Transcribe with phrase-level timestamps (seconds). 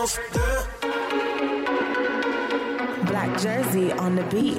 [0.00, 0.40] Fréquence 2.
[3.04, 4.56] Black Jersey on the beat.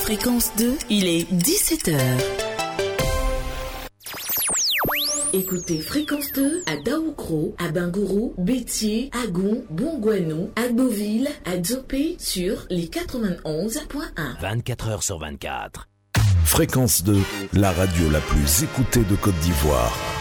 [0.00, 1.98] Fréquence 2, il est 17h.
[5.32, 12.88] Écoutez Fréquence 2 à Daoukro, à Bingourou, Bétier, Agon, Bongouanou, Agboville, à Dzopé sur les
[12.88, 14.38] 91.1.
[14.38, 15.88] 24 heures sur 24.
[16.44, 17.16] Fréquence 2,
[17.54, 20.19] la radio la plus écoutée de Côte d'Ivoire.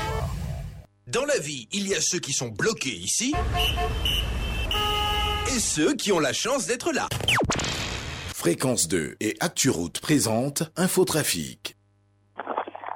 [1.11, 3.33] Dans la vie, il y a ceux qui sont bloqués ici
[5.47, 7.07] et ceux qui ont la chance d'être là.
[8.35, 11.75] Fréquence 2 et ActuRoute présente Infotrafic.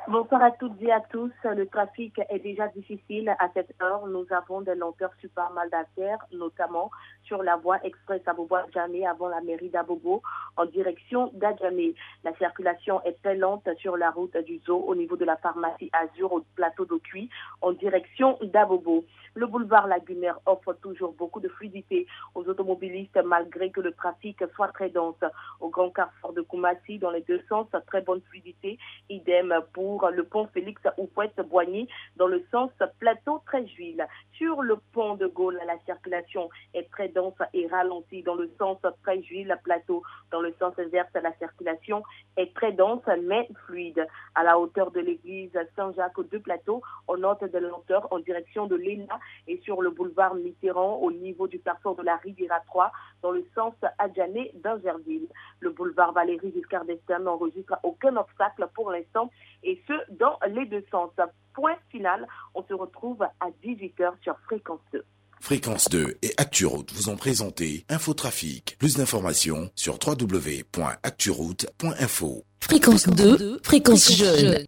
[0.08, 1.32] Bonsoir à toutes et à tous.
[1.44, 4.06] Le trafic est déjà difficile à cette heure.
[4.06, 6.92] Nous avons des lenteurs sur pas mal d'affaires, notamment
[7.34, 10.22] sur la voie express Abobo-Adjamé avant la mairie d'Abobo
[10.56, 11.96] en direction d'Adjamé.
[12.24, 15.90] La circulation est très lente sur la route du Zoo au niveau de la pharmacie
[15.94, 17.32] Azur au plateau de Cuy
[17.62, 19.04] en direction d'Abobo.
[19.34, 24.68] Le boulevard lagunaire offre toujours beaucoup de fluidité aux automobilistes malgré que le trafic soit
[24.68, 25.16] très dense.
[25.60, 28.78] Au grand carrefour de Koumassi, dans les deux sens, très bonne fluidité.
[29.10, 31.88] Idem pour le pont Félix Oupouette-Boigny
[32.18, 34.06] dans le sens plateau Tréjuil.
[34.34, 37.23] Sur le pont de Gaulle, la circulation est très dense
[37.54, 40.04] et ralentie dans le sens Tréjuil plateau.
[40.32, 42.04] Dans le sens inverse, la circulation
[42.38, 44.06] est très dense mais fluide.
[44.36, 48.76] À la hauteur de l'église Saint-Jacques de Plateau, on note de lenteur en direction de
[48.76, 53.32] l'ENA et sur le boulevard Mitterrand au niveau du carrefour de la Riviera 3 dans
[53.32, 55.28] le sens Adjané d'Angerville.
[55.60, 59.30] Le boulevard Valérie Giscard d'Estaing n'enregistre aucun obstacle pour l'instant
[59.64, 61.12] et ce dans les deux sens.
[61.54, 65.04] Point final, on se retrouve à 18h sur Fréquence 2.
[65.48, 68.78] Fréquence 2 et ActuRoute vous ont présenté Infotrafic.
[68.80, 72.46] Plus d'informations sur www.acturoute.info.
[72.62, 74.64] Fréquence 2, fréquence jeune.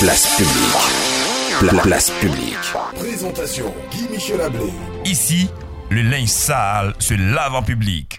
[0.00, 1.60] Place publique.
[1.60, 2.56] Pla- place publique.
[2.96, 4.72] Présentation Guy Michel Ablé.
[5.04, 5.46] Ici,
[5.90, 8.18] le linge sale se lave en public.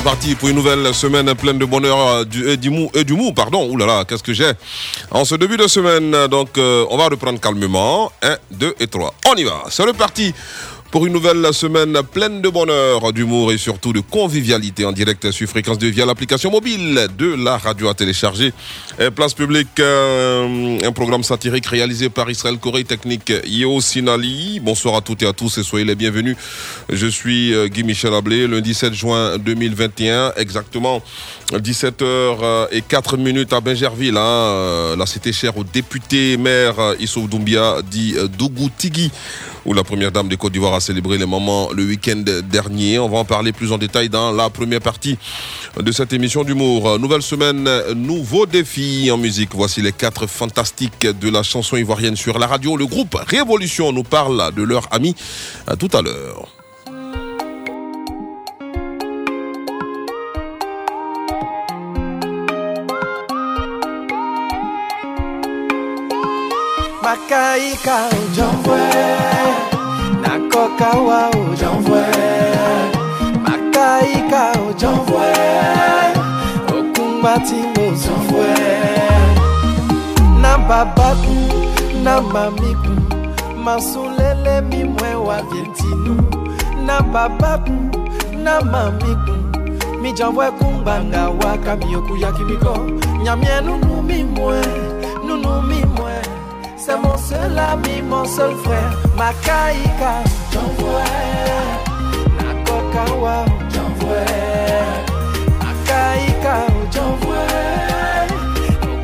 [0.00, 3.34] C'est reparti pour une nouvelle semaine pleine de bonheur euh, du, et d'humour, et d'humour,
[3.34, 3.68] pardon.
[3.70, 4.50] Ouh là là, qu'est-ce que j'ai
[5.10, 8.10] En ce début de semaine, donc, euh, on va reprendre calmement.
[8.22, 9.12] 1, 2 et 3.
[9.28, 9.64] On y va.
[9.68, 10.32] C'est reparti
[10.90, 15.48] pour une nouvelle semaine pleine de bonheur, d'humour et surtout de convivialité en direct sur
[15.48, 18.52] Fréquence 2 via l'application mobile de la radio à télécharger.
[19.14, 24.60] Place publique, euh, un programme satirique réalisé par Israël Corée Technique Yo Sinali.
[24.60, 26.36] Bonsoir à toutes et à tous et soyez les bienvenus.
[26.88, 31.02] Je suis euh, Guy Michel Ablé, lundi 7 juin 2021, exactement
[31.52, 34.16] 17h et 4 minutes à Benjerville.
[34.16, 39.10] Hein, euh, la cité chère au député maire euh, Issou Doumbia dit euh, Dougou Tigui
[39.64, 42.98] où la première dame de Côte d'Ivoire a célébré les moments le week-end dernier.
[42.98, 45.18] On va en parler plus en détail dans la première partie
[45.78, 46.98] de cette émission d'humour.
[46.98, 49.50] Nouvelle semaine, nouveau défi en musique.
[49.54, 52.76] Voici les quatre fantastiques de la chanson ivoirienne sur la radio.
[52.76, 55.14] Le groupe Révolution nous parle de leur ami.
[55.66, 56.48] À tout à l'heure.
[70.78, 72.02] Kawa oh, ou jan vwe
[73.44, 75.28] Makaika ou jan vwe
[76.68, 78.20] Okumbati ou oh, jan
[83.64, 86.16] Masulele mi mwen wavyetinu
[86.86, 87.72] Na babaku,
[88.44, 89.36] na mamiku
[90.02, 92.78] Mi jan vwe kumbanga waka Miyoku yakimiko
[93.22, 94.64] Nyamienu nunu mi mwen,
[95.26, 95.89] nunu mi mwen
[96.90, 101.04] Se mon seul ami, mon seul frère Makaika J'envoie
[102.36, 104.26] La kokawa J'envoie
[105.62, 106.56] Makaika
[106.90, 107.46] J'envoie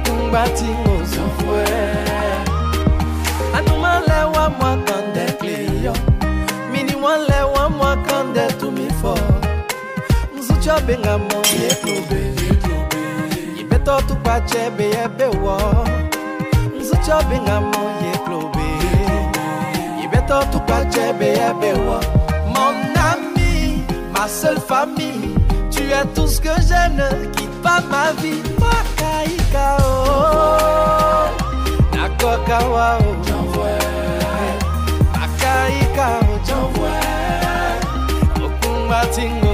[0.05, 0.97] Kumbatingo.
[1.12, 1.77] J'envoie
[3.56, 5.93] Anouman lewa mwa kande kliyo
[6.73, 9.19] Miniwan lewa mwa kande tumifo
[10.38, 12.35] Mzuchwa benga mwa Yeklobe
[13.56, 15.87] Yibeto tupache beyebe wo
[16.93, 18.69] Ibeto tupachebe yebewo Mzucho benga mo yeklobe
[20.05, 22.00] Ibeto tupachebe yebewo
[22.55, 22.77] Mon
[23.11, 25.35] ami, ma seule famille
[25.71, 28.43] Tu es tout ce que j'aime, ne quitte pas ma vie.
[28.61, 31.29] Makaika oh.
[31.94, 33.15] Nakoka wa oh.
[35.12, 36.38] Makaika oh.
[36.47, 37.03] J'envoie
[38.44, 39.45] Okumba tingo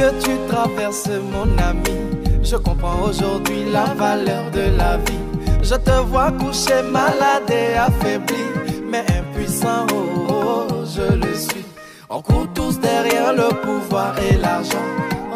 [0.00, 1.96] que tu traverses, mon ami,
[2.42, 5.24] je comprends aujourd'hui la valeur de la vie.
[5.62, 8.44] Je te vois couché malade et affaibli,
[8.90, 11.66] mais impuissant, oh, oh, je le suis.
[12.08, 14.88] On court tous derrière le pouvoir et l'argent.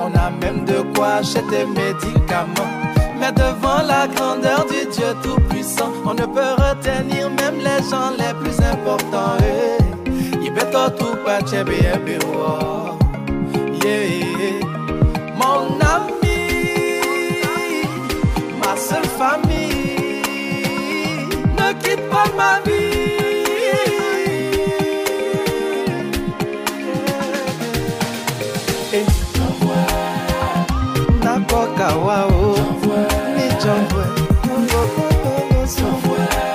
[0.02, 2.74] On a même de quoi acheter médicaments.
[3.20, 8.34] Mais devant la grandeur du Dieu Tout-Puissant, on ne peut retenir même les gens les
[8.40, 9.36] plus importants.
[9.40, 9.74] Eh.
[11.54, 12.94] Ebe, oh.
[13.84, 14.33] Yeah.
[31.24, 32.56] Nakoka wao,
[33.36, 34.04] ni jambwe,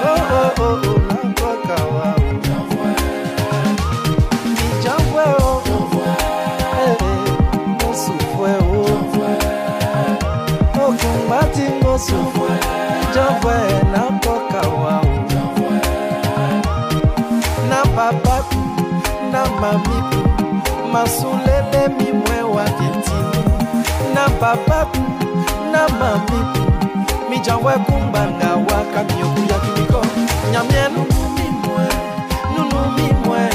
[0.03, 2.19] oh oh oh oh, nakoka wao,
[4.45, 5.61] ni jambwe oh.
[7.81, 8.85] Mosufwe o
[10.85, 12.49] Okumbati mosufwe
[13.15, 13.53] Jambwe
[13.91, 15.05] na mboka wao
[17.69, 18.55] Na babaku
[19.31, 20.29] na mamiku
[21.89, 23.43] Masulele mimwe wa vietinu
[24.13, 24.97] Na babaku
[25.71, 26.71] na mamiku
[27.29, 30.05] Mijambwe kumbanga waka miyoku ya kimiko
[30.51, 31.87] Nyamye nunu mimwe
[32.57, 33.49] Nunu mimwe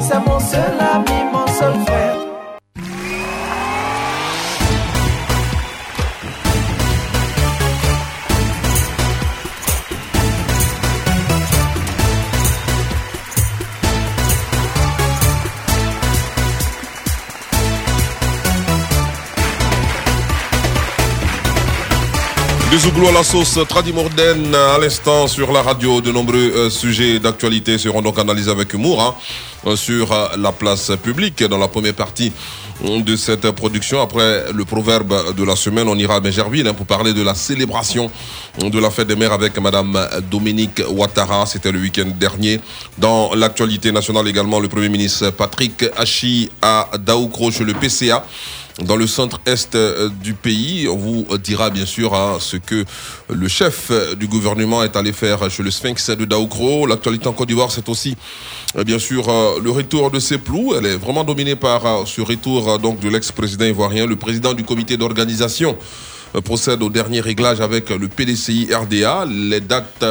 [0.00, 2.23] C'est mon seul ami, mon seul frère
[22.84, 26.02] Zouglou à la sauce Tradimorden à l'instant sur la radio.
[26.02, 29.14] De nombreux euh, sujets d'actualité seront donc analysés avec humour hein,
[29.66, 32.30] euh, sur euh, la place publique dans la première partie
[32.84, 34.02] de cette production.
[34.02, 37.34] Après le proverbe de la semaine, on ira à Benjerville hein, pour parler de la
[37.34, 38.10] célébration
[38.58, 39.98] de la fête des mères avec Madame
[40.30, 41.46] Dominique Ouattara.
[41.46, 42.60] C'était le week-end dernier.
[42.98, 48.26] Dans l'actualité nationale également, le Premier ministre Patrick Hachi à Daoukro chez le PCA
[48.82, 50.88] dans le centre-est euh, du pays.
[50.88, 52.84] On vous dira bien sûr hein, ce que
[53.28, 56.86] le chef du gouvernement est allé faire chez le Sphinx de Daoukro.
[56.86, 58.16] L'actualité en Côte d'Ivoire, c'est aussi
[58.76, 60.74] euh, bien sûr euh, le retour de Seplou.
[60.76, 64.96] Elle est vraiment dominée par ce retour donc de l'ex-président ivoirien, le président du comité
[64.96, 65.76] d'organisation
[66.44, 69.24] procède au dernier réglage avec le PDCI RDA.
[69.26, 70.04] Les dates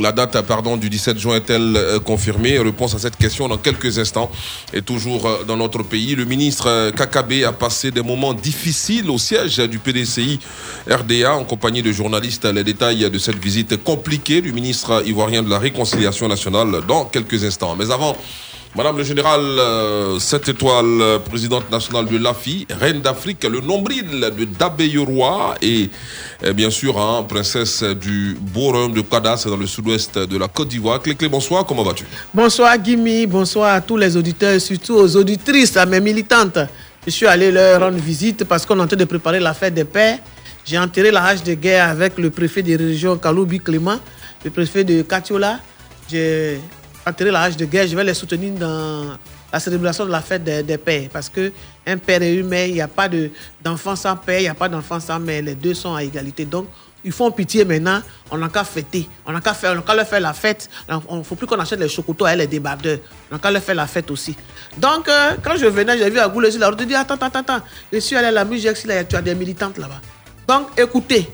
[0.00, 2.58] la date pardon, du 17 juin est-elle euh, confirmée?
[2.58, 4.30] Réponse à cette question dans quelques instants.
[4.72, 9.10] Et toujours euh, dans notre pays, le ministre euh, Kakabe a passé des moments difficiles
[9.10, 10.40] au siège du PDCI
[10.90, 12.44] RDA en compagnie de journalistes.
[12.44, 17.44] Les détails de cette visite compliquée du ministre ivoirien de la Réconciliation nationale dans quelques
[17.44, 17.76] instants.
[17.76, 18.16] Mais avant,
[18.74, 24.08] Madame le général, euh, 7 étoiles, euh, présidente nationale de l'AFI, reine d'Afrique, le nombril
[24.34, 25.90] de Dabeyoroa et
[26.42, 30.68] euh, bien sûr, hein, princesse du beau de Kadas dans le sud-ouest de la Côte
[30.68, 31.02] d'Ivoire.
[31.02, 32.06] Clé, bonsoir, comment vas-tu?
[32.32, 36.60] Bonsoir Guimi, bonsoir à tous les auditeurs, surtout aux auditrices, à mes militantes.
[37.04, 39.74] Je suis allé leur rendre visite parce qu'on est en train de préparer la fête
[39.74, 40.18] des pères.
[40.64, 43.98] J'ai enterré la hache de guerre avec le préfet des régions Kaloubi Clément.
[44.42, 45.58] le préfet de Katiola.
[47.06, 47.86] Enterré la hache de guerre.
[47.86, 49.16] Je vais les soutenir dans
[49.52, 51.08] la célébration de la fête des, des pères.
[51.12, 51.52] Parce que
[51.86, 53.30] un père et une mère, il n'y a pas de-
[53.62, 55.42] d'enfant sans père, il n'y a pas d'enfant sans mère.
[55.42, 56.44] Les deux sont à égalité.
[56.44, 56.68] Donc,
[57.04, 58.00] ils font pitié maintenant.
[58.30, 59.08] On n'a qu'à fêter.
[59.26, 60.70] On n'a qu'à faire, on n'a qu'à leur faire la fête.
[60.88, 62.98] Il ne faut plus qu'on achète les chocotos à elle, les débardeurs.
[63.30, 64.36] On n'a qu'à leur faire la fête aussi.
[64.78, 66.78] Donc, euh, quand je venais, j'ai vu à Goulé la route.
[66.80, 67.60] Je dis Attends, attends, attends.
[67.92, 68.84] Je suis allé à la musique.
[68.84, 70.00] Là, tu as des militantes là-bas.
[70.46, 71.28] Donc, écoutez.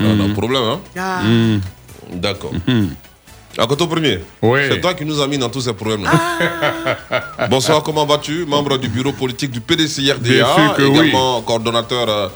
[0.00, 1.22] On a un problème, hein Ah.
[2.12, 2.52] D'accord.
[3.56, 4.20] À côté premier,
[4.68, 6.10] c'est toi qui nous as mis dans tous ces problèmes-là.
[7.38, 7.46] Ah.
[7.48, 8.44] Bonsoir, comment vas-tu?
[8.46, 10.98] Membre du bureau politique du sûr que oui.
[10.98, 12.28] également coordonnateur euh,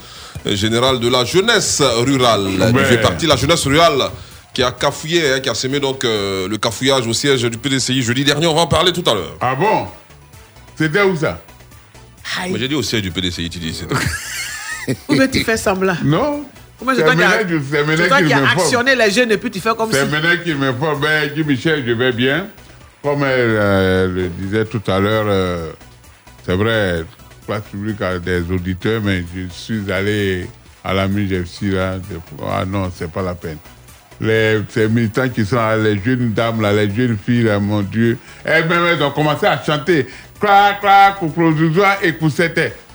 [0.54, 2.72] général de la jeunesse rurale.
[2.72, 4.10] Du fait partie de la jeunesse rurale
[4.54, 8.02] qui a cafouillé, hein, qui a semé donc euh, le cafouillage au siège du PDCI
[8.02, 8.46] jeudi dernier.
[8.46, 9.36] On va en parler tout à l'heure.
[9.40, 9.86] Ah bon?
[10.76, 11.40] C'était où ça?
[12.50, 13.82] Mais j'ai dit au siège du PDCI, tu dis.
[15.08, 15.96] bien tu fais semblant?
[16.04, 16.44] Non.
[16.80, 17.02] Bien C'est
[18.08, 19.98] toi qui as, actionné les jeunes et puis tu fais comme si.
[19.98, 20.96] C'est maintenant qu'il me faut.
[20.96, 22.46] Ben, Guy Michel, je vais bien.
[23.02, 25.70] Comme elle euh, le disait tout à l'heure, euh,
[26.44, 27.04] c'est vrai,
[27.46, 30.46] place publique a des auditeurs, mais je suis allé
[30.84, 31.96] à la MUGFC là.
[32.48, 33.58] Ah non, c'est pas la peine.
[34.20, 37.82] Les, ces militants qui sont là, les jeunes dames, là, les jeunes filles, là, mon
[37.82, 40.08] Dieu, elles-mêmes, elles ont commencé à chanter
[40.40, 42.30] clac, clac, pour produire et pour.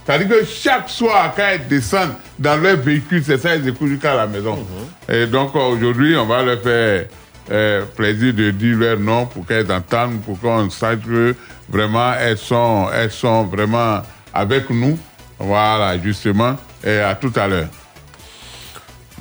[0.06, 4.16] C'est-à-dire que chaque soir, quand elles descendent dans leur véhicule, c'est ça, elles écoutent jusqu'à
[4.16, 4.60] la maison.
[5.08, 7.06] Et donc, euh, aujourd'hui, on va leur faire
[7.52, 11.36] euh, plaisir de dire leur nom pour qu'elles entendent, pour qu'on sache que
[11.70, 14.02] vraiment, elles sont, elles sont vraiment
[14.34, 14.98] avec nous.
[15.40, 16.58] Voilà, justement.
[16.84, 17.68] Et à tout à l'heure.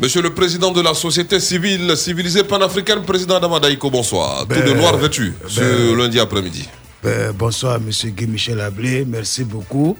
[0.01, 4.47] Monsieur le président de la société civile civilisée panafricaine, président Damadaïko, bonsoir.
[4.47, 6.69] Ben, Tout de noir vêtu ben, ce lundi après-midi.
[7.03, 9.05] Ben, bonsoir, Monsieur Guy Michel Ablé.
[9.07, 9.97] Merci beaucoup.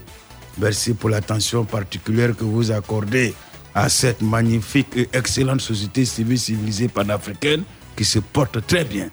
[0.59, 3.35] Merci pour l'attention particulière que vous accordez
[3.75, 7.63] à cette magnifique et excellente société civile civilisée panafricaine
[7.97, 9.09] qui se porte très bien.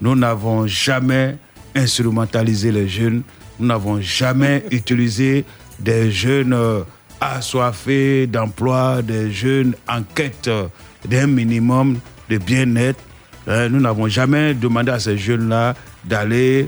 [0.00, 1.36] Nous n'avons jamais
[1.74, 3.22] instrumentalisé les jeunes.
[3.58, 5.44] Nous n'avons jamais utilisé
[5.78, 6.82] des jeunes euh,
[7.20, 10.66] assoiffés d'emploi, des jeunes en quête euh,
[11.08, 13.00] d'un minimum de bien-être.
[13.48, 16.66] Euh, nous n'avons jamais demandé à ces jeunes-là d'aller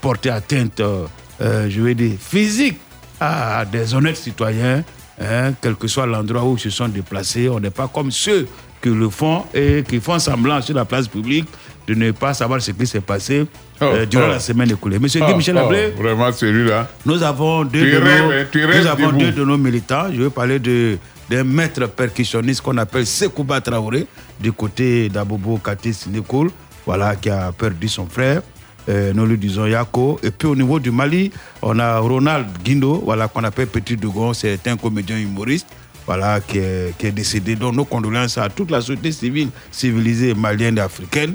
[0.00, 0.80] porter atteinte,
[1.40, 2.78] je vais dire, physique
[3.20, 4.82] à des honnêtes citoyens,
[5.20, 7.48] hein, quel que soit l'endroit où ils se sont déplacés.
[7.48, 8.46] On n'est pas comme ceux
[8.82, 11.46] qui le font et qui font semblant sur la place publique
[11.86, 13.46] de ne pas savoir ce qui s'est passé
[13.80, 14.30] euh, Oh, durant oh.
[14.30, 14.98] la semaine écoulée.
[14.98, 16.88] Monsieur Oh, Guy Michel oh, Ablé, Vraiment, celui-là.
[17.06, 20.06] nous avons deux, Tu de, rêves, nos, hein, nous avons deux de nos militants.
[20.12, 20.98] Je vais parler de
[21.30, 24.06] d'un maître percussionniste qu'on appelle Sekouba Traoré,
[24.40, 26.50] du côté d'Abobo Kati Sinekoul,
[26.86, 28.40] voilà, qui a perdu son frère.
[28.88, 30.20] Euh, nous lui disons Yako.
[30.22, 31.30] Et puis au niveau du Mali,
[31.62, 35.66] on a Ronald Guindo, voilà, qu'on appelle Petit Dougon, c'est un comédien humoriste.
[36.08, 37.54] Voilà, qui est, qui est décédé.
[37.54, 41.34] Donc, nos condoléances à toute la société civile, civilisée malienne et africaine.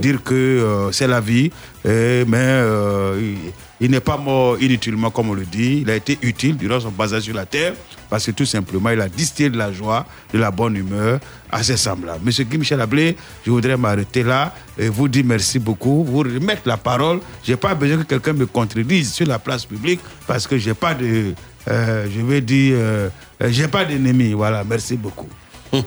[0.00, 1.52] Dire que euh, c'est la vie,
[1.84, 5.82] mais euh, il, il n'est pas mort inutilement, comme on le dit.
[5.82, 7.74] Il a été utile durant son passage sur la terre,
[8.10, 11.62] parce que tout simplement, il a distillé de la joie, de la bonne humeur à
[11.62, 12.24] ses semblables.
[12.24, 13.16] Monsieur Guy Michel Ablé,
[13.46, 17.20] je voudrais m'arrêter là et vous dire merci beaucoup, vous remettre la parole.
[17.44, 20.70] Je n'ai pas besoin que quelqu'un me contredise sur la place publique, parce que je
[20.70, 21.34] n'ai pas de.
[21.68, 23.08] Euh, je vais dire, euh,
[23.48, 24.32] j'ai pas d'ennemis.
[24.32, 25.28] Voilà, merci beaucoup.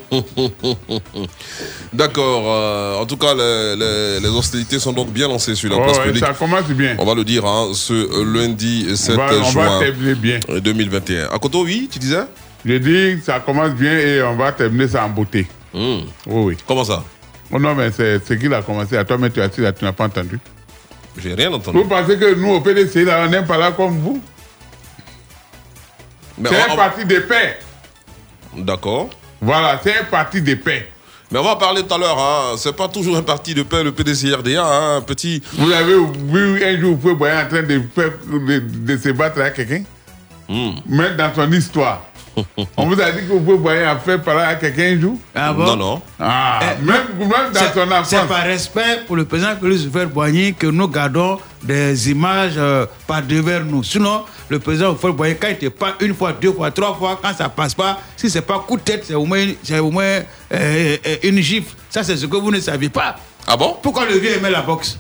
[1.94, 2.44] D'accord.
[2.48, 5.84] euh, en tout cas, les, les- les hostilités sont donc bien lancées sur la Oh,
[5.84, 6.26] place ouais, publique.
[6.26, 6.96] ça commence bien.
[7.00, 10.40] On va le dire hein, ce lundi 7 On va, on va juin terminer bien.
[10.60, 11.26] 2021.
[11.32, 12.24] À Koto, oui, tu disais?
[12.66, 15.46] Je dis ça commence bien et on va terminer ça en beauté.
[15.74, 16.54] Oui, oui.
[16.56, 16.58] Hmm.
[16.68, 17.04] Comment ça?
[17.52, 18.98] Oh non, mais c'est ce qu'il a commencé?
[18.98, 20.40] À toi, mais tu là, tu n'as pas entendu.
[21.18, 21.78] J'ai rien entendu.
[21.78, 24.20] Vous pensez que nous, au PDC, là, on n'est pas là comme vous?
[26.44, 27.58] C'est un parti de paix.
[28.58, 29.10] D'accord.
[29.42, 30.90] Voilà, c'est un parti de paix.
[31.32, 32.18] Mais on va parler tout à l'heure.
[32.20, 32.56] Hein.
[32.58, 34.64] C'est pas toujours un parti de paix, le PDCRDA.
[34.66, 35.42] Hein, petit.
[35.54, 39.10] Vous avez vu un jour, vous pouvez voir en train de, faire- de, de se
[39.10, 39.84] battre avec quelqu'un?
[40.48, 40.74] Hmm.
[40.88, 42.04] Même dans son histoire.
[42.78, 45.18] On vous a dit que vous pouvez voir en faire parler à quelqu'un un jour
[45.34, 45.66] Ah bon?
[45.66, 46.02] Non, non.
[46.20, 48.28] Ah, Eh, même, même dans C'est- son C'est enfance.
[48.30, 53.64] par respect pour le président Christopher Boigny que nous gardons des images euh, par devers
[53.64, 53.84] nous.
[53.84, 57.20] Sinon, le président Christopher Boigny, quand il te parle une fois, deux fois, trois fois,
[57.22, 59.92] quand ça passe pas, si c'est pas coup de tête, c'est au moins, c'est au
[59.92, 61.74] moins euh, euh, une gifle.
[61.90, 63.16] Ça, c'est ce que vous ne saviez pas.
[63.48, 63.78] Ah bon?
[63.82, 64.98] Pourquoi le vieux aimait la boxe?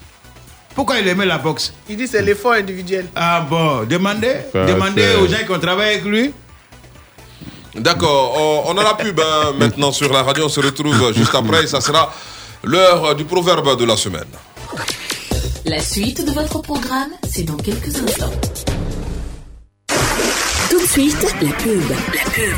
[0.73, 1.73] Pourquoi il aimait la boxe?
[1.89, 3.05] Il dit c'est l'effort individuel.
[3.15, 6.33] Ah bon, demandez, Ça, demandez c'est- aux gens qui ont travaillé avec lui.
[7.75, 8.65] D'accord.
[8.67, 10.45] On, a la pub hein, maintenant sur la radio.
[10.45, 11.67] On se retrouve juste après.
[11.67, 12.13] Ça sera
[12.63, 14.25] l'heure du proverbe de la semaine.
[15.65, 18.31] La suite de votre programme, c'est dans quelques instants.
[20.69, 21.89] Tout de suite, la pub.
[21.89, 22.55] La pub.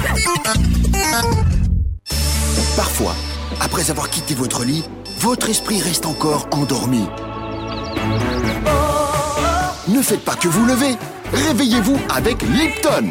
[2.75, 3.15] Parfois,
[3.59, 4.83] après avoir quitté votre lit,
[5.19, 7.05] votre esprit reste encore endormi.
[9.87, 10.95] Ne faites pas que vous lever.
[11.33, 13.09] Réveillez-vous avec Lipton.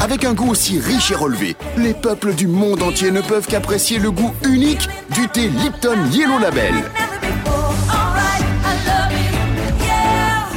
[0.00, 3.98] Avec un goût aussi riche et relevé, les peuples du monde entier ne peuvent qu'apprécier
[3.98, 6.72] le goût unique du thé Lipton Yellow Label.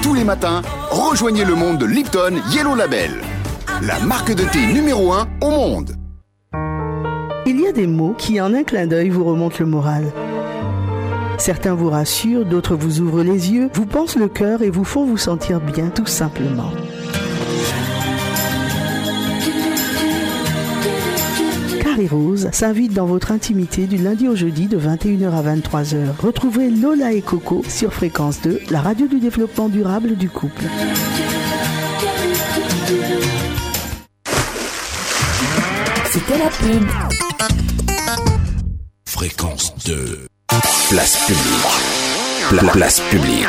[0.02, 3.12] Tous les matins, rejoignez le monde de Lipton Yellow Label,
[3.82, 5.96] la marque de thé numéro 1 au monde.
[7.46, 10.06] Il y a des mots qui, en un clin d'œil, vous remontent le moral.
[11.38, 15.04] Certains vous rassurent, d'autres vous ouvrent les yeux, vous pensent le cœur et vous font
[15.06, 16.72] vous sentir bien, tout simplement.
[21.94, 26.16] Carré Rose s'invite dans votre intimité du lundi au jeudi de 21h à 23h.
[26.20, 30.64] Retrouvez Lola et Coco sur Fréquence 2, la radio du développement durable du couple.
[36.12, 36.88] C'était la pub.
[39.08, 40.28] Fréquence 2.
[40.90, 42.50] Place publique.
[42.50, 43.48] Pla- place publique.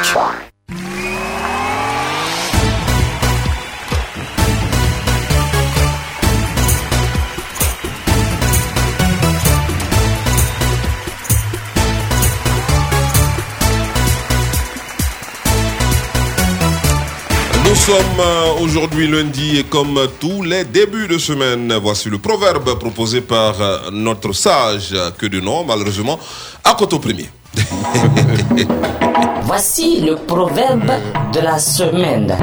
[17.85, 23.21] Sommes euh, aujourd'hui lundi et comme tous les débuts de semaine, voici le proverbe proposé
[23.21, 26.19] par euh, notre sage, que de nom malheureusement,
[26.65, 27.29] à Coteau Premier.
[29.43, 30.91] Voici le proverbe
[31.35, 32.35] de la semaine.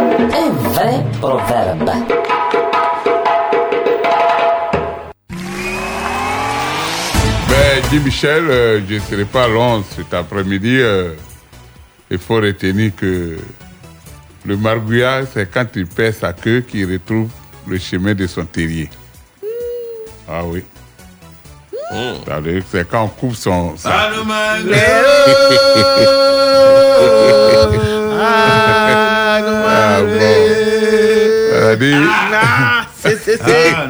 [0.00, 1.90] Un vrai proverbe.
[7.48, 10.78] Ben, Guy Michel, euh, je ne serai pas long cet après-midi.
[10.80, 11.12] euh,
[12.10, 13.36] il faut retenir que
[14.46, 17.28] le margouillard, c'est quand il perd sa queue qu'il retrouve
[17.66, 18.90] le chemin de son terrier.
[20.28, 20.62] Ah oui.
[22.24, 23.76] Que C'est quand on coupe son.
[23.76, 24.10] sa- Ah.
[28.16, 29.40] Ah,
[32.32, 33.72] Ah, c'est, c'est, c'est.
[33.74, 33.86] Ah,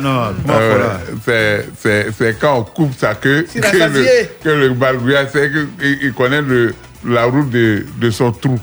[0.49, 4.07] Ah c'est- c'est c'est quand on coupe sa queue C'est que le,
[4.43, 4.75] que le
[5.29, 5.69] sait qu'il
[6.03, 6.75] il connaît le,
[7.07, 8.59] la route de, de son trou.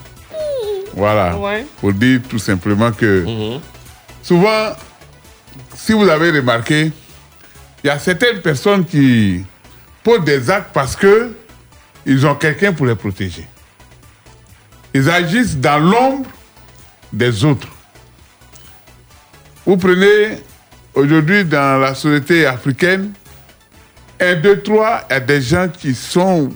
[0.93, 1.37] Voilà.
[1.37, 1.65] Ouais.
[1.79, 3.25] Pour dire tout simplement que
[4.21, 4.73] souvent,
[5.75, 6.91] si vous avez remarqué,
[7.83, 9.43] il y a certaines personnes qui
[10.03, 11.33] posent des actes parce que
[12.05, 13.47] ils ont quelqu'un pour les protéger.
[14.93, 16.29] Ils agissent dans l'ombre
[17.13, 17.67] des autres.
[19.65, 20.39] Vous prenez
[20.93, 23.11] aujourd'hui dans la société africaine,
[24.19, 26.51] un, deux, trois, il y a des gens qui sont.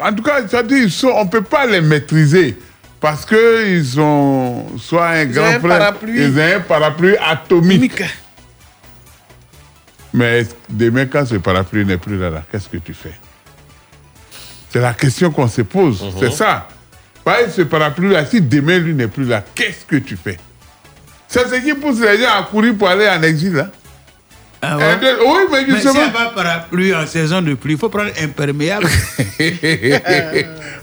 [0.00, 2.58] En tout cas, c'est-à-dire, ils sont, on ne peut pas les maîtriser
[3.00, 6.22] parce qu'ils ont soit un grand un frère, parapluie.
[6.24, 8.02] ils ont un parapluie atomique.
[10.12, 13.12] Mais demain, quand ce parapluie n'est plus là, là, qu'est-ce que tu fais?
[14.70, 16.02] C'est la question qu'on se pose.
[16.18, 16.66] C'est ça.
[17.24, 20.38] Pareil, ce parapluie-là, si demain, lui n'est plus là, qu'est-ce que tu fais?
[21.28, 23.52] C'est ce qui pousse les gens à courir pour aller en exil.
[23.54, 23.68] Là.
[24.62, 25.94] Ah Un, deux- oui, mais Mais justement.
[25.94, 28.86] n'y a pas parapluie en saison de pluie, il faut prendre imperméable.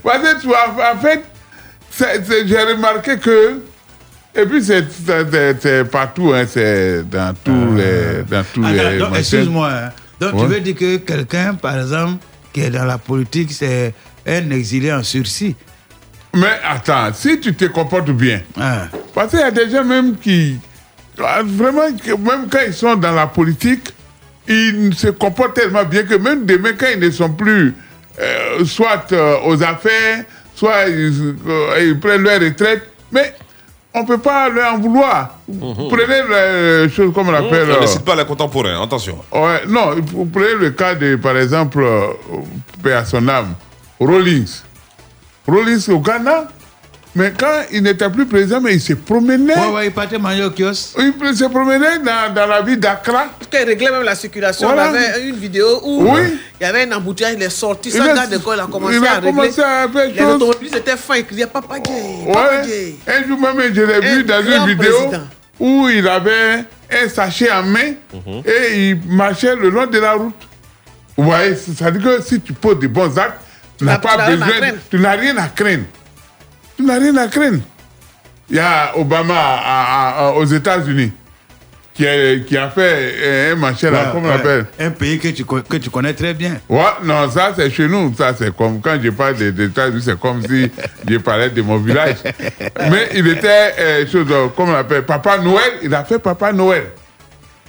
[0.04, 1.24] Parce que tu vois, en fait,
[1.98, 3.60] j'ai remarqué que.
[4.34, 8.22] Et puis, c'est partout, hein, c'est dans tous les.
[8.28, 9.18] Dans tous Ah, les.
[9.18, 9.70] Excuse-moi.
[9.72, 9.90] hein.
[10.20, 10.40] Donc, Ouais.
[10.42, 13.94] tu veux dire que quelqu'un, par exemple, qui est dans la politique, c'est
[14.26, 15.54] un exilé en sursis
[16.34, 18.88] Mais attends, si tu te comportes bien, Ah.
[19.14, 20.58] parce qu'il y a des gens même qui,
[21.22, 23.94] ah, vraiment, même quand ils sont dans la politique,
[24.48, 27.74] ils se comportent tellement bien que même demain, quand ils ne sont plus
[28.18, 30.24] euh, soit euh, aux affaires,
[30.56, 33.34] soit ils, euh, ils prennent leur retraite, mais
[33.94, 35.38] on ne peut pas leur en vouloir.
[35.46, 37.68] Prenez les choses comme on appelle...
[37.70, 39.18] On ne euh, cite pas les contemporains, attention.
[39.32, 42.08] Ouais, non, vous prenez le cas de, par exemple, euh,
[44.00, 44.62] Rawlings.
[45.46, 46.48] Rawlings au Ghana,
[47.16, 49.54] mais quand il n'était plus président, mais il se promenait.
[49.56, 50.96] Ouais, ouais, il partait manger au kiosque.
[50.98, 53.24] Il se promenait dans, dans la ville d'Accra.
[53.50, 54.90] Quand il réglait même la circulation, Voilà.
[54.90, 56.20] on avait une vidéo où Oui.
[56.60, 58.66] il y avait un embouteillage, il est sorti, Il sans garde de corps, il a
[58.66, 59.30] commencé il a à régler.
[59.30, 61.90] commencé à faire Les automobilistes étaient fins, ils criaient Papa Gay,
[62.32, 62.94] Papa Gay.
[63.06, 63.14] Ouais.
[63.16, 65.26] Un jour même, je l'ai vu dans une vidéo président.
[65.58, 67.94] où il avait un sachet en main
[68.44, 70.34] et il marchait le long de la route.
[71.16, 73.40] Vous voyez, ça veut dire que si tu poses des bons actes,
[73.78, 74.46] tu n'as n'as- pas besoin,
[74.90, 75.84] tu n'as rien à craindre.
[76.76, 77.60] Tu n'as rien à craindre.
[78.50, 79.58] Il y a Obama à-
[80.20, 81.10] à- à- aux États-Unis
[81.94, 84.36] qui a, qui a fait euh, un machin là, Ouais, comment on ouais.
[84.36, 86.58] l'appelle Un pays que tu, que tu connais très bien.
[86.68, 88.14] Ouais, non, ça c'est chez nous.
[88.14, 90.70] Ça c'est comme quand je parle des États-Unis, c'est comme si
[91.08, 92.16] je parlais de mon village.
[92.90, 95.72] Mais il était, euh, chose, comment on l'appelle, Papa Noël.
[95.82, 96.84] Il a fait Papa Noël.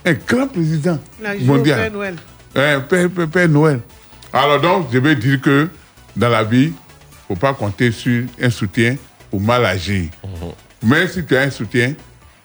[0.05, 1.79] un grand président Il a joué au mondial.
[1.79, 2.15] Père Noël.
[2.55, 3.79] Un Père, Père- Père Noël.
[4.33, 5.69] Alors donc, je veux dire que
[6.15, 6.73] dans la vie,
[7.27, 8.95] faut pas compter sur un soutien
[9.29, 10.09] pour mal agir.
[10.83, 11.93] Mais si tu as un soutien,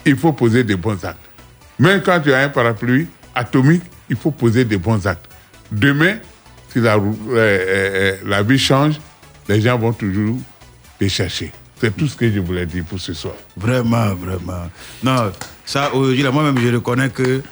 [0.05, 1.19] il faut poser des bons actes.
[1.79, 5.27] Même quand tu as un parapluie atomique, il faut poser des bons actes.
[5.71, 6.17] Demain,
[6.73, 9.01] si la, euh, euh, euh, la vie change,
[9.49, 10.37] les gens vont toujours
[11.01, 11.53] les chercher.
[11.81, 13.35] C'est tout ce que je voulais dire pour ce soir.
[13.57, 14.69] Vraiment, vraiment.
[15.03, 15.33] Non,
[15.65, 17.43] ça, aujourd'hui, moi-même, je reconnais que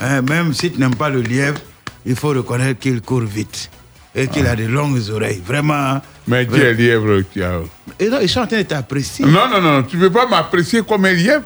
[0.00, 1.60] hein, même si tu n'aimes pas le lièvre,
[2.06, 3.70] il faut reconnaître qu'il court vite
[4.14, 5.42] et qu'il a de longues oreilles.
[5.44, 6.00] Vraiment.
[6.26, 6.64] Mais Vraiment.
[6.64, 7.60] est lièvre qui a...
[8.00, 9.24] Et non, ils sont en train de t'apprécier.
[9.26, 11.42] Non, non, non, tu ne peux pas m'apprécier comme un lièvre?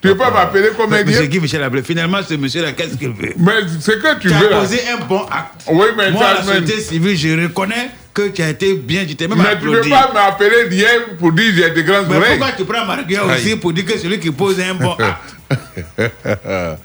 [0.00, 1.24] Tu ne peux pas m'appeler comme un lièvre?
[1.24, 3.32] Guy Michel Ablé, finalement, ce monsieur-là, qu'est-ce qu'il veut?
[3.38, 4.60] Mais ce que tu Tu veux as là.
[4.60, 5.64] posé un bon acte.
[5.70, 9.26] Oui, mais Moi, la société civile, je reconnais que tu as été bien, tu t'es
[9.26, 12.38] même Mais tu ne peux pas m'appeler lièvre pour dire j'ai des grandes Mais oreilles.
[12.38, 16.78] pourquoi tu prends Marguerite aussi pour dire que celui qui pose un bon acte?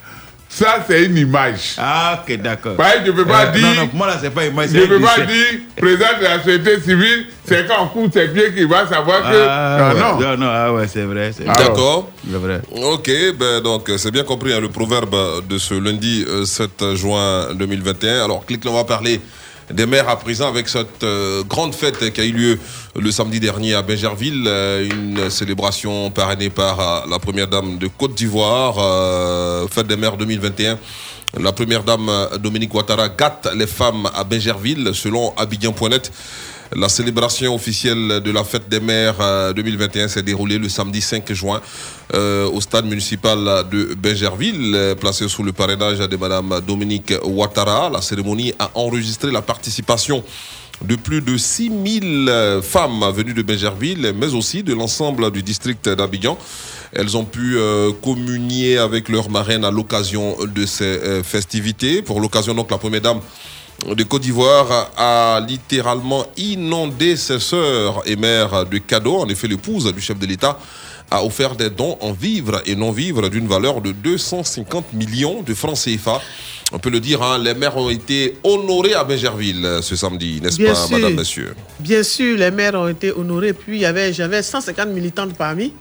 [0.58, 1.74] Ça, c'est une image.
[1.78, 2.74] Ah, ok, d'accord.
[3.04, 3.62] Je ne peux pas Euh, dire.
[3.62, 4.70] Non, non, pour moi, là, c'est pas image.
[4.70, 8.08] Je c'est ne peux pas dire président de la société civile, c'est quand on court
[8.12, 9.46] ses pieds qu'il va savoir que.
[9.48, 10.24] Ah, non, ouais.
[10.24, 10.30] non.
[10.30, 11.30] non, non, ah ouais, c'est vrai.
[11.36, 11.56] c'est vrai.
[11.56, 12.10] D'accord.
[12.28, 12.60] C'est vrai.
[12.74, 15.14] Ok, ben donc euh, c'est bien compris hein, le proverbe
[15.48, 18.24] de ce lundi euh, 7 juin 2021.
[18.24, 19.20] Alors, clique, on va parler
[19.70, 22.58] des maires à présent avec cette euh, grande fête qui a eu lieu
[22.96, 27.86] le samedi dernier à Bégerville, euh, une célébration parrainée par euh, la première dame de
[27.86, 30.78] Côte d'Ivoire, euh, fête des maires 2021.
[31.38, 36.10] La première dame Dominique Ouattara gâte les femmes à Bégerville, selon Abidjan.net.
[36.76, 41.32] La célébration officielle de la fête des mères euh, 2021 s'est déroulée le samedi 5
[41.32, 41.62] juin
[42.12, 47.88] euh, au stade municipal de Bengerville, euh, placé sous le parrainage de Madame Dominique Ouattara.
[47.88, 50.22] La cérémonie a enregistré la participation
[50.84, 55.88] de plus de 6000 euh, femmes venues de Bengerville, mais aussi de l'ensemble du district
[55.88, 56.38] d'Abidjan.
[56.92, 62.02] Elles ont pu euh, communier avec leur marraine à l'occasion de ces euh, festivités.
[62.02, 63.20] Pour l'occasion, donc, la première dame
[63.86, 69.18] de Côte d'Ivoire a littéralement inondé ses sœurs et mères de cadeaux.
[69.18, 70.58] En effet, l'épouse du chef de l'État
[71.10, 75.78] a offert des dons en vivres et non-vivres d'une valeur de 250 millions de francs
[75.78, 76.20] CFA.
[76.72, 80.60] On peut le dire, hein, les mères ont été honorées à Bégerville ce samedi, n'est-ce
[80.62, 80.90] pas, sûr.
[80.98, 81.54] madame, monsieur?
[81.80, 83.54] Bien sûr, les maires ont été honorés.
[83.54, 85.72] Puis il y avait, j'avais 150 militantes parmi.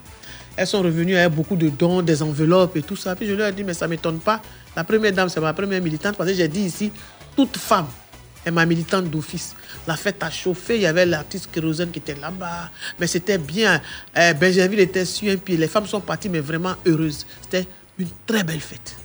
[0.55, 3.15] Elles sont revenues avec beaucoup de dons, des enveloppes et tout ça.
[3.15, 4.41] Puis je leur ai dit, mais ça ne m'étonne pas.
[4.75, 6.91] La première dame, c'est ma première militante parce que j'ai dit ici,
[7.37, 7.87] toute femme
[8.43, 9.55] est ma militante d'office.
[9.85, 12.71] La fête a chauffé, il y avait l'artiste Kérosène qui était là-bas.
[12.99, 13.79] Mais c'était bien.
[14.17, 15.55] Euh, Benjerville était sur un pied.
[15.55, 17.25] Les femmes sont parties, mais vraiment heureuses.
[17.43, 17.67] C'était
[17.99, 18.95] une très belle fête.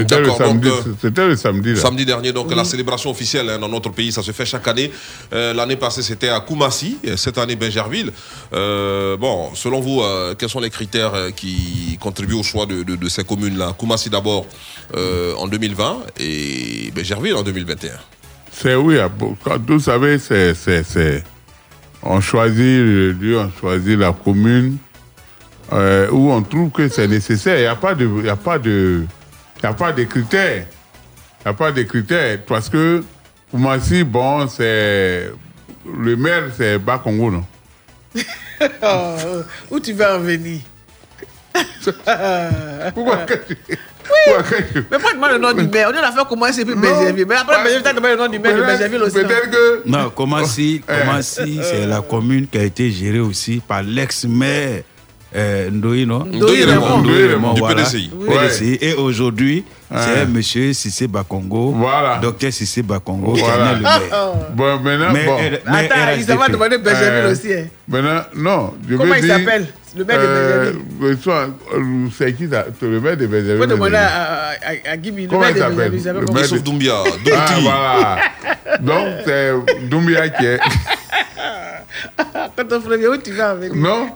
[0.00, 0.68] C'était le D'accord, samedi.
[0.68, 1.70] donc, euh, C'était le samedi.
[1.74, 1.76] Là.
[1.80, 2.54] Samedi dernier, donc Oui.
[2.56, 4.90] la célébration officielle hein, dans notre pays, ça se fait chaque année.
[5.32, 8.10] Euh, L'année passée, c'était à Koumassi, et cette année, Benjerville.
[8.52, 12.96] Euh, bon, selon vous, euh, quels sont les critères qui contribuent au choix de, de-
[12.96, 13.74] de ces communes-là?
[13.78, 14.46] Koumassi d'abord
[15.38, 17.90] en 2020 et Benjerville en 2021.
[18.52, 18.96] C'est oui,
[19.44, 21.24] quand vous savez, c'est, c'est, c'est-
[22.02, 24.76] on choisit le lieu, on choisit la commune
[25.72, 27.56] euh, où on trouve que c'est nécessaire.
[27.56, 29.04] Il n'y a pas de, il y a pas de,
[29.64, 30.66] il y a pas de critères.
[31.40, 33.02] Il n'y a pas de critères parce que
[33.50, 35.30] pour moi aussi, bon, c'est
[35.86, 37.44] le maire, c'est Bakongo, non?
[38.82, 39.16] Oh,
[39.70, 40.60] où tu vas en venir
[42.94, 43.56] Pourquoi que tu-
[44.90, 45.90] Mais moi, je demande le nom du maire.
[45.92, 47.26] On a fait comment c'est plus Benjerville.
[47.26, 49.16] Mais après, t'as demandé le nom du maire de Benjerville aussi.
[49.16, 49.82] non Peut-être que.
[49.88, 54.82] Non, comment si, comment si c'est la commune qui a été gérée aussi par l'ex-maire
[55.36, 56.24] euh, Ndoye, non?
[56.24, 57.54] Ndoye Raymond.
[57.58, 57.82] Voilà.
[57.82, 58.10] PDCI.
[58.28, 58.78] PDCI.
[58.80, 62.18] Et aujourd'hui, c'est monsieur Sissé Bakongo, Voilà.
[62.18, 63.54] docteur Sissé Bakongo, Voilà.
[63.54, 64.00] en est le maire.
[64.54, 65.36] Bon, maintenant, Mais, bon.
[65.40, 66.52] euh, mais Attends, il va RHDP.
[66.52, 67.52] demander Benjerville Euh, aussi.
[67.52, 67.66] hein.
[67.88, 68.74] Maintenant, non.
[68.88, 69.66] Je Comment il s'appelle?
[69.96, 70.82] Le maire de euh, Benjerville.
[71.10, 72.64] le soir, euh, C'est qui ça?
[72.80, 73.58] C'est le maire de Benjamin.
[73.58, 75.92] Faut demander à, à, à, à Gibi, le Comment maire il de s'appelle?
[75.92, 76.94] Le maire de- Doumbia,
[77.32, 78.18] Ah, voilà.
[78.80, 79.52] Donc, c'est
[79.88, 80.60] Doumbia qui est.
[82.56, 84.08] Quand frère vient, où tu vas venir Non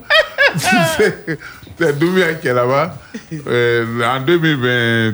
[0.57, 1.37] C'est
[1.79, 2.97] c'est Doumbia qui est là-bas.
[3.47, 5.13] Euh, en, 2020,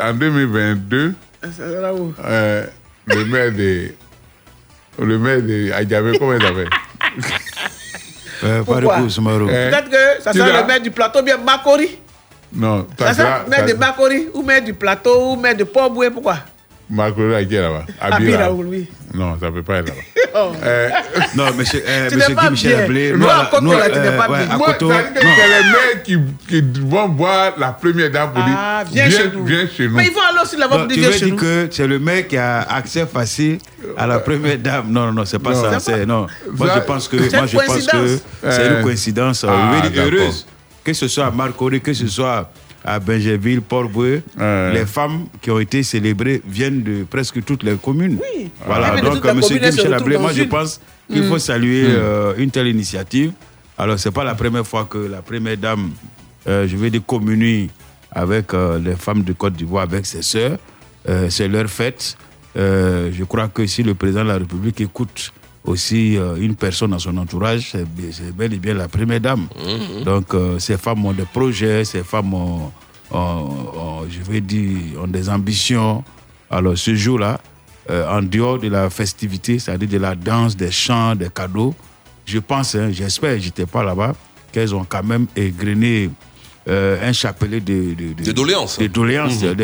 [0.00, 2.14] en 2022, Ça sera où?
[2.24, 2.64] euh,
[3.06, 3.92] le maire de.
[4.98, 6.70] Le maire de Adjamé, comment il s'appelle?
[8.44, 8.96] Euh, Pourquoi?
[9.48, 11.98] Euh, Peut-être que ça sera le maire du plateau, bien Makori.
[12.52, 16.10] Non, Ça sera sera- maire de Makori, ou maire du plateau, ou maire de Port-Boué.
[16.10, 16.36] Pourquoi?
[16.88, 17.84] Macron qui est là-bas.
[18.00, 18.52] Abira.
[18.52, 18.88] oui.
[19.14, 20.00] Non, ça ne peut pas être là-bas.
[20.38, 20.52] Oh.
[20.62, 20.90] Euh,
[21.34, 22.80] Non, monsieur, euh, Tu monsieur pas Guy Michel.
[22.84, 23.12] Ablé?
[23.16, 24.50] Nous, à Koto, là, tu n'es pas ouais, bien.
[24.54, 24.90] à dire que non.
[25.14, 29.30] c'est les mecs qui, qui vont voir la première dame pour Ah, dire viens chez
[29.30, 29.44] nous.
[29.46, 29.94] Viens chez nous.
[29.96, 31.40] Mais il faut aller aussi là-bas Non, pour tu dire veux chez dire nous.
[31.40, 33.58] que c'est le mec qui a accès facile
[33.96, 35.70] à la première dame Non, non, non, c'est pas Non.
[35.70, 35.80] ça.
[35.80, 36.26] C'est non.
[36.54, 38.20] Moi, Ça- je pense que C'est moi, une je pense que coïncidence.
[38.50, 39.44] c'est une coïncidence.
[39.44, 40.46] euh, ah, veux dire, heureuse.
[40.84, 42.50] Que ce soit à Marcory, que ce soit
[42.86, 48.18] à Benjerville, Port-Boueux, les femmes qui ont été célébrées viennent de presque toutes les communes.
[48.22, 48.50] Oui.
[48.64, 49.36] Voilà, de donc M.
[49.40, 51.28] Michel Ablé, moi je pense qu'il Mm.
[51.28, 51.92] faut saluer Mm.
[51.96, 53.32] euh, une telle initiative.
[53.78, 55.90] Alors, c'est pas la première fois que la première dame,
[56.48, 57.68] euh, je vais dire, communie
[58.10, 60.58] avec euh, les femmes de Côte d'Ivoire, avec ses sœurs.
[61.08, 62.16] Euh, c'est leur fête.
[62.56, 65.32] Euh, je crois que si le président de la République écoute
[65.66, 69.46] aussi euh, une personne dans son entourage, c'est bel et bien la première dame.
[69.56, 70.04] Mhm.
[70.04, 72.70] Donc, euh, ces femmes ont des projets, ces femmes ont,
[73.10, 76.02] ont- ont, je vais dire, ont des ambitions.
[76.50, 77.40] Alors, ce jour-là,
[77.90, 81.74] euh, en dehors de la festivité, c'est-à-dire de la danse, des chants, des cadeaux,
[82.24, 84.14] je pense, hein, j'espère, j'étais pas là-bas,
[84.52, 86.10] qu'elles ont quand même égrené
[86.68, 88.76] un chapelet de, de, de- Des doléances.
[88.78, 89.54] des doléances, Mhm.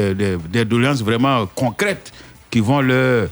[0.53, 2.12] des, doléances vraiment concrètes
[2.49, 3.27] qui vont leur,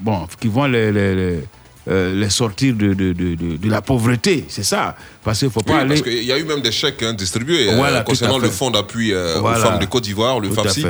[0.00, 1.38] bon, qui vont les, les- les,
[1.86, 4.44] euh, les sortir de, de, de, de- de la pauvreté.
[4.48, 4.96] C'est ça.
[5.22, 5.88] Parce qu'il ne faut pas Oui, aller.
[5.90, 8.70] parce qu'il y a eu même des chèques hein, distribués euh, Voilà, concernant le fonds
[8.70, 9.58] d'appui euh, Voilà.
[9.58, 10.86] aux femmes de Côte d'Ivoire, le fait.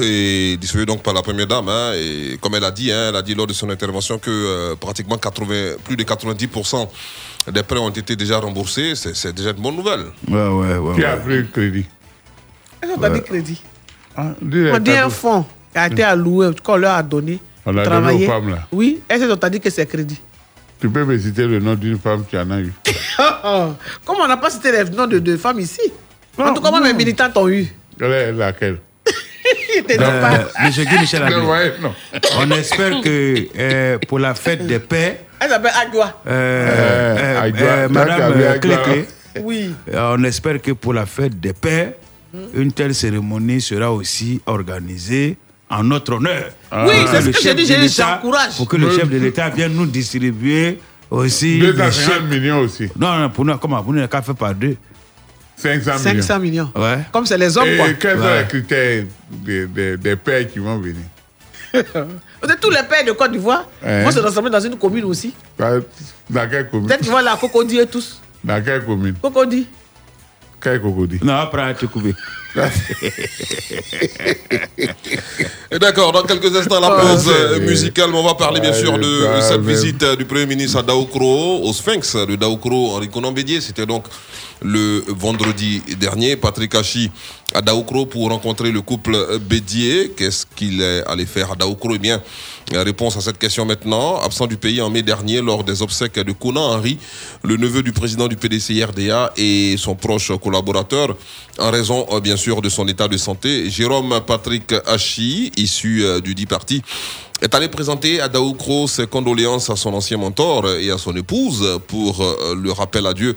[0.00, 1.68] et distribué donc par la première dame.
[1.68, 4.30] hein, et comme elle a dit, hein, elle a dit lors de son intervention que
[4.30, 6.88] euh, pratiquement 80, plus de 90%
[7.52, 8.94] des prêts ont été déjà remboursés.
[8.94, 10.04] C'est c'est déjà une bonne nouvelle.
[10.28, 10.94] Ouais, ouais, ouais.
[10.96, 11.86] Qui a pris le crédit?
[12.80, 13.60] Elles n'ont pas dit crédit.
[14.16, 17.38] Ah, On dit un fonds qui a été alloué, qu'on leur a donné.
[17.66, 18.66] On l'a donné aux femmes, là.
[18.72, 20.20] Oui, elles ont dit que c'est crédit.
[20.80, 22.72] Tu peux me citer le nom d'une femme qui en a eu
[24.04, 25.80] Comment on n'a pas cité les noms de, de femmes ici
[26.36, 26.96] En tout cas, moi, mes non.
[26.98, 27.66] militantes ont eu.
[28.00, 28.78] Elle est laquelle?
[29.90, 30.64] Euh, pas.
[30.66, 31.92] Monsieur Guy Michel Ablé, Non, ouais, non.
[32.38, 36.20] on espère que euh, pour la fête des pères, Elle s'appelle Agua.
[36.26, 38.58] euh, euh, Agua, euh, Madame tu as euh.
[38.58, 39.06] Clé-Clé,
[39.42, 39.74] Oui.
[39.94, 41.92] on espère que pour la fête des pères,
[42.54, 45.36] une telle cérémonie sera aussi organisée
[45.70, 46.44] en notre honneur.
[46.70, 46.86] Ah.
[46.88, 48.56] Oui, c'est ce que j'ai dit, j'encourage.
[48.56, 50.78] Pour que le chef de l'État vienne nous distribuer
[51.10, 52.22] aussi des 250 chèques.
[52.30, 52.88] millions aussi.
[52.98, 54.76] Non, non, pour nous, comment Pour nous, qu'à fait par deux.
[55.56, 56.22] 500 millions.
[56.22, 56.72] 500 millions.
[56.76, 56.98] Ouais.
[57.12, 57.92] Comme c'est les hommes, Et quoi.
[57.94, 58.40] quels sont Ouais.
[58.42, 61.02] les critères des, des, des pères qui vont venir?
[61.74, 64.04] Vous êtes tous les pères de Côte d'Ivoire Ouais.
[64.04, 65.34] vont se rassembler dans une commune aussi.
[65.58, 65.82] Dans
[66.30, 66.86] dans quelle commune?
[66.86, 68.20] Peut-être qu'ils vont aller à Cocody et tous.
[68.44, 69.14] Dans quelle commune?
[69.20, 69.66] Cocody.
[70.60, 72.14] Quel cocody Non, après, tu coupé.
[75.70, 78.78] Et D'accord, dans quelques instants, la Ah, pause musicale, mais on va parler bien Ah,
[78.78, 83.32] sûr de cette visite du Premier ministre à Daoukro, au Sphinx de Daoukro, Henri Conan
[83.32, 83.60] Bédier.
[83.60, 84.04] C'était donc
[84.62, 86.36] le vendredi dernier.
[86.36, 87.10] Patrick Hachi
[87.54, 90.12] à Daoukro pour rencontrer le couple Bédier.
[90.16, 91.94] Qu'est-ce qu'il est allé faire à Daoukro?
[91.94, 92.20] Eh bien,
[92.72, 94.20] réponse à cette question maintenant.
[94.20, 96.98] Absent du pays en mai dernier lors des obsèques de Conan Henri,
[97.42, 101.16] le neveu du président du PDC RDA et son proche collaborateur,
[101.58, 103.70] en raison euh, bien sûr de son état de santé.
[103.70, 106.82] Jérôme Patrick Hachi, issu euh, du dit parti,
[107.40, 111.78] est allé présenter à Daoukro ses condoléances à son ancien mentor et à son épouse
[111.86, 113.34] pour euh, le rappel à Dieu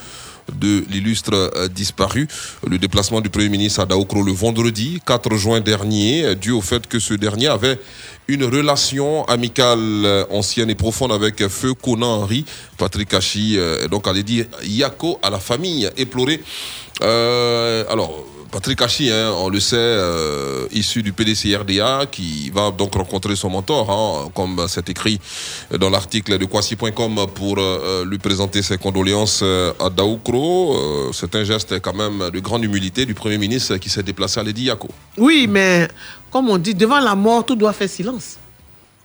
[0.60, 2.28] de l'illustre euh, disparu.
[2.68, 6.62] Le déplacement du Premier ministre à Daoukro le vendredi 4 juin dernier, euh, dû au
[6.62, 7.80] fait que ce dernier avait
[8.28, 12.46] une relation amicale euh, ancienne et profonde avec Feu Conan Henry.
[12.78, 16.42] Patrick Hachi est donc allé dire Yako à la famille éplorée.
[17.02, 23.38] Alors, Patrick Hachi, hein, on le sait, euh, issu du PDC-RDA, qui va donc rencontrer
[23.38, 25.20] son mentor, hein, comme c'est écrit
[25.80, 30.76] dans l'article de Kwasi.com pour euh, lui présenter ses condoléances euh, à Daoukro.
[30.76, 34.40] Euh, c'est un geste quand même de grande humilité du Premier ministre qui s'est déplacé
[34.40, 34.70] à Lady.
[35.18, 35.88] Oui, mais
[36.30, 38.38] comme on dit, devant la mort, tout doit faire silence.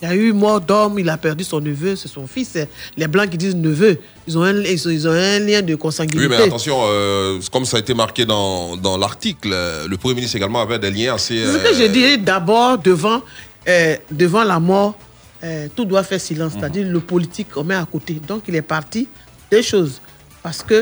[0.02, 2.58] Il y a eu mort d'homme, il a perdu son neveu, c'est son fils.
[2.98, 5.74] Les Blancs qui disent neveu, ils ont un, ils ont, ils ont un lien de
[5.74, 6.28] consanguinité.
[6.28, 10.16] Oui, mais attention, euh, comme ça a été marqué dans, dans l'article, euh, le Premier
[10.16, 11.38] ministre également avait des liens assez...
[11.46, 13.22] C'est ce que euh, je dis d'abord, devant,
[13.66, 14.98] euh, devant la mort,
[15.42, 16.52] euh, tout doit faire silence.
[16.58, 18.20] C'est-à-dire le politique, on met à côté.
[18.28, 19.08] Donc il est parti
[19.50, 20.02] deux choses.
[20.42, 20.74] Parce que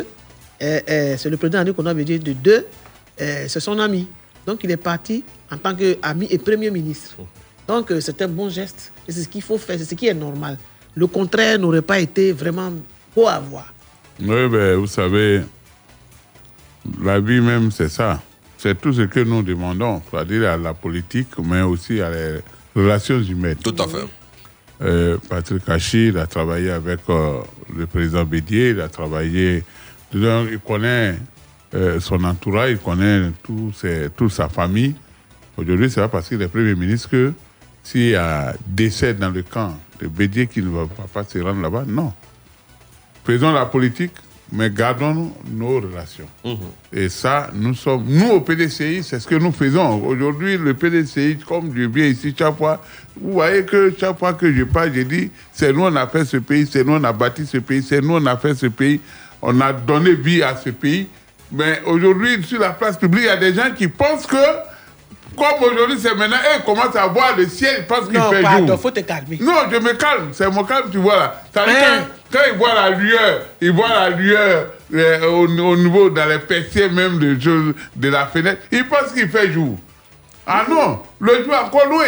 [0.61, 2.67] euh, euh, c'est le président qu'on avait dit de deux,
[3.21, 4.09] euh, c'est son ami.
[4.45, 5.23] Donc il est parti
[5.53, 7.15] en tant qu'ami et Premier ministre.
[7.69, 8.93] Donc c'est un bon geste.
[9.09, 10.59] Et c'est ce qu'il faut faire, c'est ce qui est normal.
[10.95, 12.73] Le contraire n'aurait pas été vraiment
[13.15, 13.73] beau à voir.
[14.21, 15.43] Oui, ben, vous savez,
[17.03, 18.23] la vie même, c'est ça.
[18.59, 22.41] C'est tout ce que nous demandons, c'est-à-dire à la politique, mais aussi à les
[22.75, 23.57] relations humaines.
[23.63, 24.07] Tout à fait.
[24.83, 27.39] Euh, Patrick Hachi, il a travaillé avec euh,
[27.77, 29.63] le président Bédier, il a travaillé.
[30.13, 31.17] Donc, il connaît
[31.75, 34.95] euh, son entourage, il connaît tout ses- toute sa famille.
[35.57, 37.33] Aujourd'hui, c'est pas parce qu'il est Premier ministre que
[37.85, 41.61] s'il y a décès dans le camp de Bédier qu'il ne va pas se rendre
[41.61, 41.85] là-bas.
[41.87, 42.13] Non.
[43.25, 44.13] Faisons la politique,
[44.53, 46.27] mais gardons nos relations.
[46.93, 50.05] Et ça, nous sommes, nous au PDCI, c'est ce que nous faisons.
[50.05, 52.83] Aujourd'hui, le PDCI, comme je viens ici chaque fois,
[53.21, 56.25] vous voyez que chaque fois que je parle, je dis, c'est nous on a fait
[56.25, 58.67] ce pays, c'est nous on a bâti ce pays, c'est nous on a fait ce
[58.67, 59.01] pays,
[59.41, 61.07] on a donné vie à ce pays.
[61.53, 64.37] Mais aujourd'hui, sur la place publique, il y a des gens qui pensent que,
[65.37, 68.43] comme aujourd'hui, c'est maintenant, eux commencent à voir le ciel, ils pensent qu'il Non, fait
[68.43, 68.81] pardon, jour.
[68.81, 69.39] faut te calmer.
[69.41, 71.43] Non, je me calme, c'est mon calme, tu vois là.
[71.57, 71.63] Hein?
[71.67, 76.27] quand, quand ils voient la lueur, ils voient la lueur euh, au, au niveau, dans
[76.27, 79.77] les persiennes même de, la fenêtre, ils pensent qu'il fait jour.
[80.47, 82.07] Ah non, le jour est encore loin.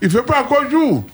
[0.00, 1.04] Il ne fait pas encore jour.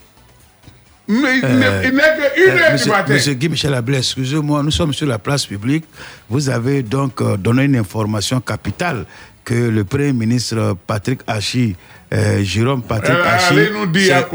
[1.07, 3.13] Mais il n'est Euh, il n'est que une euh, heure du matin.
[3.15, 5.85] Monsieur Guy Michel Ablé, excusez-moi, nous sommes sur la place publique.
[6.29, 9.05] Vous avez donc donné une information capitale
[9.45, 11.77] que le Premier ministre Patrick Hachi,
[12.13, 13.55] euh, Jérôme Patrick Euh, Hachi,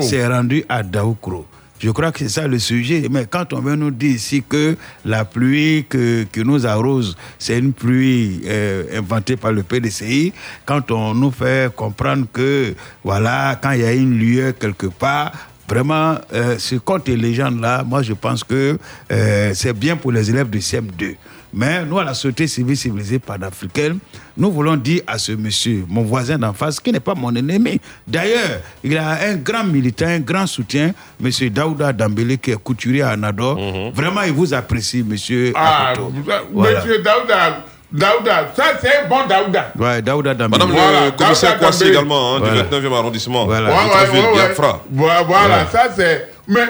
[0.09, 1.45] s'est- rendu à Daoukro.
[1.81, 3.07] Je crois que c'est ça le sujet.
[3.09, 7.57] Mais quand on vient nous dire ici que la pluie que, que nous arrose, c'est
[7.57, 10.33] une pluie euh, inventée par le PDCI,
[10.65, 15.31] quand on nous fait comprendre que, voilà, quand il y a une lueur quelque part,
[15.69, 18.79] Vraiment, euh, ce conte et légende-là, moi, je pense que
[19.11, 21.13] euh, c'est bien pour les élèves du CM2.
[21.53, 23.97] Mais nous, à la société civile civilisée panafricaine,
[24.37, 27.81] nous voulons dire à ce monsieur, mon voisin d'en face, qui n'est pas mon ennemi.
[28.07, 33.01] D'ailleurs, il a un grand militant, un grand soutien, monsieur Daouda Dambélé, qui est couturier
[33.01, 33.57] à Nador.
[33.93, 35.51] Vraiment, il vous apprécie, monsieur.
[35.55, 36.09] Ah, Akoto.
[36.13, 36.79] vous- Voilà.
[36.79, 39.73] monsieur Daouda, Daouda, ça c'est un bon Daouda.
[39.79, 40.63] Ouais, Daouda Dambélé.
[40.63, 41.89] Madame Voilà, le commissaire Dambélé.
[41.89, 42.53] également, hein, Voilà.
[42.53, 43.45] du 29e arrondissement.
[43.45, 43.69] Voilà.
[43.69, 44.33] Ouais, ouais, ville, ouais, ouais.
[44.35, 44.81] Biafra.
[44.91, 46.28] Voilà, ça c'est.
[46.51, 46.61] Mais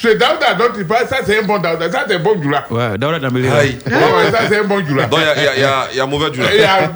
[0.00, 2.64] ce Daouda dont il parle, ça c'est un bon Daouda, ça c'est un bon Djoula.
[2.70, 3.48] Ouais, Daouda Dambélé.
[3.50, 3.78] Aïe.
[3.86, 5.04] Ouais, ouais, ça c'est un bon Djoula.
[5.06, 6.38] Donc, il y a- il y, a- il y a- il y a mauvais du
[6.40, 6.90] Il y a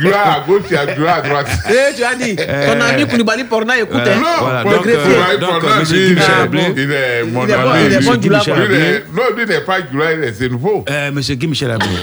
[0.00, 1.48] Djoula à gauche, il y a Djoula à droite.
[1.68, 4.16] Eh, tu as dit, ton ami Koulibaly Porna, écoute, Voilà.
[4.16, 4.22] hein.
[4.38, 5.14] Voilà, donc, le greffier.
[5.16, 6.62] euh, donc, euh, monsieur Guy Michel Ablé.
[6.76, 7.84] Il est mon Il est bon, ami.
[7.86, 10.84] il est bon Monsieur Djoula, Lui, Non, lui n'est pas Djoula, il est- c'est nouveau.
[10.88, 11.88] Euh, Monsieur Guy Michel Ablé.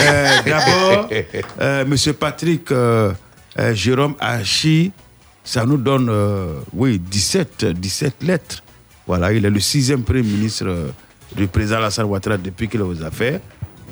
[0.00, 1.08] Euh, D'abord,
[1.60, 3.10] euh, Monsieur Patrick euh,
[3.58, 4.92] euh, Jérôme Hachi,
[5.42, 8.62] ça nous donne, euh, oui, 17, 17 lettres.
[9.08, 10.90] Voilà, il est le sixième Premier ministre euh,
[11.34, 13.40] du président Alassane Ouattara depuis qu'il est aux affaires.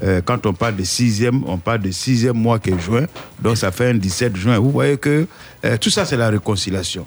[0.02, 3.06] Euh, quand on parle de sixième, on parle de sixième mois qui est juin,
[3.40, 4.58] donc ça fait un 17 juin.
[4.58, 5.26] Vous voyez que
[5.64, 7.06] euh, tout ça, c'est la réconciliation.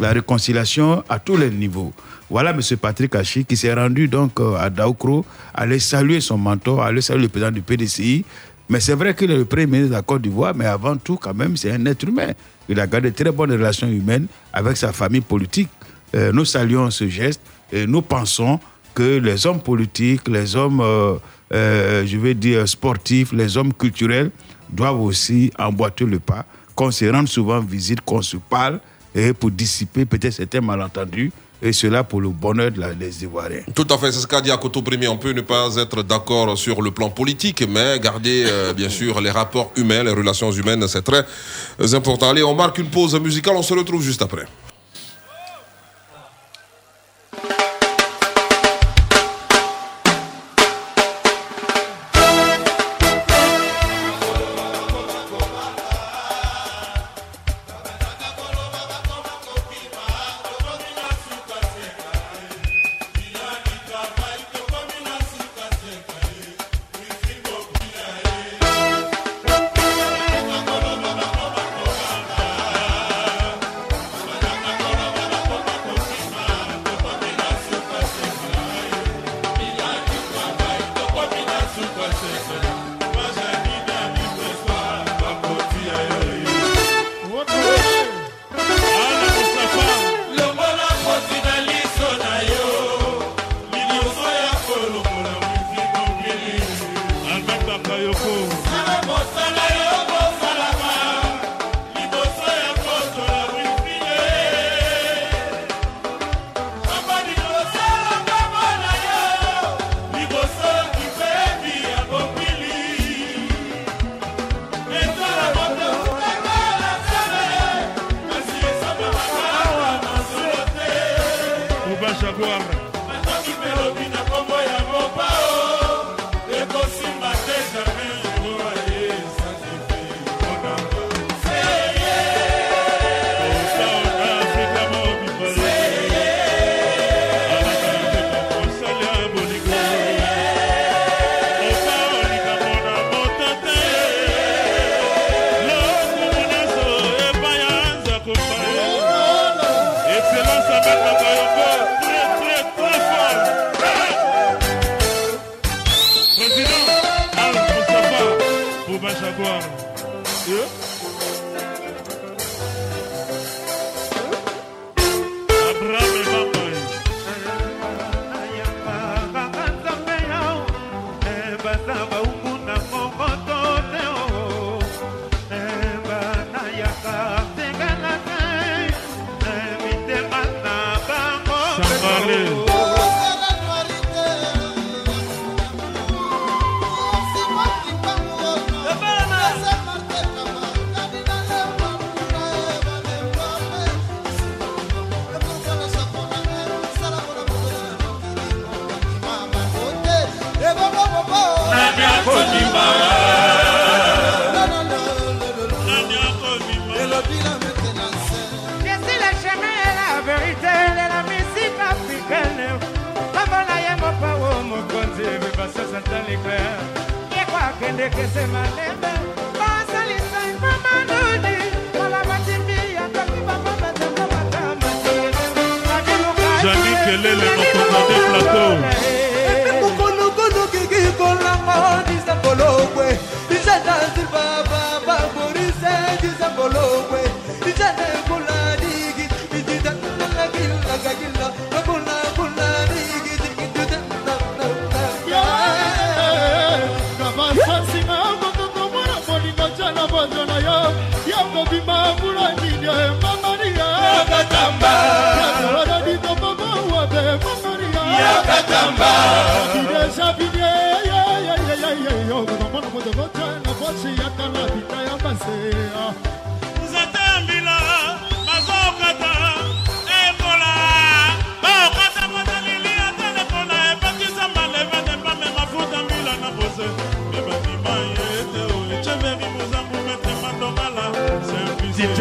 [0.00, 1.92] La réconciliation à tous les niveaux.
[2.30, 2.62] Voilà M.
[2.80, 7.28] Patrick Hachi qui s'est rendu donc à Daoukro, aller saluer son mentor, aller saluer le
[7.28, 8.24] président du PDCI.
[8.70, 11.16] Mais c'est vrai qu'il est le premier ministre de la Côte d'Ivoire, mais avant tout,
[11.16, 12.32] quand même, c'est un être humain.
[12.70, 15.68] Il a gardé très bonnes relations humaines avec sa famille politique.
[16.14, 17.40] Nous saluons ce geste
[17.72, 18.58] et nous pensons
[18.94, 21.14] que les hommes politiques, les hommes, euh,
[21.52, 24.30] euh, je vais dire, sportifs, les hommes culturels
[24.68, 28.80] doivent aussi emboîter le pas, qu'on se rende souvent visite, qu'on se parle,
[29.14, 33.62] et pour dissiper peut-être certains malentendus, et cela pour le bonheur de la- des Ivoiriens.
[33.74, 35.08] Tout à fait, c'est ce qu'a dit Akoto Premier.
[35.08, 39.20] On peut ne pas être d'accord sur le plan politique, mais garder euh, bien sûr
[39.20, 41.24] les rapports humains, les relations humaines, c'est très
[41.92, 42.30] important.
[42.30, 44.46] Allez, on marque une pause musicale, on se retrouve juste après.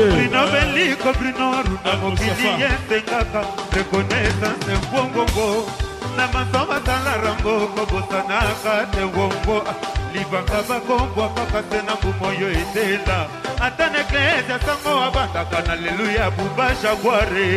[0.08, 3.42] brino beliko brino runda mokili yendengaka
[3.76, 5.48] rekoneta te ngongongo
[6.18, 9.58] na mansoma tala rango kobosanaka te ngongo
[10.14, 13.18] libanga bakombwaka kase na mbumo oyo etela
[13.66, 17.50] ata na eklesia sango abandaka na lelu ya buba jaguare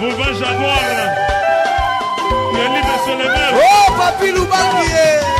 [0.00, 1.02] buba jaguare
[2.56, 5.39] yelibe soleman oh papi lubangie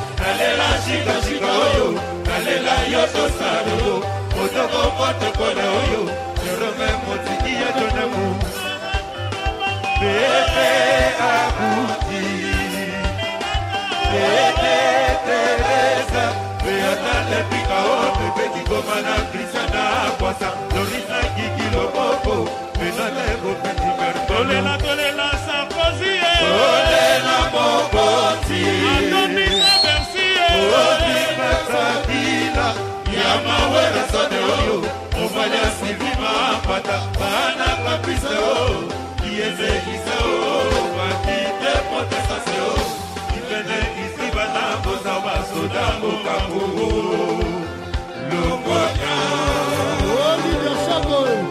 [0.21, 1.87] nalela sikasika oyo
[2.27, 3.77] nalela yo tosalo
[4.41, 6.01] otoko potokola oyo
[6.43, 8.25] jerome motiki ya tonamo
[9.99, 10.69] pepe
[11.31, 12.25] akuti.
[14.11, 14.77] Pepe
[15.25, 16.25] teresa
[16.63, 20.49] peata lepika o pepe kikoma na krista na akwasa.
[20.73, 22.35] Lorisa kiki loboko
[22.77, 27.51] penale bopeti bertolela tolela sakozie tolela eh.
[27.53, 28.61] mokoti
[33.31, 34.77] kamawela sone oyo
[35.23, 38.65] omanya sivi mapata bana kapise o
[39.27, 40.35] iyezekise o
[40.97, 42.91] bakite protestation
[45.53, 46.61] soda mokambo
[48.31, 49.15] lokwa ya
[50.27, 51.50] olivier chagoe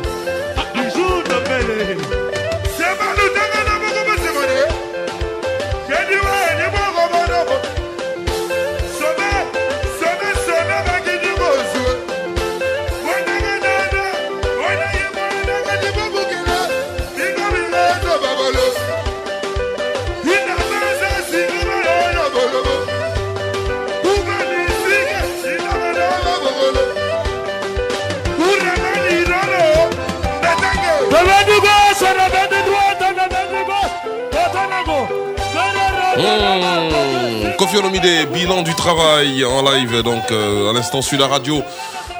[36.21, 37.57] Mmh.
[37.57, 41.63] Kofi Olomide, bilan du travail en live, donc euh, à l'instant sur la radio.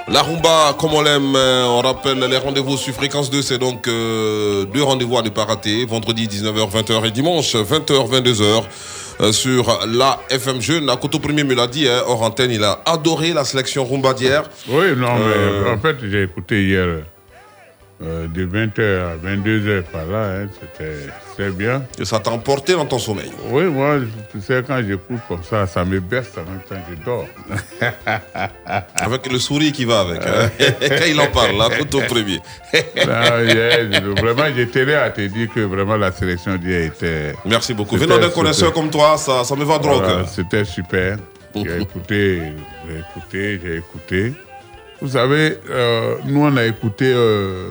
[0.07, 3.87] La rumba, comme on l'aime, euh, on rappelle les rendez-vous sur fréquence 2, c'est donc
[3.87, 8.63] euh, deux rendez-vous à ne pas rater, vendredi 19h, 20h et dimanche 20h, 22h
[9.21, 10.89] euh, sur la FM Jeune.
[10.89, 14.43] Akoto Premier me l'a dit, hein, hors antenne, il a adoré la sélection rumba d'hier.
[14.67, 16.87] Oui, non, mais en fait, j'ai écouté hier
[18.01, 20.23] de 20h à 22h par là.
[20.41, 20.95] hein, C'était
[21.35, 21.83] très bien.
[21.99, 23.97] Et ça t'a emporté dans ton sommeil Oui, moi,
[24.31, 27.25] tu sais, quand j'écoute comme ça, ça me berce en même temps, je dors.
[28.95, 30.21] Avec le sourire qui va avec.
[30.25, 30.49] hein.
[30.81, 32.39] Quand il en parle, là, Akoto Premier.
[33.05, 37.33] Non, vraiment, j'ai télé à te dire que vraiment la sélection d'hier était.
[37.45, 37.97] Merci beaucoup.
[37.97, 40.25] Venant d'un connaisseur comme toi, ça, ça me va droit au Voilà.
[40.27, 41.17] C'était super.
[41.55, 42.41] J'ai écouté,
[42.87, 44.33] j'ai écouté, j'ai écouté.
[45.01, 47.69] Vous savez, euh, nous, on a écouté euh,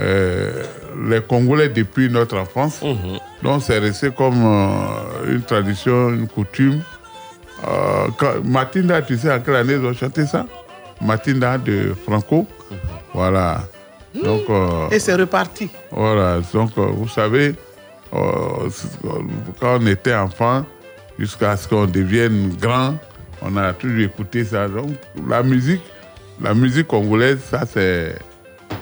[0.00, 0.62] euh,
[1.08, 2.80] les Congolais depuis notre enfance.
[3.42, 6.80] Donc, c'est resté comme euh, une tradition, une coutume.
[7.66, 10.46] Euh, quand- Matinda, tu sais, en quelle année ils ont chanté ça?
[11.00, 12.46] Matinda de Franco.
[13.12, 13.62] Voilà.
[14.22, 15.68] Donc, euh, Et c'est reparti.
[15.90, 17.54] voilà, donc euh, vous savez,
[19.60, 20.64] quand on était enfant,
[21.18, 22.94] jusqu'à ce qu'on devienne grand,
[23.42, 24.68] on a toujours écouté ça.
[24.68, 24.90] Donc
[25.28, 25.82] la musique,
[26.40, 28.16] la musique congolaise, ça c'est,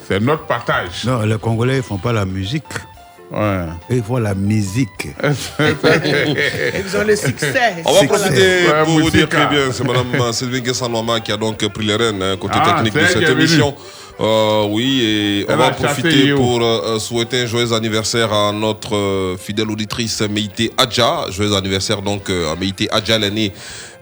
[0.09, 1.05] c'est notre partage.
[1.05, 2.65] Non, les Congolais, ils font pas la musique.
[3.31, 3.65] Ouais.
[3.89, 5.09] Ils font la musique.
[5.59, 7.77] Ils ont le succès.
[7.85, 11.37] On va profiter la- pour vous dire très bien, c'est Madame Sylvie Guessanoma qui a
[11.39, 13.75] donc pris les rênes hein, côté Ah, technique de cette émission.
[14.21, 19.37] Euh, oui, et on va profiter pour euh, souhaiter un joyeux anniversaire à notre euh,
[19.39, 21.25] fidèle auditrice Meïté Adja.
[21.31, 23.53] Joyeux anniversaire donc euh, à Meïté Adja, l'année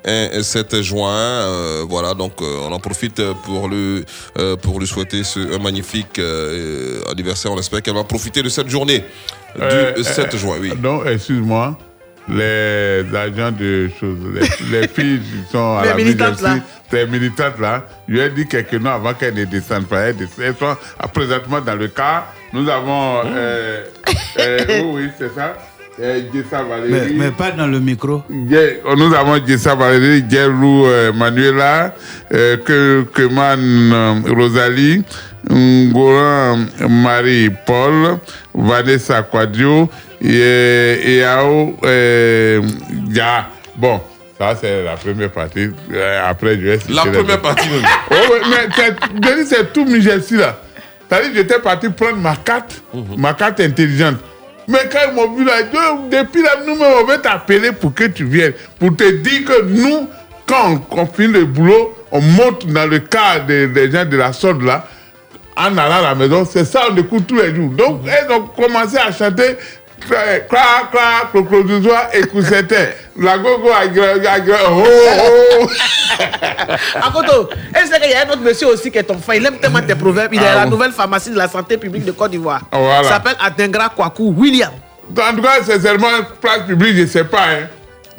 [0.05, 1.11] 7 juin.
[1.13, 4.05] Euh, voilà, donc euh, on en profite pour le
[4.39, 7.53] euh, pour lui souhaiter ce, un magnifique euh, anniversaire.
[7.53, 9.01] On espère qu'elle va profiter de cette journée
[9.57, 10.57] du Euh, 7 euh, juin.
[10.61, 10.73] Oui.
[10.81, 11.77] Non, excuse-moi.
[12.29, 16.63] Les agents de choses, les, les filles qui sont à Les la militantes, maison, là.
[16.91, 20.03] ces militantes là, je lui ai dit quelques noms avant qu'elles ne descendent pas.
[20.11, 20.77] Elles, sont
[21.13, 22.27] présentement dans le cas.
[22.53, 23.23] Nous avons.
[23.25, 23.85] Euh,
[24.39, 25.57] euh, oui, oui, c'est ça.
[26.03, 27.15] Euh, Jessa Mais, Valérie.
[27.19, 28.23] mais pas dans le micro.
[28.31, 31.95] Gue- Nous avons Jessa Valérie, Guerrou euh, Manuela,
[32.33, 32.57] euh,
[33.15, 33.61] Keman
[33.93, 35.03] euh, Rosalie,
[35.51, 38.19] Ngoran Marie-Paul,
[38.55, 39.91] Vanessa Quadio
[40.23, 42.63] et, et Ao euh,
[43.11, 43.49] Ya.
[43.77, 44.01] Bon,
[44.39, 45.71] ça c'est la première partie.
[45.93, 47.83] Euh, après, je vais La première partie même.
[48.11, 50.59] Oh, mais c'est- tout Michel là.
[51.09, 52.83] C'est-à-dire que j'étais parti prendre ma carte,
[53.19, 54.17] ma carte intelligente.
[54.71, 55.63] Mais quand ils m'ont vu là,
[56.11, 58.53] depuis là, nous, on va t'appeler pour que tu viennes.
[58.79, 60.09] Pour te dire que nous,
[60.47, 64.17] quand on, on finit le boulot, on monte dans le cas des, des gens de
[64.17, 64.87] la sorte là,
[65.57, 66.45] en allant à la maison.
[66.51, 67.71] C'est ça, on écoute tous les jours.
[67.71, 69.57] Donc, elles ont commencé à chanter.
[70.09, 72.97] Crac, crac, cloclodozoa, écoussetait.
[73.17, 74.85] La gogo, agra, agra, oh,
[75.63, 75.67] oh.
[77.03, 79.37] Akoto, et c'est qu'il y a un autre monsieur aussi qui est ton frère?
[79.37, 80.33] Il aime tellement tes proverbes.
[80.35, 82.63] Il est Ah la nouvelle pharmacie de la santé publique de Côte d'Ivoire.
[82.73, 83.01] Voilà.
[83.03, 84.71] Il s'appelle Adengra Kwaku William.
[85.11, 86.09] En tout cas, sincèrement,
[86.41, 87.45] place publique, je ne sais pas.
[87.51, 87.69] hein.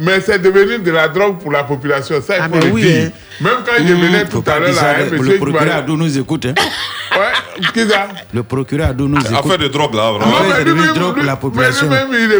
[0.04, 2.20] Mais c'est devenu de la drogue pour la population.
[2.26, 3.06] Ça, il Ah, faut mais le oui, dire.
[3.06, 3.12] hein.
[3.40, 6.46] Même quand je venais tout à l'heure, là, le monsieur qui procureur Adou nous écoute.
[6.48, 6.54] Hein.
[7.12, 8.08] Ouais, qui ça?
[8.34, 9.36] Le procureur Adou nous écoute.
[9.38, 10.34] Affaire de drogue là, vraiment.
[10.38, 11.90] Affaire mais de lui, drogue pour la population.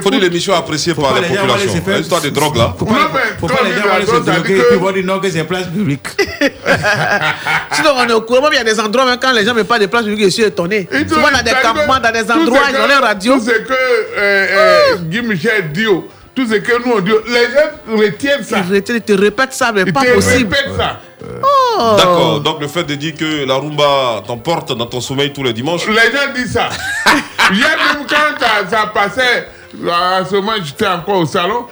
[0.02, 1.98] Faut dire l'émission appréciée Faut par pas la les gens aller population.
[1.98, 2.74] L'histoire des drogues là.
[2.80, 5.30] Faut pas, faut pas les gens aller se droguer et puis voir dire non que
[5.30, 6.08] c'est place publique.
[7.74, 8.42] Sinon, on est au courant.
[8.44, 10.24] Même il y a des endroits, même quand les gens me parlent de place publique,
[10.26, 10.88] je suis étonné.
[11.08, 13.38] Souvent, dans des campements, dans des endroits, ils ont les radios.
[13.40, 17.12] Tout ce que euh, euh, Guy Michel dit, oh, tout ce que nous on dit,
[17.28, 18.60] les gens retiennent ça.
[18.68, 20.54] Ils retiennent, ils te répètent ça, mais Ils pas te possible.
[20.56, 21.00] répètent ça.
[21.44, 21.96] Oh.
[21.98, 25.54] D'accord, donc le fait de dire que la rumba t'emporte dans ton sommeil tous les
[25.54, 25.86] dimanches.
[25.88, 26.70] Les gens disent ça.
[27.54, 29.48] Hier même quand ça, ça passait,
[29.92, 31.66] à ce moment j'étais encore au salon,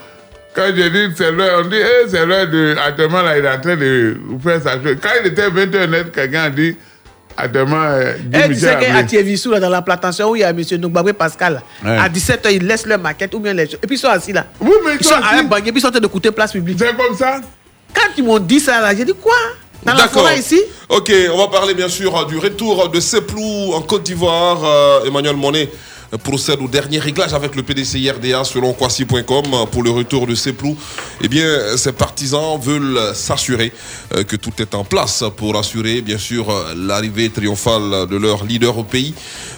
[0.53, 2.75] quand j'ai dit c'est l'heure, on dit eh, c'est l'heure de.
[2.85, 4.97] Actuellement là, il est en train de faire sa chose.
[5.01, 6.75] Quand il était 21 net, quelqu'un a dit
[7.41, 10.49] Actuellement, euh, Et tu sais a qu'à là, dans la plantation où il y a
[10.49, 10.59] M.
[10.61, 11.97] Ndogbagwe Pascal, Ouais.
[11.97, 14.45] à 17h, ils laissent leur maquette ou bien les Et puis ils sont assis là.
[14.59, 16.77] Oui, mais ils sont à un banquier, puis ils sont en train d'écouter place publique.
[16.79, 17.39] C'est comme ça
[17.93, 19.33] Quand ils m'ont dit ça, là, j'ai dit quoi?
[19.83, 20.23] Dans la D'accord.
[20.23, 20.59] forêt ici?
[20.89, 24.59] Ok, on va parler bien sûr du retour de Seplou en Côte d'Ivoire.
[24.63, 25.69] Euh, Emmanuel Monet
[26.17, 30.75] procède au dernier réglage avec le PDCI RDA selon Kwasi.com pour le retour de Seplou.
[31.21, 33.71] Eh bien, ses partisans veulent s'assurer
[34.15, 38.77] euh, que tout est en place pour assurer bien sûr l'arrivée triomphale de leur leader
[38.77, 39.13] au pays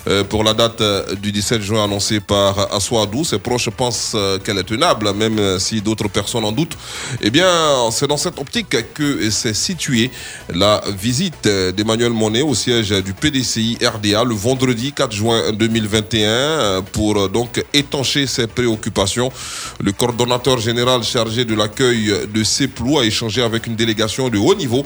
[0.08, 3.24] euh, pour la date euh, du 17 juin annoncée par Assoadou.
[3.24, 6.78] Ses proches pensent qu'elle est tenable, même si d'autres personnes en doutent.
[7.22, 7.48] Eh bien,
[7.92, 10.12] c'est dans cette optique que s'est située
[10.54, 16.82] la visite d'Emmanuel Monet au siège du PDCI RDA le vendredi 4 juin 2021 euh,
[16.82, 19.32] pour euh, donc étancher ses préoccupations.
[19.80, 24.56] Le coordonnateur général chargé de l'accueil de Seplou a échangé avec une délégation de haut
[24.56, 24.86] niveau.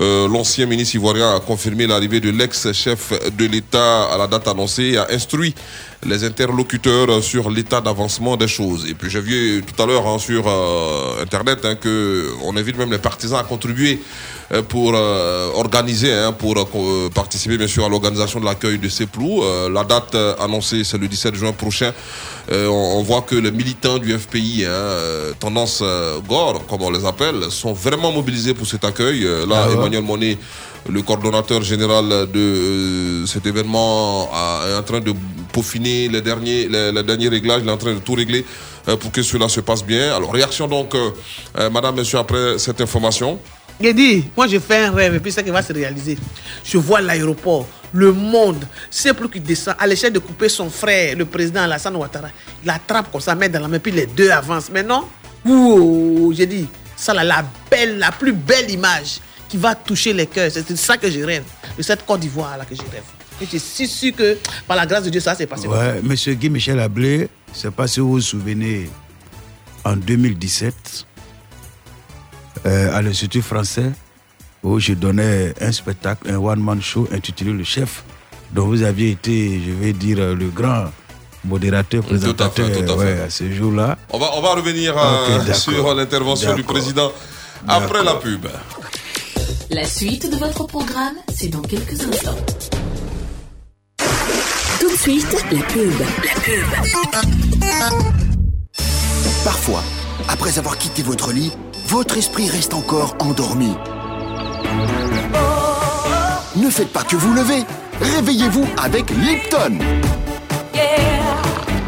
[0.00, 4.92] Euh, L'ancien ministre ivoirien a confirmé l'arrivée de l'ex-chef de l'État à la date annoncée
[4.92, 5.54] et a instruit
[6.04, 8.86] les interlocuteurs sur l'état d'avancement des choses.
[8.88, 12.76] Et puis j'ai vu tout à l'heure hein, sur euh, Internet hein, que on invite
[12.76, 14.00] même les partisans à contribuer
[14.52, 16.54] euh, pour euh, organiser, hein, pour
[17.14, 19.42] participer bien sûr à l'organisation de l'accueil de Seplou.
[19.44, 21.92] Euh, la date annoncée c'est le 17 juin prochain.
[22.50, 25.82] On, on voit que les militants du FPI, hein, tendance
[26.28, 29.20] gore comme on les appelle, sont vraiment mobilisés pour cet accueil.
[29.22, 29.81] Là, Ah ouais.
[29.82, 30.38] Emmanuel Monet
[30.88, 34.28] le coordonnateur général de euh, cet événement
[34.68, 35.12] est en train de
[35.52, 38.44] peaufiner les derniers, les, réglages, il est en train de tout régler
[38.88, 40.14] euh, pour que cela se passe bien.
[40.16, 43.38] Alors, réaction donc, euh, madame, monsieur, après cette information?
[43.80, 46.16] Dit, moi je fais un rêve et puis ça qui va se réaliser.
[46.64, 51.16] Je vois l'aéroport, le monde, c'est plus qui descend à l'échelle de couper son frère,
[51.16, 52.28] le président Alassane Ouattara.
[52.62, 54.70] Il attrape comme ça, met dans la main, puis les deux avancent.
[55.44, 59.18] Ouh, j'ai dit, ça là, la belle, la plus belle image
[59.52, 60.50] qui va toucher les cœurs.
[60.50, 61.44] C'est de ça que je rêve,
[61.76, 63.04] de cette Côte d'Ivoire là que je rêve.
[63.38, 65.68] Et je suis sûr que par la grâce de Dieu, ça s'est passé.
[65.68, 68.88] Ouais, Monsieur Guy Michel Ablé, je ne sais pas si vous vous souvenez,
[69.84, 71.04] en 2017,
[72.64, 73.92] euh, à l'Institut français,
[74.62, 78.04] où je donnais un spectacle, un one-man show intitulé Le chef
[78.52, 80.86] dont vous aviez été, je vais dire, euh, le grand
[81.44, 82.94] modérateur, présentateur tout à fait.
[82.94, 83.98] ouais, à ce jour-là.
[84.08, 87.12] On va, on va revenir euh, sur l'intervention du président
[87.68, 88.46] après la pub.
[89.70, 92.36] La suite de votre programme, c'est dans quelques instants.
[94.80, 95.92] Tout de suite, la pub.
[96.24, 96.64] La pub.
[99.44, 99.82] Parfois,
[100.28, 101.52] après avoir quitté votre lit,
[101.88, 103.72] votre esprit reste encore endormi.
[106.56, 107.64] Ne faites pas que vous levez.
[108.00, 109.78] Réveillez-vous avec Lipton.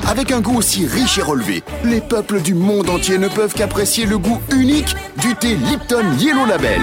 [0.06, 4.06] Avec un goût aussi riche et relevé, les peuples du monde entier ne peuvent qu'apprécier
[4.06, 6.82] le goût unique du thé Lipton Yellow Label.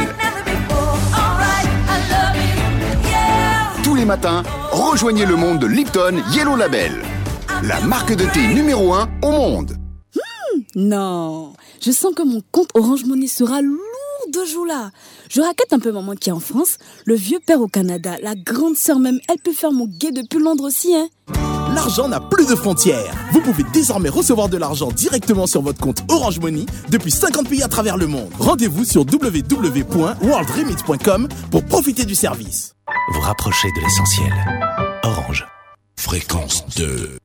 [4.02, 4.41] Les matins,
[4.72, 7.04] rejoignez le monde de Lipton Yellow Label,
[7.62, 9.78] la marque de thé numéro 1 au monde.
[10.76, 13.78] Non, je sens que mon compte Orange Money sera lourd
[14.34, 14.89] de jours là.
[15.30, 18.34] Je raquette un peu maman qui est en France, le vieux père au Canada, la
[18.34, 21.08] grande sœur même, elle peut faire mon guet depuis Londres aussi, hein.
[21.74, 23.13] L'argent n'a plus de frontières.
[23.32, 27.61] Vous pouvez désormais recevoir de l'argent directement sur votre compte Orange Money depuis 50 pays
[27.63, 28.30] à travers le monde.
[28.39, 32.74] Rendez-vous sur www.worldremit.com pour profiter du service.
[33.13, 34.34] Vous rapprochez de l'essentiel.
[35.03, 35.45] Orange.
[35.97, 37.17] Fréquence 2.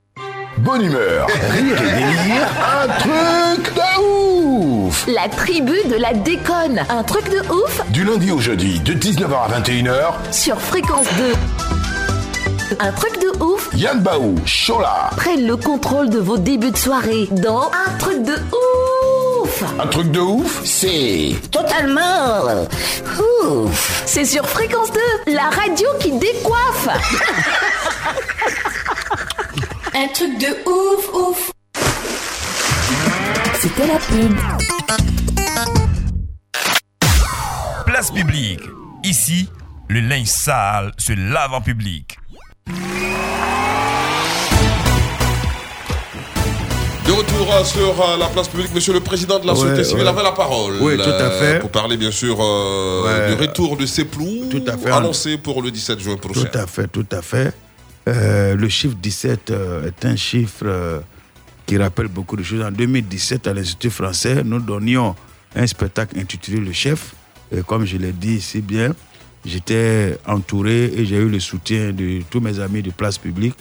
[0.59, 2.49] Bonne humeur, rire et délire,
[2.82, 6.80] un truc de ouf La tribu de la déconne.
[6.88, 11.34] Un truc de ouf Du lundi au jeudi, de 19h à 21h, sur Fréquence 2.
[12.80, 15.10] Un truc de ouf Yann Baou, Chola.
[15.16, 20.10] prennent le contrôle de vos débuts de soirée dans Un truc de ouf Un truc
[20.10, 21.36] de ouf, c'est...
[21.52, 22.64] Totalement
[23.44, 24.90] ouf C'est sur Fréquence
[25.26, 26.88] 2, la radio qui décoiffe
[29.94, 31.52] Un truc de ouf, ouf
[33.60, 34.36] C'était la pub.
[37.86, 38.60] Place publique.
[39.04, 39.48] Ici,
[39.88, 42.18] le linge sale se lave en public.
[47.06, 49.84] De retour euh, sur euh, la place publique, monsieur le président de la Ouais, société
[49.84, 50.08] civile ouais.
[50.08, 50.74] avait la parole.
[50.80, 51.60] Oui, tout à fait.
[51.60, 53.34] Pour parler bien sûr euh, Ouais.
[53.36, 54.90] du retour de Ceplou, Tout à fait.
[54.90, 56.44] annoncé pour le 17 juin prochain.
[56.44, 57.52] Tout à fait, tout à fait.
[58.08, 61.02] Euh, le chiffre 17 euh, est un chiffre
[61.66, 62.62] qui rappelle beaucoup de choses.
[62.62, 65.14] En 2017, à l'Institut français, nous donnions
[65.54, 67.14] un spectacle intitulé Le Chef.
[67.52, 68.90] Et comme je l'ai dit si bien,
[69.47, 73.55] j'étais entouré et j'ai eu le soutien de tous mes amis de place publique,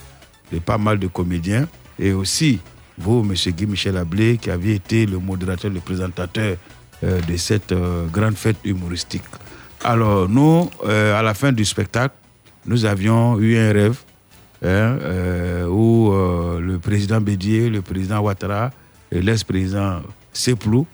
[0.52, 1.66] de pas mal de comédiens.
[1.98, 2.60] Et aussi,
[2.98, 3.52] vous, M.
[3.52, 6.56] Guy Michel Ablé, qui aviez été le modérateur, le présentateur
[7.04, 9.22] euh, de cette euh, grande fête humoristique.
[9.84, 12.14] Alors, nous, euh, à la fin du spectacle,
[12.66, 13.98] nous avions eu un rêve
[14.64, 14.96] hein,
[15.68, 18.72] où le président Bédier, le président Ouattara
[19.12, 20.00] et l'ex-président
[20.32, 20.84] Seplou,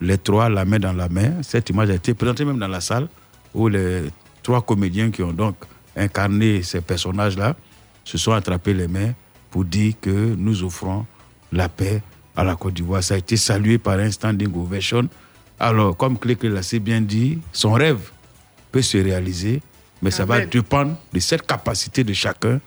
[0.00, 1.42] les trois la main dans la main.
[1.42, 3.08] Cette image a été présentée même dans la salle
[3.52, 4.04] où les
[4.48, 5.56] trois comédiens qui ont donc
[5.94, 7.54] incarné ces personnages-là
[8.02, 9.12] se sont attrapés les mains
[9.50, 11.04] pour dire que nous offrons
[11.52, 12.00] la paix
[12.34, 13.02] à la Côte d'Ivoire.
[13.02, 15.06] Ça a été salué par un standing ovation.
[15.60, 18.10] Alors, comme Cléclé l'a si bien dit, son rêve
[18.72, 19.60] peut se réaliser,
[20.00, 22.58] mais ça va dépendre de cette capacité de chacun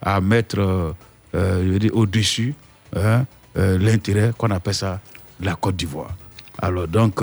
[0.00, 0.92] à mettre euh,
[1.34, 2.54] euh, au-dessus
[2.94, 3.26] hein,
[3.58, 5.00] euh, l'intérêt qu'on appelle ça
[5.42, 6.16] la Côte d'Ivoire.
[6.62, 7.20] Alors donc,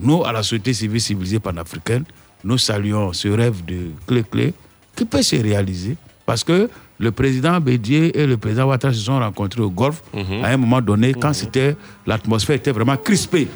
[0.00, 2.04] nous, à la société civile civilisée panafricaine,
[2.44, 4.54] nous saluons ce rêve de clé-clé
[4.96, 6.68] qui peut se réaliser parce que
[6.98, 10.80] le président Bédier et le président Ouattara se sont rencontrés au Golfe à un moment
[10.80, 11.76] donné quand c'était
[12.06, 13.48] l'atmosphère était vraiment crispée.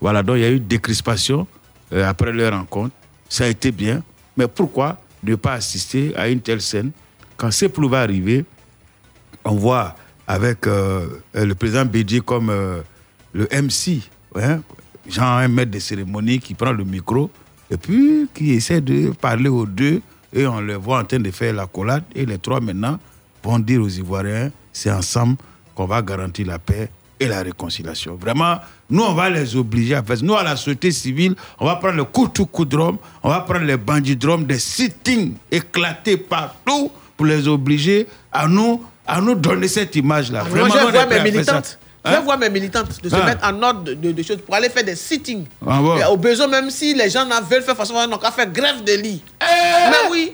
[0.00, 1.46] Voilà, donc il y a eu décrispation
[1.92, 2.94] euh, après leur rencontre.
[3.28, 4.02] Ça a été bien,
[4.36, 6.90] mais pourquoi ne pas assister à une telle scène
[7.36, 8.44] quand Seplou va arriver?
[9.44, 9.96] On voit
[10.26, 11.06] avec euh,
[11.36, 12.82] euh, le président Bédier comme euh,
[13.32, 14.00] le MC,
[14.34, 14.60] hein,
[15.08, 17.30] genre un maître de cérémonie qui prend le micro
[17.70, 20.00] et puis qui essaie de parler aux deux
[20.32, 22.98] et on les voit en train de faire la collade et les trois maintenant
[23.42, 25.36] vont dire aux Ivoiriens c'est ensemble
[25.74, 28.16] qu'on va garantir la paix et la réconciliation.
[28.16, 28.56] Vraiment,
[28.90, 30.24] nous, on va les obliger à faire ça.
[30.24, 32.98] Nous, à la société civile, on va prendre le coup de coup de on
[33.28, 39.20] va prendre les bandits drum, des sittings éclatés partout pour les obliger à nous, à
[39.20, 40.42] nous donner cette image-là.
[40.44, 41.78] Moi, Vraiment, je est voir prêts mes militantes.
[42.06, 42.18] Je Hein?
[42.18, 43.24] vais voir mes militantes de se Ah.
[43.24, 45.44] mettre en ordre de, de- de choses pour aller faire des sittings.
[45.66, 45.98] Ah bon?
[46.12, 48.92] Au besoin, même si les gens n'en veulent faire façon, on qu'à faire grève de
[48.92, 49.22] lit.
[49.42, 49.90] Eh!
[49.90, 50.32] Mais oui.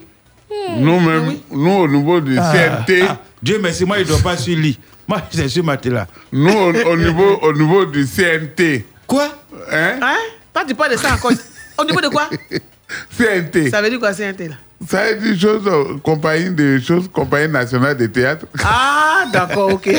[0.77, 4.19] Nous, même, nous, au niveau du Ah, CNT, ah, Dieu merci, moi, il ne doit
[4.19, 4.79] pas sur lit.
[5.09, 6.07] Moi, c'est sur ma là.
[6.31, 8.85] nous, au, au niveau, au niveau du CNT.
[9.07, 9.29] Quoi?
[9.71, 9.95] Hein?
[10.03, 10.17] Hein?
[10.53, 11.33] Toi, tu parles de ça encore.
[11.79, 12.29] Au niveau de quoi?
[13.17, 13.71] CNT.
[13.71, 14.57] Ça veut dire quoi, CNT là?
[14.89, 18.47] Ça a dit chose, euh, compagnie de choses, compagnie nationale de théâtre.
[18.65, 19.87] Ah, d'accord, ok.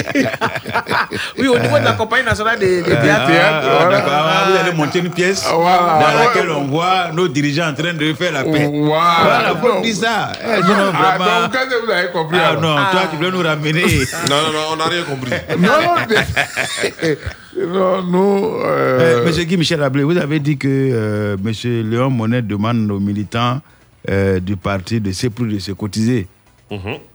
[1.39, 3.31] oui, au niveau de la compagnie nationale des des théâtres.
[3.31, 4.11] Ah, d'accord.
[4.13, 5.99] Ah, Vous allez monter une pièce Voilà.
[6.01, 8.69] dans laquelle on voit nos dirigeants en train de faire la paix.
[8.73, 9.15] Voilà.
[9.23, 10.31] Voilà, faut dire ça.
[10.41, 12.37] Eh, sinon, Ah, vraiment- donc, quand vous avez compris.
[12.41, 12.61] Ah alors.
[12.61, 13.83] non, toi, tu veux nous ramener.
[14.29, 15.31] Non, non, non, on n'a rien compris.
[15.59, 15.79] non,
[17.67, 18.55] non, nous.
[18.65, 22.89] euh, Euh, Monsieur Guy Michel Ablé, vous avez dit que euh, Monsieur Léon Monnet demande
[22.91, 23.61] aux militants
[24.09, 26.27] euh, du parti de se plus de se cotiser.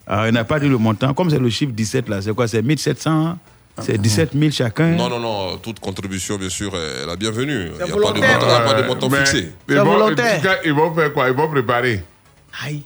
[0.06, 1.12] Alors, il n'a pas dit le montant.
[1.14, 2.46] Comme c'est le chiffre 17 là, c'est quoi?
[2.46, 3.36] C'est 1700
[3.80, 7.66] C'est 17 000 chacun Non, non, non, toute contribution, bien sûr, est la bienvenue.
[7.66, 8.38] Il n'y a pas de volontaire.
[8.40, 9.52] montant, il y a pas de Ouais, montant mais fixé.
[9.68, 9.82] ils vont-
[10.64, 11.28] Ils vont faire quoi?
[11.28, 12.02] Ils vont préparer.
[12.64, 12.82] Aïe.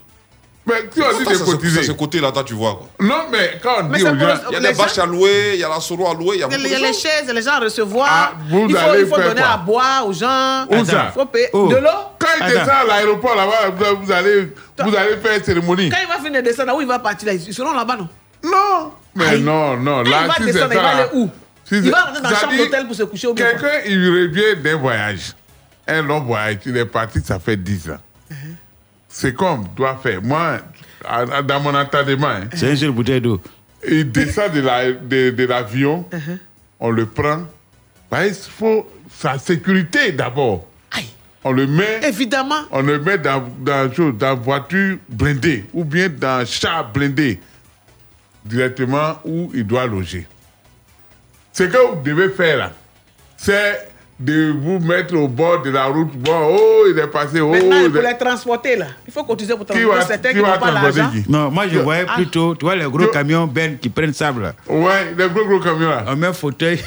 [0.65, 1.83] Mais si on dit de cotiser?
[1.83, 2.75] ce côté là, tu vois.
[2.77, 2.89] Quoi.
[3.07, 4.35] Non, mais quand on Mais dit c'est aux gens.
[4.49, 6.15] Il y a les des bâches gens- à louer, il y a la soro à
[6.15, 7.33] louer, il y a Il y a beaucoup les- de il y a les chaises,
[7.35, 8.09] les gens à recevoir.
[8.09, 9.51] Ah, vous il faut, allez il faut faire donner quoi?
[9.51, 10.67] à boire aux gens.
[10.71, 11.07] Où ça?
[11.09, 11.49] Il faut payer.
[11.53, 11.67] Oh.
[11.69, 11.89] De l'eau?
[12.19, 14.53] Quand il descend à l'aéroport là-bas, vous- allez,
[14.85, 15.89] vous allez faire une cérémonie.
[15.91, 18.09] Quand il va finir de descendre, où il va partir là Ils seront là-bas, non?
[18.45, 19.41] Non Mais Aïe.
[19.41, 20.03] non, non.
[20.05, 21.29] Là, il va si c'est descendre, il va aller où?
[21.65, 23.35] si Il c'est- va rentrer dans la chambre d'hôtel pour se coucher au.
[23.35, 25.33] Quelqu'un, il revient d'un voyage.
[25.89, 26.59] Un long voyage.
[26.67, 27.99] Il est parti, ça fait 10 ans.
[29.15, 30.23] C'est comme doit faire.
[30.23, 30.59] Moi,
[31.05, 33.41] à- dans mon entendement, hein, C'est une seule bouteille d'eau.
[33.87, 36.39] il descend de la- de- de l'avion, Uh-huh.
[36.81, 37.43] on le prend.
[38.11, 40.67] Bah, il faut sa sécurité d'abord.
[41.45, 42.01] On le met.
[42.07, 42.63] Évidemment.
[42.71, 47.41] On le met dans, dans, voiture blindée ou bien dans char blindé
[48.45, 50.27] directement où il doit loger.
[51.53, 52.73] Ce que vous devez faire là,
[53.37, 53.89] c'est
[54.25, 56.13] de vous mettre au bord de la route.
[56.17, 57.41] Bon, oh, il est passé.
[57.41, 60.29] Oh, Maintenant, il est- les transporter là, il faut cotiser pour Qui transporter va- certains
[60.31, 61.23] qui qui va n'ont pas transporter l'argent.
[61.25, 61.31] qui?
[61.31, 62.15] Non, moi je voyais Ah.
[62.15, 64.55] plutôt, tu vois les gros camions Ben qui prennent sable là.
[64.69, 66.05] Ouais, les gros gros camions là.
[66.09, 66.81] On met un fauteuil.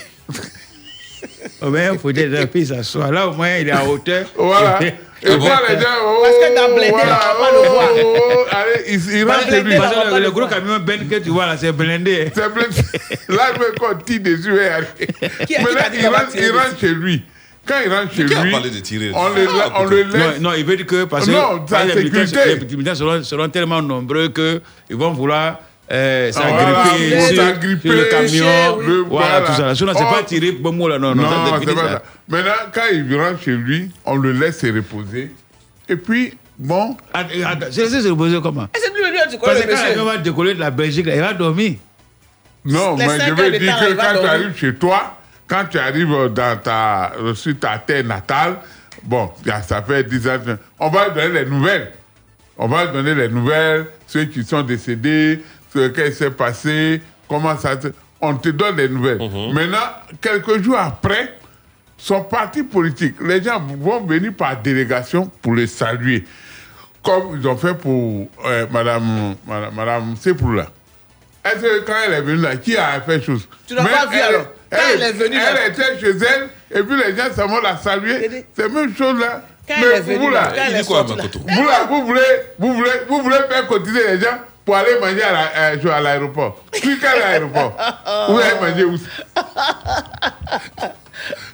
[1.62, 3.12] On met un fauteuil puis il s'assoit.
[3.12, 4.26] Là au moins il est en hauteur.
[4.38, 4.80] Voilà.
[5.26, 5.38] Et
[5.74, 5.88] les gens.
[6.06, 7.90] Oh, Parce que dans blindé, voilà, on va pas le voir.
[8.04, 9.78] oh, oh, allez, il, il rentre chez lui.
[9.78, 12.32] Parce que le, le gros camion Ben que tu vois là, c'est blindé.
[12.34, 12.76] C'est blindé.
[13.30, 14.54] Là, je me compte, tire dessus.
[15.48, 17.24] Qui Mais là, il rentre, il rentre chez lui.
[17.68, 20.40] Quand il rentre chez a lui, parlé de tirer on, le, Ah, on le laisse.
[20.40, 21.66] Non, non, il veut dire que parce que Non,
[21.96, 24.62] les militants seront, seront tellement nombreux qu'ils
[24.96, 25.60] vont vouloir
[25.92, 26.40] euh, bon,
[27.28, 28.80] sur, s'agripper, sur le camion.
[28.80, 29.46] Le- voilà, voilà.
[29.46, 29.76] tout ça.
[29.76, 30.14] Sinon, c'est Oh.
[30.14, 31.24] pas tirer bon mot là, non, non.
[31.24, 31.90] Non, ça, c'est pas ça.
[31.90, 32.04] ça.
[32.28, 35.32] Maintenant, quand il rentre chez lui, on le laisse se reposer.
[35.88, 36.98] Et puis, bon.
[37.14, 38.64] Attends, attends, c'est laissé se reposer comment?
[38.76, 41.20] Et c'est le lieu du Parce que quand l'avion va décoller de la Belgique, il
[41.22, 41.74] va dormir.
[42.66, 45.18] Non, Les mais je veux dire que quand tu arrives chez toi,
[45.48, 48.56] quand tu arrives dans ta, sur ta terre natale,
[49.04, 49.30] bon,
[49.68, 50.40] ça fait 10 ans,
[50.80, 51.92] on va donner les nouvelles.
[52.58, 55.42] On va donner les nouvelles, ceux qui sont décédés,
[55.76, 57.88] ce qui s'est passé, comment ça se...
[58.22, 59.20] On te donne les nouvelles.
[59.54, 59.88] Maintenant,
[60.22, 61.34] quelques jours après,
[61.98, 66.24] son parti politique, les gens vont venir par délégation pour le saluer.
[67.04, 70.68] Comme ils ont fait pour euh, Madame, Madame, Madame Sepoula.
[71.44, 73.48] Est-ce que quand elle est venue là, qui a fait chose?
[73.68, 76.50] Tu l'as pas vu, alors Quand elle est venue là- Elle était chez elle,
[76.80, 78.46] et puis les gens seulement la saluer.
[78.56, 79.44] C'est la même chose là.
[79.68, 82.22] Quand Mais elle est venue vous là, là, vous là, vous voulez,
[82.58, 84.38] vous voulez, vous voulez faire cotiser les gens?
[84.66, 86.64] Pour aller manger à la- euh, à l'aéroport.
[86.72, 87.78] Puis quel aéroport
[88.30, 88.98] Vous allez manger où?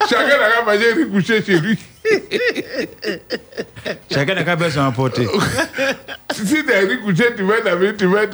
[0.10, 0.94] Chacun a mangé
[1.44, 1.78] chez lui.
[4.12, 5.28] Chacun n'a qu'à bien s'en emporter.
[6.34, 6.88] si t'es
[7.36, 8.26] tu vas t'amener, tu vas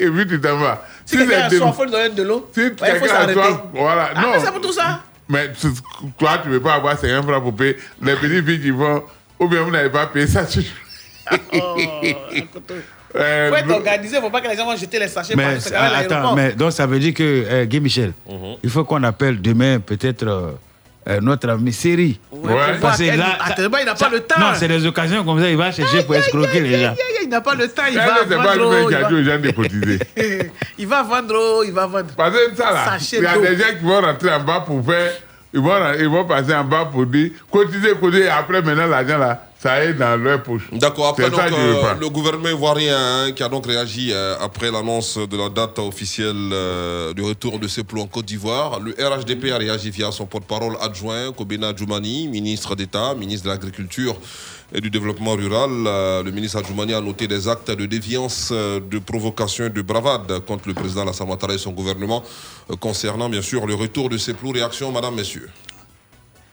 [0.00, 0.84] et puis tu t'en vas.
[1.04, 2.50] Si quelqu'un a c'est soif, il faut lui donner de l'eau.
[2.54, 4.10] Si quelqu'un a soif, voilà.
[4.14, 4.30] Ah, non.
[4.32, 5.00] mais c'est pour tout ça.
[5.28, 5.68] Mais tu-
[6.18, 7.76] toi, tu ne veux pas avoir 50 francs pour payer.
[8.00, 9.02] Les petites filles qui vont,
[9.38, 10.44] ou bien vous n'avez pas payé ça.
[10.46, 10.62] tu-
[13.18, 15.08] Euh, Il faut être organisé, il ne faut pas que les gens vont jeter les
[15.08, 15.58] sachets par Mais,
[15.96, 18.56] attends, mais donc ça veut dire que, euh, Guy Michel, Mhm.
[18.62, 20.50] il faut qu'on appelle demain peut-être euh,
[21.08, 22.18] euh, notre ami Série.
[22.32, 24.40] Ouais, Parce que là, Attends, il n'a pas le temps.
[24.40, 26.94] Non, c'est des occasions comme ça, il va chercher pour escroquer les gens.
[27.22, 28.84] Il n'a pas le temps, il va vendre.
[28.84, 28.90] oh,
[30.78, 32.06] il va- vendre, il va vendre.
[32.16, 34.84] Parce que ça, là, il y a des gens qui vont rentrer en bas pour
[34.84, 35.12] faire.
[35.56, 38.28] Ils vont, ils vont passer en bas pour dire cotiser, cotiser.
[38.28, 40.68] Après, maintenant, l'argent, là, ça est dans leur poche.
[40.70, 45.16] D'accord, après donc, euh, le gouvernement ivoirien hein, qui a donc réagi euh, après l'annonce
[45.16, 48.80] de la date officielle euh, du retour de ces plots en Côte d'Ivoire.
[48.80, 54.14] Le RHDP a réagi via son porte-parole adjoint, Kobena Djoumani, ministre d'État, ministre de l'Agriculture
[54.72, 55.70] et du Développement rural.
[55.86, 59.82] Euh, le ministre Adjoumani a noté des actes de déviance, euh, de provocation et de
[59.82, 62.22] bravade contre le président Alassane Ouattara et son gouvernement
[62.70, 64.50] euh, concernant bien sûr le retour de ces plots.
[64.50, 65.50] Réaction, madame, messieurs.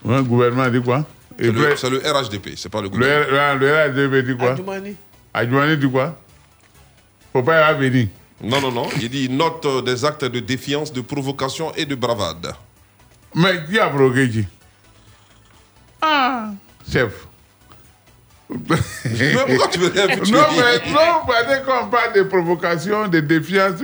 [0.05, 1.05] Le gouvernement dit quoi?
[1.39, 1.51] C'est
[1.89, 3.53] le, RHDP, c'est pas le gouvernement.
[3.55, 4.51] le, le RHDP dit quoi?
[4.51, 4.95] Adjoumani.
[5.33, 6.15] Adjoumani dit quoi?
[7.31, 8.07] Faut pas y aller venir.
[8.43, 8.89] Non, non, non.
[9.01, 12.53] Il dit note euh, des actes de défiance, de provocation et de bravade.
[13.33, 14.45] Mais qui a provoqué qui?
[16.01, 16.51] Ah,
[16.91, 17.25] chef.
[18.49, 23.79] Mais pourquoi tu veux Non, mais non, parce qu'on parle de provocation, de défiance.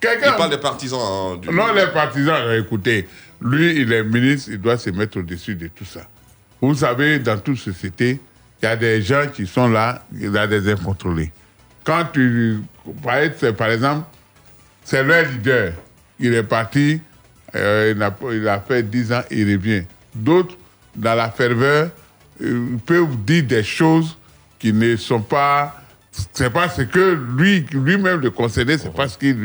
[0.00, 0.32] Quelqu'un.
[0.32, 1.00] Il parle des partisans.
[1.00, 3.08] hein, du- Non, les partisans, écoutez,
[3.40, 6.00] lui, il est ministre, il doit se mettre au-dessus de tout ça.
[6.60, 8.20] Vous savez, dans toute société,
[8.62, 11.32] il y a des gens qui sont là, il y a des incontrôlés.
[11.84, 12.58] Quand tu.
[13.02, 14.06] Par exemple,
[14.84, 15.72] c'est leur leader.
[16.20, 17.00] Il est parti,
[17.54, 19.84] euh, il, a, il a fait 10 ans, il revient.
[20.14, 20.56] D'autres,
[20.94, 21.90] dans la ferveur,
[22.86, 24.16] peuvent dire des choses
[24.58, 25.80] qui ne sont pas.
[26.32, 29.36] C'est pas ce que lui, lui-même le concédé, c'est pas ce qu'il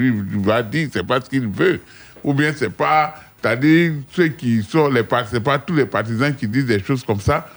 [0.43, 1.81] va dire, c'est pas ce qu'il veut.
[2.23, 3.15] Ou bien c'est pas.
[3.41, 7.21] C'est-à-dire, ceux qui sont les c'est pas tous les partisans qui disent des choses comme
[7.21, 7.49] ça.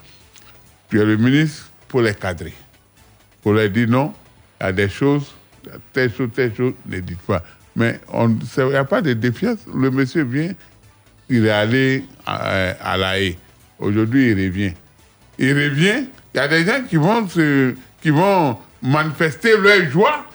[0.88, 2.54] Puis le ministre, pour les cadrer.
[3.42, 4.14] Pour leur dire non,
[4.60, 5.34] il y a des choses,
[5.92, 7.42] telle chose, telle chose, ne dites pas.
[7.74, 9.58] Mais il n'y a pas de défiance.
[9.74, 10.52] Le monsieur vient,
[11.28, 13.14] il est allé à, à la.
[13.78, 14.72] Aujourd'hui, il revient.
[15.38, 16.04] Il revient,
[16.34, 20.26] il y a des gens qui vont, se, qui vont manifester leur joie.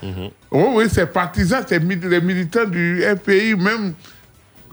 [0.51, 3.93] Oui, oui, c'est partisans, c'est mi- les militants du FPI, même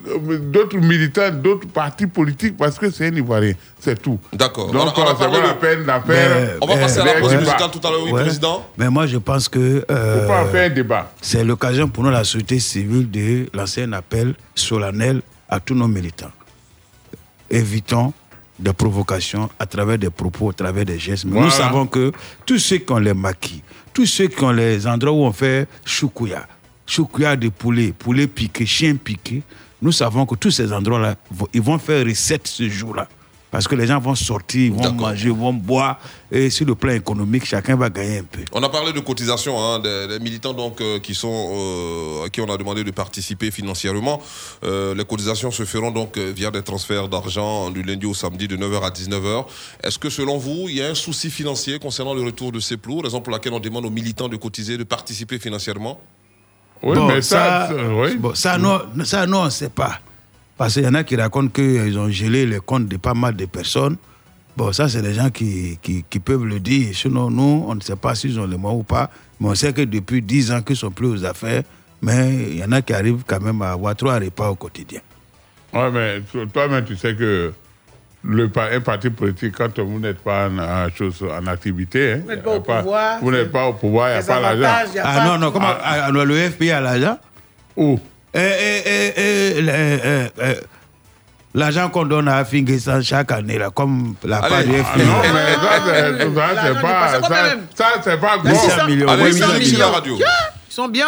[0.06, 4.18] euh, d'autres militants, d'autres partis politiques, parce que c'est un Ivoirien, c'est tout.
[4.32, 4.70] D'accord.
[4.70, 5.42] Donc, On a- on a c'est parlé pas
[5.74, 6.50] de- la peine.
[6.60, 8.22] On va passer à la pause musicale tout à l'heure, oui, Ouais.
[8.22, 8.64] président.
[8.76, 9.84] Mais moi, je pense que.
[9.90, 11.10] euh, pas faire un débat.
[11.20, 15.88] C'est l'occasion pour nous, la société civile, de lancer un appel solennel à tous nos
[15.88, 16.30] militants.
[17.50, 18.12] Évitons
[18.58, 21.24] des provocations à travers des propos, à travers des gestes.
[21.24, 21.46] Mais Voilà.
[21.46, 22.12] nous savons que
[22.46, 25.66] tous ceux qui ont les maquis, tous ceux qui ont les endroits où on fait
[25.84, 26.46] choukouya,
[26.86, 29.42] choukouya de poulet, poulet piqué, chien piqué,
[29.82, 31.16] nous savons que tous ces endroits-là,
[31.52, 33.08] ils vont faire recette ce jour-là.
[33.54, 36.00] Parce que les gens vont sortir, vont manger, vont boire.
[36.32, 38.40] Et sur le plan économique, chacun va gagner un peu.
[38.50, 42.30] On a parlé de cotisation hein, des, des militants donc euh, qui sont euh, à
[42.30, 44.20] qui on a demandé de participer financièrement.
[44.64, 48.56] Euh, les cotisations se feront donc via des transferts d'argent du lundi au samedi de
[48.56, 49.44] 9h à 19h.
[49.84, 52.76] Est-ce que selon vous, il y a un souci financier concernant le retour de ces
[52.76, 56.00] plots, raison pour laquelle on demande aux militants de cotiser, de participer financièrement?
[56.82, 57.70] Bon, ça,
[58.18, 60.00] bon, ça, non, ça, non, on ne sait pas.
[60.56, 63.34] Parce qu'il y en a qui racontent qu'ils ont gelé les comptes de pas mal
[63.34, 63.96] de personnes.
[64.56, 66.94] Bon, ça, c'est des gens qui, qui, qui peuvent le dire.
[66.94, 69.10] Sinon, nous, on ne sait pas s'ils ont les moyens ou pas.
[69.40, 71.62] Mais on sait que depuis 10 ans qu'ils ne sont plus aux affaires.
[72.00, 75.00] Mais il y en a qui arrivent quand même à avoir trois repas au quotidien.
[75.72, 76.20] Ouais, mais
[76.52, 77.52] toi-même, tu sais que
[78.22, 82.28] le, un parti politique, quand vous n'êtes pas en, en chose, en activité, hein, Vous
[82.30, 84.90] n'êtes pas a au pouvoir, vous n'êtes pas au pouvoir, il n'y a pas l'argent.
[85.02, 87.18] Ah pas- non, non, comment ah, alors, Le FPI a l'argent?
[87.76, 87.98] Où?
[88.34, 90.60] Eh, eh, eh, eh, eh, eh,
[91.56, 95.02] L'argent qu'on donne à Fingessan chaque année, là, comme la part du FPI.
[95.04, 98.54] non, mais ça, c'est- ça, c'est pas, ça, ça, c'est pas gros.
[98.54, 99.70] 600 millions, Allez, ouais, ça, 800 millions.
[99.76, 99.92] millions.
[99.92, 100.16] radio.
[100.16, 100.26] Tiens,
[100.68, 101.06] Ils sont bien.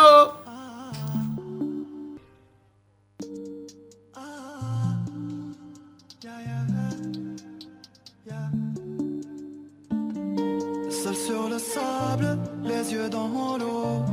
[10.90, 14.04] Seul sur le sable, les yeux dans l'eau.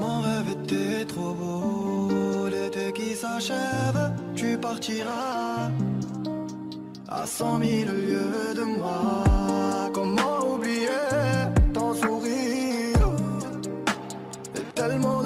[0.00, 2.48] Mon rêve était trop beau.
[2.48, 4.00] L'été qui s'achève,
[4.34, 5.70] tu partiras
[7.06, 9.24] à cent mille lieues de moi.
[9.92, 10.88] Comment oublier
[11.74, 13.08] ton sourire?
[14.56, 15.19] Et tellement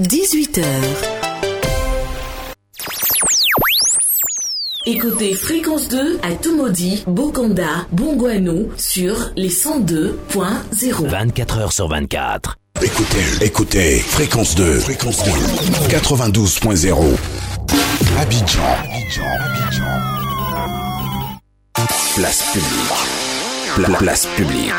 [0.00, 0.62] 18h.
[4.86, 11.06] Écoutez Fréquence 2 à Tumodi, Bokonda, Bongouano sur les 102.0.
[11.06, 12.56] 24 heures sur 24.
[12.82, 15.30] Écoutez, écoutez, fréquence 2, fréquence 2,
[15.88, 16.96] 92.0.
[18.18, 18.60] Abidjan.
[18.84, 19.84] Abidjan, Abidjan.
[22.16, 22.96] Place publique.
[23.76, 24.72] Pla- place publique.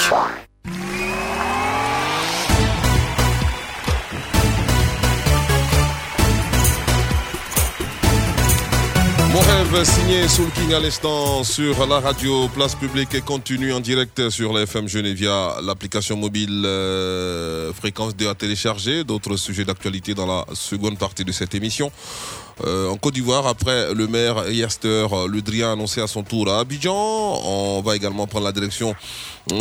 [9.81, 14.53] Signé Soul King à l'instant sur la radio Place Publique et continue en direct sur
[14.53, 19.03] la FM Genève via l'application mobile euh, Fréquence 2 à télécharger.
[19.03, 21.91] D'autres sujets d'actualité dans la seconde partie de cette émission.
[22.61, 26.49] Euh, en Côte d'Ivoire, après le maire Yester Le Drian a annoncé à son tour
[26.51, 26.93] à Abidjan.
[26.93, 28.95] On va également prendre la direction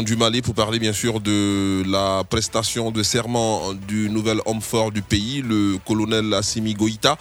[0.05, 4.93] du Mali pour parler bien sûr de la prestation de serment du nouvel homme fort
[4.93, 7.17] du pays, le colonel Assimi Goïta.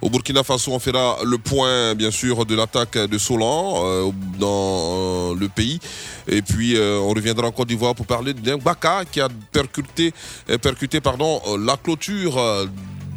[0.00, 5.30] Au Burkina Faso, on fera le point bien sûr de l'attaque de Solan euh, dans
[5.30, 5.80] euh, le pays.
[6.28, 10.12] Et puis euh, on reviendra en Côte d'Ivoire pour parler d'un Baka qui a percuté,
[10.50, 12.66] euh, percuté pardon, euh, la clôture euh,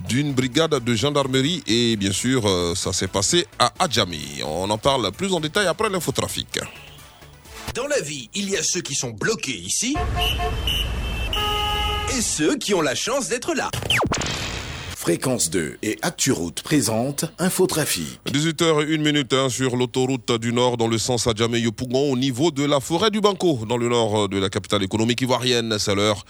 [0.07, 4.41] d'une brigade de gendarmerie et bien sûr euh, ça s'est passé à Adjami.
[4.45, 6.59] On en parle plus en détail après l'infotrafic.
[7.73, 9.95] Dans la vie, il y a ceux qui sont bloqués ici
[12.17, 13.69] et ceux qui ont la chance d'être là.
[15.07, 18.19] Fréquence 2 et ActuRoute présente Infotrafic.
[18.25, 22.81] 18h01 minute hein, sur l'autoroute du Nord dans le sens Adjamé-Yopougon au niveau de la
[22.81, 25.77] forêt du Banco dans le nord de la capitale économique ivoirienne.
[25.79, 26.25] C'est l'heure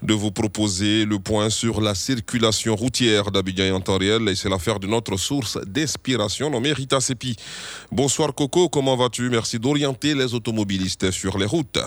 [0.00, 4.86] de vous proposer le point sur la circulation routière d'Abidjan en et c'est l'affaire de
[4.86, 7.36] notre source d'inspiration nommée Rita Sepi.
[7.90, 9.28] Bonsoir Coco, comment vas-tu?
[9.28, 11.80] Merci d'orienter les automobilistes sur les routes.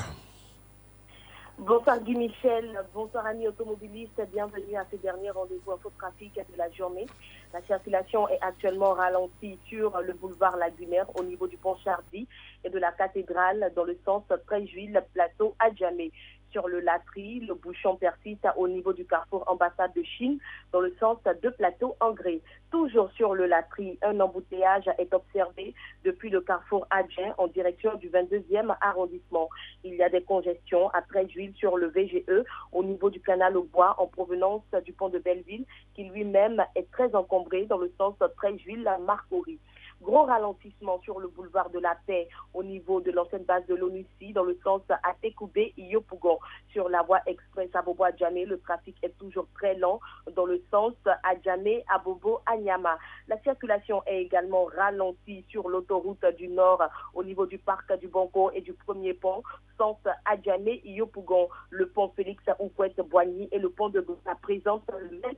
[1.65, 7.07] Bonsoir Guy Michel, bonsoir amis automobilistes, bienvenue à ce dernier rendez-vous infotrafic de la journée.
[7.55, 12.27] La circulation est actuellement ralentie sur le boulevard Lagunaire au niveau du pont Chardy
[12.63, 16.11] et de la cathédrale dans le sens Préjuil, plateau Adjamé.
[16.55, 20.39] Sur le Latry, le bouchon persiste au niveau du carrefour ambassade de Chine
[20.71, 22.41] dans le sens de plateau Angré.
[22.71, 25.73] Toujours sur le Latry, un embouteillage est observé
[26.05, 29.49] depuis le carrefour Adjin en direction du 22e arrondissement.
[29.83, 33.63] Il y a des congestions à Préjuil sur le VGE au niveau du canal au
[33.63, 38.15] bois en provenance du pont de Belleville qui lui-même est très encombré dans le sens
[38.37, 39.59] Préjuil-Marcory.
[40.01, 44.33] Gros ralentissement sur le boulevard de la Paix au niveau de l'ancienne base de l'ONUCI
[44.33, 46.37] dans le sens Atekoubé Yopougon.
[46.71, 49.99] Sur la voie express Abobo Adjamé, le trafic est toujours très lent
[50.35, 50.93] dans le sens
[51.23, 52.97] Adjamé Abobo Anyama.
[53.27, 56.83] La circulation est également ralentie sur l'autoroute du Nord
[57.13, 59.41] au niveau du parc du Banco et du premier pont
[59.77, 61.49] sens Adjamé Yopougon.
[61.69, 65.35] Le pont Félix Oukouette Boigny et le pont de Boussa présentent le même.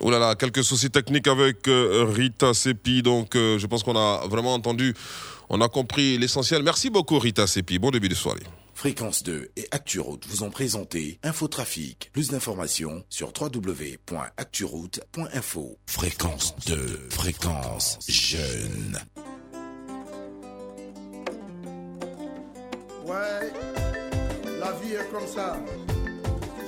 [0.00, 3.02] Oh là là, quelques soucis techniques avec euh, Rita Sepi.
[3.02, 4.94] Donc, euh, je pense qu'on a vraiment entendu,
[5.48, 6.62] on a compris l'essentiel.
[6.62, 7.78] Merci beaucoup, Rita Sepi.
[7.78, 8.42] Bon début de soirée.
[8.74, 12.10] Fréquence 2 et ActuRoute vous ont présenté Infotrafic.
[12.12, 15.78] Plus d'informations sur www.acturoute.info.
[15.86, 19.00] Fréquence 2, fréquence jeune.
[23.04, 23.52] Ouais,
[24.60, 25.58] la vie est comme ça.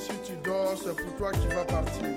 [0.00, 2.08] Si tu dors, c'est pour toi qui vas partir.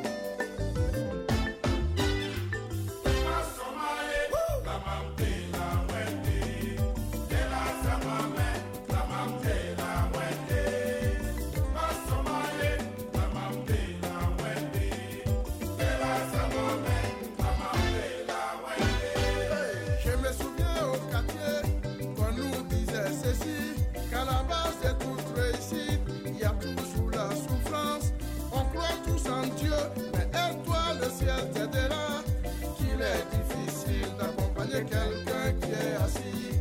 [34.82, 36.60] Quelqu'un qui est assis.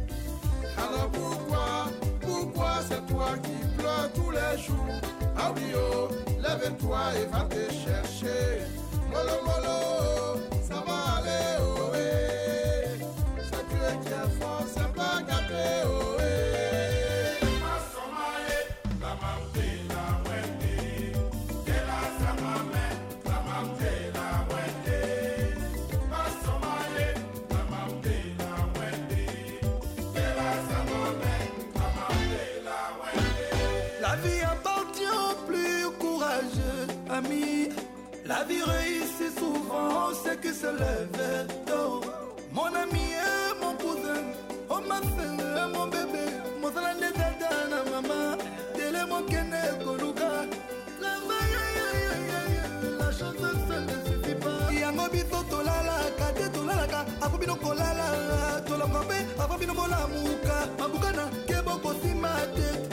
[0.77, 1.87] Alors pourquoi,
[2.21, 5.01] pourquoi c'est toi qui pleures tous les jours?
[5.37, 6.09] Ah oh,
[6.43, 8.67] lève-toi et va te chercher.
[9.11, 9.79] Molo, molo,
[10.63, 12.99] ça va aller, oh, eh.
[13.49, 16.52] C'est Dieu qui est fort, c'est pas gâté, oh, eh.
[38.43, 42.01] La vie réussit souvent ceux qui se lèvent tôt.
[42.53, 44.21] Mon ami et mon cousin,
[44.69, 46.27] oh ma soeur, mon bébé,
[46.61, 48.37] mon salade dada na maman,
[48.75, 50.33] télé mon kene koluka.
[51.11, 51.55] Aïe,
[52.41, 52.59] aïe,
[52.99, 53.37] la chance
[53.69, 54.73] ça ne suffit pas.
[54.73, 57.47] Yango biso tolalaka, te tolalaka, akubi
[59.63, 62.92] bino bolamuka mabukana ke bokosima te te te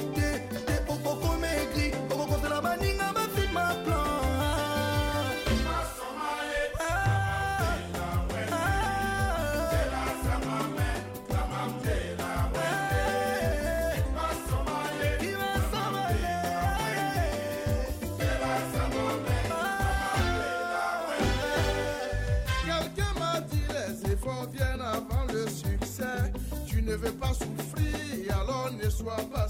[29.17, 29.48] alors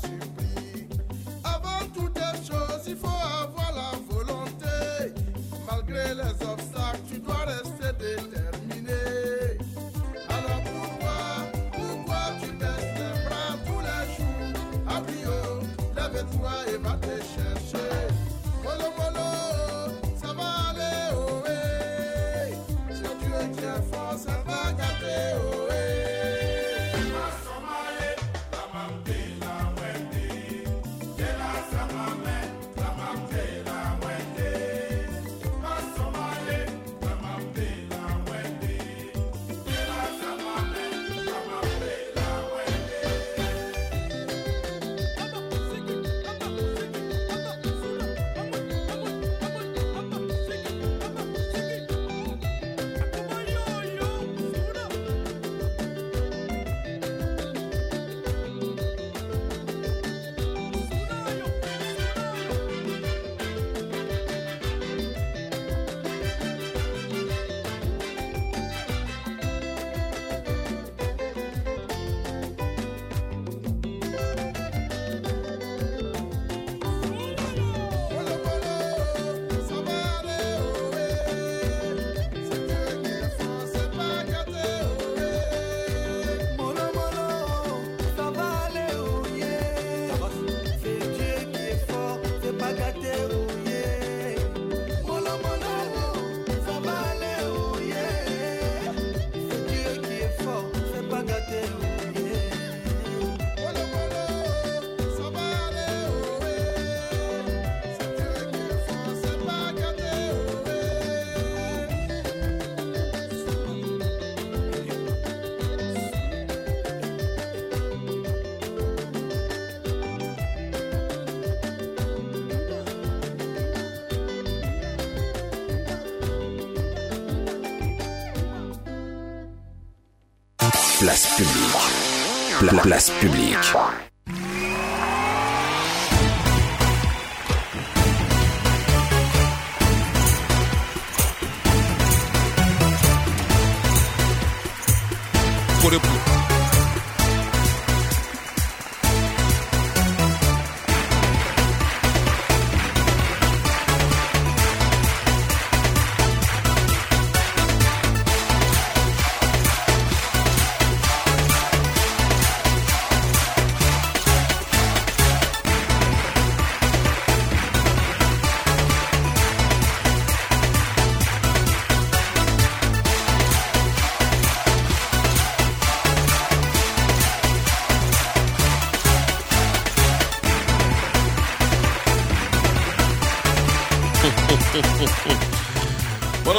[131.10, 132.70] Place publique.
[132.70, 133.99] Pla- place publique.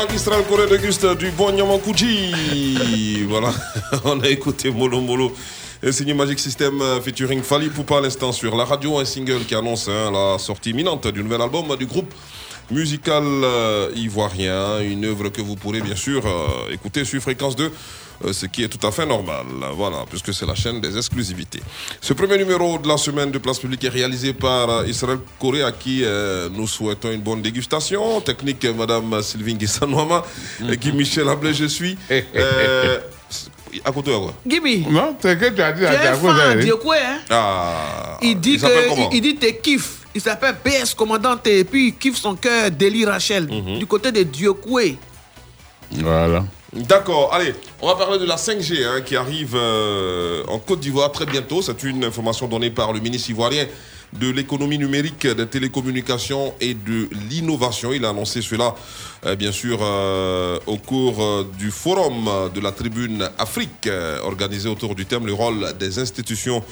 [0.08, 3.24] Qu'Israël Corée déguste du bon Nyamakuji.
[3.28, 3.52] voilà,
[4.04, 5.32] on a écouté Molo Molo.
[5.82, 9.44] Et signé Magic System euh, featuring Fali Poupa à l'instant sur la radio, un single
[9.44, 12.12] qui annonce hein, la sortie imminente du nouvel album du groupe
[12.70, 14.80] musical euh, ivoirien.
[14.80, 17.68] Une œuvre que vous pourrez bien sûr euh, écouter sur Fréquence 2, euh,
[18.32, 19.46] ce qui est tout à fait normal.
[19.74, 21.60] Voilà, puisque c'est la chaîne des exclusivités.
[22.00, 25.62] Ce premier numéro de la semaine de Place Publique est réalisé par euh, Israël Corée,
[25.62, 28.20] à qui euh, nous souhaitons une bonne dégustation.
[28.20, 30.24] Technique, euh, Madame Sylvine Guissanouama,
[30.70, 31.96] et Guy Michel Ablé, je suis.
[32.10, 32.98] Euh,
[33.84, 34.34] à côté de quoi?
[34.46, 34.84] Gibi.
[34.90, 37.18] Non, c'est que tu as dit à ta quoi, hein?
[37.30, 39.08] Ah, Il dit s'appelle que comment?
[39.12, 39.98] il, il dit t'es kiff.
[40.12, 43.78] Il s'appelle PS Commandant et puis il kiffe son cœur Deli Rachel Mhm.
[43.78, 44.96] du côté de Diokoué.
[45.92, 46.44] Voilà.
[46.72, 47.52] D'accord, allez,
[47.82, 51.62] on va parler de la 5G hein, qui arrive euh, en Côte d'Ivoire très bientôt.
[51.62, 53.66] C'est une information donnée par le ministre ivoirien
[54.12, 57.92] de l'économie numérique, des télécommunications et de l'innovation.
[57.92, 58.76] Il a annoncé cela,
[59.26, 63.88] euh, bien sûr, euh, au cours du forum de la tribune Afrique,
[64.22, 66.62] organisé autour du thème le rôle des institutions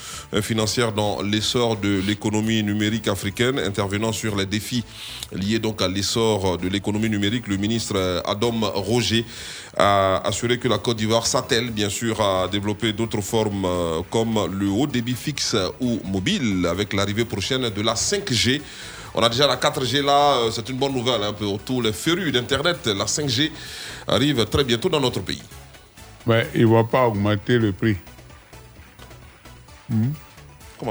[0.43, 4.85] financières dans l'essor de l'économie numérique africaine, intervenant sur les défis
[5.33, 7.49] liés donc à l'essor de l'économie numérique.
[7.49, 9.25] Le ministre Adam Roger
[9.79, 14.39] a assuré que la Côte d'Ivoire s'attelle bien sûr à développer d'autres formes euh, comme
[14.59, 18.61] le haut débit fixe ou mobile avec l'arrivée prochaine de la 5G.
[19.15, 21.93] On a déjà la 4G là, euh, c'est une bonne nouvelle hein, pour tous les
[21.93, 22.87] férus d'Internet.
[22.87, 23.53] La 5G
[24.09, 25.43] arrive très bientôt dans notre pays.
[26.27, 27.97] Mais il ne va pas augmenter le prix.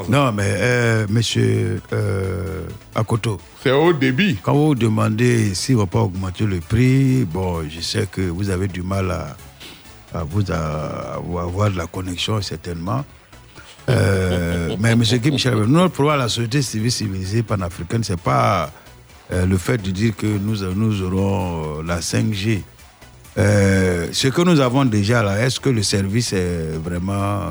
[0.10, 2.66] Non, mais euh, monsieur euh,
[2.96, 3.40] Akoto.
[3.64, 4.38] C'est au débit.
[4.42, 8.50] Quand vous demandez s'il ne va pas augmenter le prix, bon, je sais que vous
[8.50, 9.38] avez du mal à,
[10.14, 13.06] à vous à- à avoir de la connexion, certainement.
[13.90, 18.18] Euh, mais monsieur Guy Michel, notre problème à la société civile civilisée panafricaine, ce n'est
[18.18, 18.70] pas
[19.32, 22.62] euh, le fait de dire que nous, nous aurons la 5G.
[23.38, 27.42] Euh, ce que nous avons déjà là, est-ce que le service est vraiment,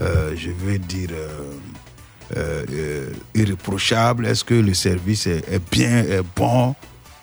[0.00, 1.52] je veux dire, euh,
[2.36, 6.74] euh, euh, irréprochable Est-ce que le service est, est bien, est bon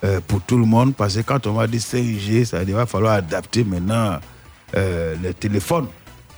[0.04, 0.94] euh, pour tout le monde?
[0.96, 4.20] Parce que quand on va dire 5G, ça il va falloir adapter maintenant
[4.76, 5.88] euh, les téléphones.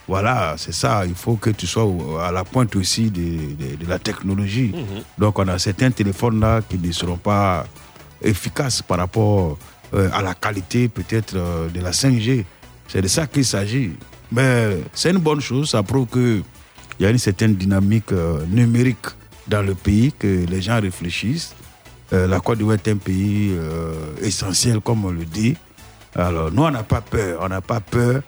[0.07, 1.03] Voilà, c'est ça.
[1.05, 1.85] Il faut que tu sois
[2.27, 3.21] à la pointe aussi de,
[3.55, 4.71] de- de la technologie.
[4.73, 5.03] Mhm.
[5.19, 7.65] Donc, on a certains téléphones là qui ne seront pas
[8.21, 9.57] efficaces par rapport
[9.93, 12.43] euh, à la qualité peut-être euh, de la 5G.
[12.87, 13.91] C'est de ça qu'il s'agit.
[14.31, 15.69] Mais c'est une bonne chose.
[15.69, 16.43] Ça prouve qu'il
[16.99, 19.07] y a une certaine dynamique euh, numérique
[19.47, 21.55] dans le pays, que les gens réfléchissent.
[22.13, 25.55] Euh, la Côte d'Ivoire est un pays euh, essentiel, comme on le dit.
[26.15, 27.39] Alors, nous, on n'a pas peur.
[27.41, 28.21] On n'a pas peur.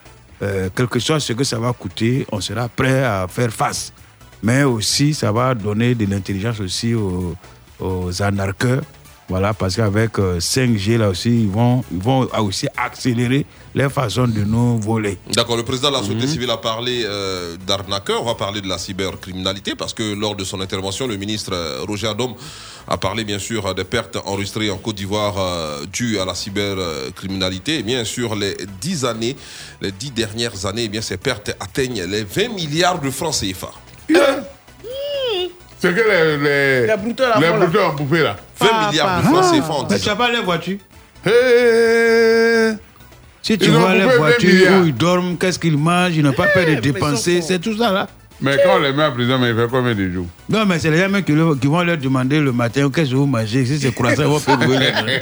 [0.75, 3.93] Quel que soit ce que ça va coûter, on sera prêt à faire face.
[4.41, 7.35] Mais aussi, ça va donner de l'intelligence aussi aux,
[7.79, 8.81] aux anarcheurs.
[9.31, 14.27] Voilà, parce qu'avec euh, 5G, là aussi, ils vont, ils vont aussi accélérer les façons
[14.27, 15.17] de nous voler.
[15.33, 16.31] D'accord, le président de la société Mhm.
[16.33, 18.21] civile a parlé euh, d'arnaqueurs.
[18.21, 21.79] On va parler de la cybercriminalité parce que lors de son intervention, le ministre euh,
[21.87, 22.33] Roger Adom
[22.89, 27.79] a parlé bien sûr des pertes enregistrées en Côte d'Ivoire euh, dues à la cybercriminalité.
[27.79, 29.37] Et bien sûr, les 10 années,
[29.81, 33.71] les 10 dernières années, eh bien, ces pertes atteignent les 20 milliards de francs CFA.
[35.81, 38.35] C'est que les, les, Les brouteurs, là, les brouteurs ont bouffé là.
[38.59, 40.77] 20 milliards de francs CFA en Mais 10 tu n'as pas les voitures
[41.25, 42.75] Hey
[43.41, 46.15] Si tu Ils ont vois les bouffé 20 voitures où ils dorment, qu'est-ce qu'ils mangent,
[46.15, 48.07] ils n'ont pas peur de dépenser, c'est tout ça là.
[48.43, 50.25] Mais quand on les met en prison, mais il fait combien de jours?
[50.49, 53.11] Non, mais c'est les gens même qui, le- qui vont leur demander le matin qu'est-ce
[53.11, 53.65] que vous mangez?
[53.65, 54.91] Si c'est croissant, ils vont faire brûler.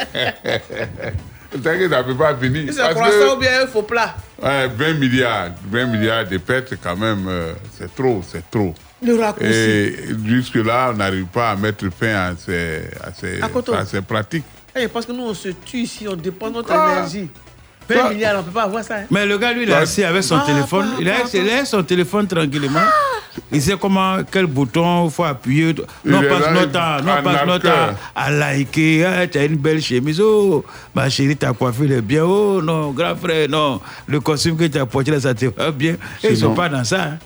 [1.63, 2.71] T'inquiète, ça ne peut pas finir.
[2.71, 4.15] Si c'est croissant que- ou bien un faux plat.
[4.41, 8.73] Ouais, 20 milliards, 20 milliards de pertes, quand même, euh, c'est trop, c'est trop.
[9.01, 9.47] Le raccourci.
[9.47, 9.95] Et
[10.25, 14.43] jusque-là, on n'arrive pas à mettre fin à ces, à ces, À ces pratiques.
[14.75, 16.91] Eh, parce que nous, on se tue ici, on dépend de notre Ah.
[16.97, 17.29] énergie.
[17.89, 18.97] 20 milliards, on ne peut pas avoir ça.
[18.97, 19.03] hein.
[19.09, 20.85] Mais le gars, lui, il est assis avec son Ah, téléphone.
[20.91, 22.79] ah, Il a, ah, il laisse son téléphone tranquillement.
[23.51, 25.73] Il sait comment, quel bouton il faut appuyer.
[26.05, 29.05] Non, passe notre temps, non, passe notre temps à liker.
[29.05, 30.21] Ah, tu as une belle chemise.
[30.21, 30.63] Oh,
[30.93, 32.25] ma chérie, ta coiffure est bien.
[32.25, 33.81] Oh, non, grand frère, non.
[34.07, 35.93] Le costume que tu as porté là, ça te va bien.
[36.23, 37.01] Et ils ne sont pas dans ça.
[37.03, 37.17] hein.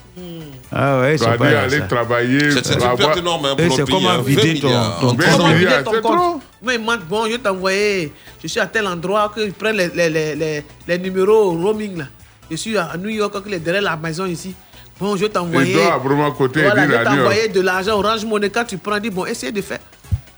[0.71, 1.85] Ah ouais, sont dois pas aller ça.
[1.87, 2.51] travailler.
[2.51, 4.21] C'est c'est perte énorme hein, Et pour c'est comment hein.
[4.21, 5.17] vider 20 ton- ton En compte.
[5.17, 5.37] 10 ans.
[5.37, 6.41] Comment vider milliards, ton c'est compte trop.
[6.61, 9.71] Moi, il manque, bon, je t'ai envoyé, je suis à tel endroit que je prends
[9.71, 12.05] les, les, les, les, les numéros roaming là.
[12.51, 14.53] Je suis à New York, qu'il est derrière la maison ici.
[14.99, 15.73] Bon, je t'ai Il envoyé.
[15.73, 18.49] doit vraiment côté Voilà, je t'ai envoyé de l'argent Orange Money.
[18.49, 19.79] Quand tu prends, dis bon, essaye de faire.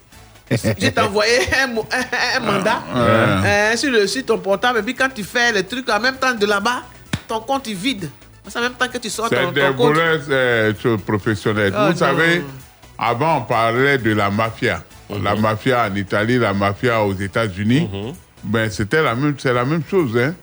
[0.52, 3.02] je t'ai envoyé un, un- un mandat Ouais.
[3.02, 4.80] euh, sur, le, sur ton portable.
[4.80, 6.84] Et puis quand tu fais les trucs en même temps de là-bas,
[7.28, 8.10] ton compte est vide.
[8.48, 9.76] C'est en même temps que tu sors ton, des compte.
[9.76, 10.74] voleurs euh,
[11.06, 11.74] professionnels.
[11.76, 11.98] Ah, Vous non.
[11.98, 12.44] savez,
[12.98, 14.84] avant on parlait de la mafia.
[15.10, 15.24] Mhm.
[15.24, 17.90] La mafia en Italie, la mafia aux États-Unis.
[18.44, 20.16] Ben, c'était la même, c'est la même chose.
[20.18, 20.36] Hein.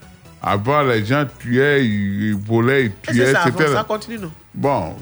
[0.44, 3.32] Avant, les gens tuaient, ils, volaient, ils tuaient.
[3.32, 4.32] ça, C'était continue, non?
[4.52, 4.96] Bon,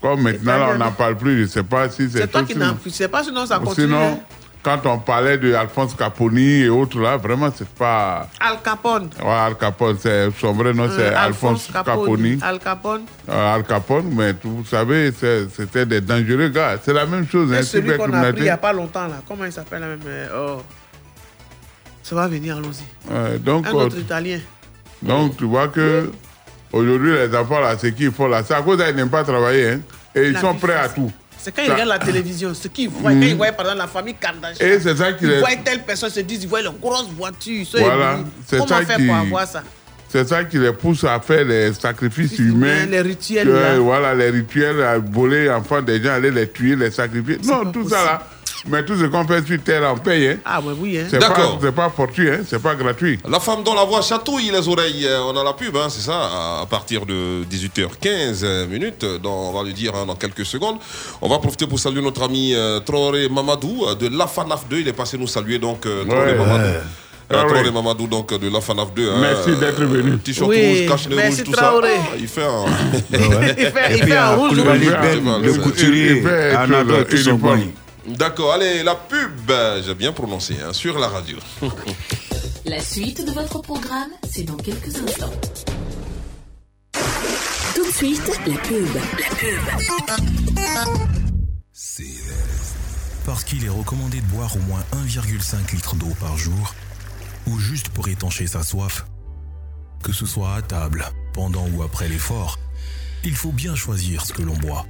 [0.00, 2.44] comme maintenant là, on n'en parle plus, je ne sais pas si c'est C'est toi
[2.44, 3.88] qui n'en tu sais pas, sinon ça continue.
[3.88, 4.18] Sinon, hein?
[4.62, 8.28] Quand on parlait de Alphonse Caponi et autres là, vraiment, c'est pas.
[8.40, 9.08] Al Capone.
[9.22, 12.38] Ouais, Al Capone, c'est son vrai nom, c'est Euh, Alphonse Caponi.
[12.42, 13.02] Al Capone.
[13.28, 16.76] Euh, Al Capone, mais vous savez, c'est- c'était des dangereux gars.
[16.82, 19.22] C'est la même chose, hein, celui qu'on a pris il n'y a pas longtemps, là.
[19.26, 20.62] Comment il s'appelle, même euh, oh.
[22.02, 23.12] Ça va venir, allons-y.
[23.12, 24.40] Ouais, donc, Un autre Italien.
[25.02, 26.10] donc, tu vois que
[26.72, 29.72] aujourd'hui, les enfants, là, ce qu'ils font là, c'est à cause qu'ils n'aiment pas travailler.
[29.72, 29.80] hein,
[30.14, 31.12] et ils La sont prêts à tout.
[31.48, 33.86] C'est quand ils regardent la télévision, ce qu'ils voient, quand ils voient par exemple la
[33.86, 34.66] famille Kardashian.
[34.66, 37.64] Et c'est ça qui Ils voient telle personne, se disent, ils voient les grosses voitures.
[37.74, 38.18] ils Voilà,
[38.50, 39.62] Comment ça faire qui- pour avoir ça?
[40.10, 42.84] c'est ça qui les pousse à faire les sacrifices humains.
[42.86, 43.78] les rituels, que, là.
[43.78, 47.38] voilà, les rituels, à voler enfants des gens, aller les tuer, les sacrifier.
[47.44, 48.26] Non, tout ça là.
[48.66, 50.28] Mais tout ce qu'on fait sur terre, on paye.
[50.28, 50.36] Hein.
[50.44, 51.06] Ah, ouais, oui, hein.
[51.10, 51.58] C'est pas, D'accord.
[51.62, 52.40] c'est pas fortuit, hein.
[52.46, 53.18] c'est pas gratuit.
[53.28, 56.00] La femme dont la voix chatouille les oreilles, euh, on a la pub, hein, c'est
[56.00, 60.44] ça, à partir de 18h15 euh, minutes, dans- on va le dire hein, dans quelques
[60.46, 60.76] secondes.
[61.22, 64.88] On va profiter pour saluer notre ami euh, Traoré Mamadou euh, de l'AFANAF 2, il
[64.88, 66.38] est passé nous saluer, donc euh, Traoré Ouais.
[66.38, 66.54] Mamadou.
[66.64, 66.64] Ouais.
[66.70, 66.80] Euh,
[67.30, 67.70] Ah Traoré ouais.
[67.70, 69.08] Mamadou, donc euh, de l'AFANAF 2.
[69.10, 70.18] hein, Merci euh, d'être venu.
[70.18, 71.88] T-shirt Oui, rouge, cache-nez merci rouge, tout Traoré.
[71.94, 72.00] ça.
[72.12, 72.64] Ah, il fait un.
[73.12, 73.18] Il
[73.66, 74.64] fait- il fait un rouge, rouge.
[74.64, 77.60] Ben, le Il- couturier, son uniforme.
[78.16, 79.50] D'accord, allez, la pub,
[79.84, 81.36] j'ai bien prononcé, hein, sur la radio.
[82.64, 85.32] La suite de votre programme, c'est dans quelques instants.
[87.74, 88.88] Tout de suite, la pub.
[88.94, 91.08] La pub.
[93.24, 96.74] Parce qu'il est recommandé de boire au moins 1,5 litre d'eau par jour,
[97.46, 99.06] ou juste pour étancher sa soif.
[100.02, 102.58] Que ce soit à table, pendant ou après l'effort,
[103.24, 104.84] il faut bien choisir ce que l'on boit.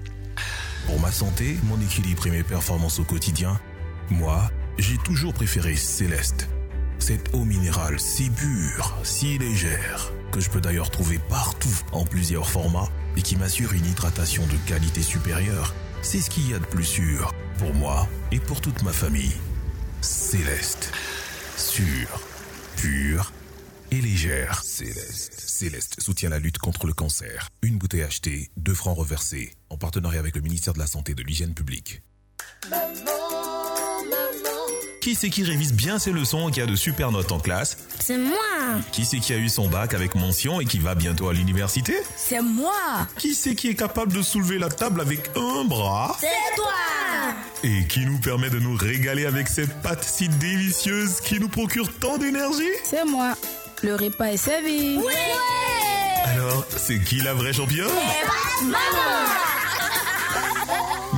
[0.89, 3.61] Pour ma santé, mon équilibre et mes performances au quotidien,
[4.09, 6.49] moi, j'ai toujours préféré Céleste.
[6.99, 12.49] Cette eau minérale si pure, si légère, que je peux d'ailleurs trouver partout en plusieurs
[12.49, 12.89] formats
[13.19, 16.85] et qui m'assure une hydratation de qualité supérieure, c'est ce qu'il y a de plus
[16.85, 19.37] sûr pour moi et pour toute ma famille.
[20.01, 20.91] Céleste.
[21.59, 22.19] Sûre,
[22.77, 23.31] pure
[23.91, 24.63] et légère.
[24.65, 25.38] Céleste.
[25.59, 27.49] Céleste soutient la lutte contre le cancer.
[27.63, 31.15] Une bouteille achetée, deux francs reversés, en partenariat avec le ministère de la Santé et
[31.17, 32.01] de l'Hygiène publique.
[35.01, 37.77] Qui c'est qui révise bien ses leçons et qui a de super notes en classe
[37.99, 38.39] C'est moi
[38.93, 41.97] Qui c'est qui a eu son bac avec mention et qui va bientôt à l'université
[42.15, 46.55] C'est moi Qui c'est qui est capable de soulever la table avec un bras C'est
[46.55, 46.73] toi
[47.65, 51.93] et qui nous permet de nous régaler avec cette pâte si délicieuse qui nous procure
[51.99, 53.35] tant d'énergie C'est moi.
[53.83, 54.99] Le repas est servi.
[56.25, 57.89] Alors, c'est qui la vraie championne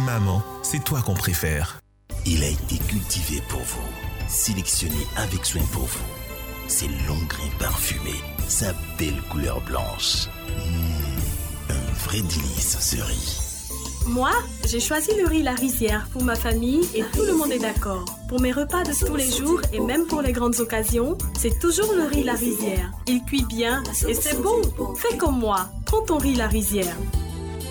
[0.05, 1.81] Maman, c'est toi qu'on préfère.
[2.27, 3.89] Il a été cultivé pour vous,
[4.29, 6.05] sélectionné avec soin pour vous.
[6.69, 10.27] Ses longs grains parfumés, sa belle couleur blanche.
[10.49, 13.50] Mmh, un vrai délice ce riz.
[14.11, 14.33] Moi,
[14.67, 18.05] j'ai choisi le riz La Rizière pour ma famille et tout le monde est d'accord.
[18.29, 21.93] Pour mes repas de tous les jours et même pour les grandes occasions, c'est toujours
[21.93, 22.91] le riz La Rizière.
[23.07, 24.63] Il cuit bien et c'est bon.
[24.97, 26.97] Fais comme moi, prends ton riz La Rizière.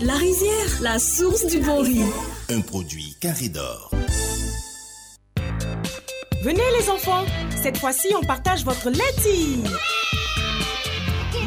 [0.02, 2.06] La Rizière, la source du bon riz.
[2.50, 3.92] Un produit carré d'or.
[6.42, 7.26] Venez les enfants,
[7.62, 9.62] cette fois-ci on partage votre laiti.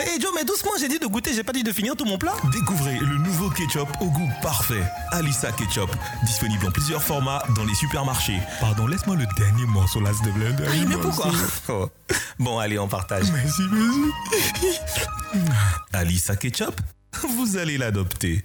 [0.00, 2.18] Hé Joe, mais doucement, j'ai dit de goûter, j'ai pas dit de finir tout mon
[2.18, 2.34] plat.
[2.52, 4.82] Découvrez le nouveau ketchup au goût parfait.
[5.12, 5.88] Alissa Ketchup,
[6.24, 8.40] disponible en plusieurs formats dans les supermarchés.
[8.60, 10.52] Pardon, laisse-moi le dernier morceau là, s'il te plaît.
[10.66, 11.30] Ah, mais pourquoi
[11.68, 11.88] Oh.
[12.40, 13.30] Bon, allez, on partage.
[13.32, 14.72] Merci, merci.
[15.92, 16.80] Alissa Ketchup,
[17.36, 18.44] vous allez l'adopter.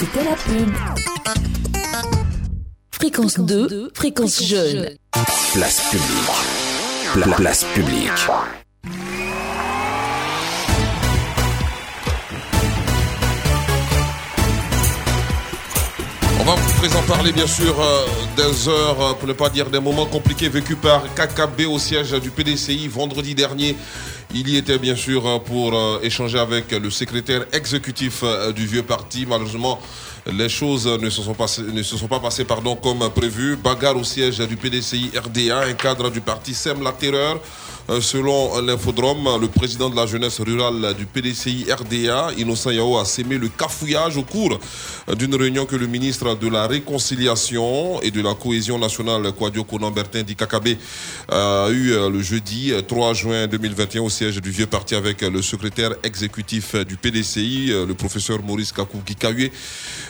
[0.00, 0.72] C'était la pub.
[2.90, 4.88] Fréquence 2, fréquence jeune.
[5.52, 7.12] Place publique.
[7.12, 8.10] Pla- place publique.
[16.40, 18.06] On va vous présent parler bien sûr euh,
[18.36, 22.12] des heures, euh, pour ne pas dire des moments compliqués vécus par KKB au siège
[22.12, 23.76] du PDCI vendredi dernier.
[24.32, 28.64] Il y était bien sûr euh, pour euh, échanger avec le secrétaire exécutif euh, du
[28.64, 29.26] vieux parti.
[29.28, 29.80] Malheureusement,
[30.26, 31.34] les choses ne se sont,
[32.06, 32.44] pas passées
[32.80, 33.56] comme prévu.
[33.56, 37.40] Bagarre au siège du PDCI RDA, un cadre du parti sème la terreur.
[37.90, 43.04] Euh, Selon l'infodrome, le président de la jeunesse rurale du PDCI RDA, Innocent Yao, a
[43.04, 44.60] sémé le cafouillage au cours
[45.08, 49.64] euh, d'une réunion que le ministre de la Réconciliation et de la Cohésion nationale, Kwadio
[49.64, 50.76] Konan-Bertin Dikakabe,
[51.28, 55.22] a eu euh, le jeudi euh, 3 juin 2021 au siège du Vieux Parti avec
[55.24, 58.98] euh, le secrétaire exécutif euh, du PDCI, euh, le professeur Maurice Kakou.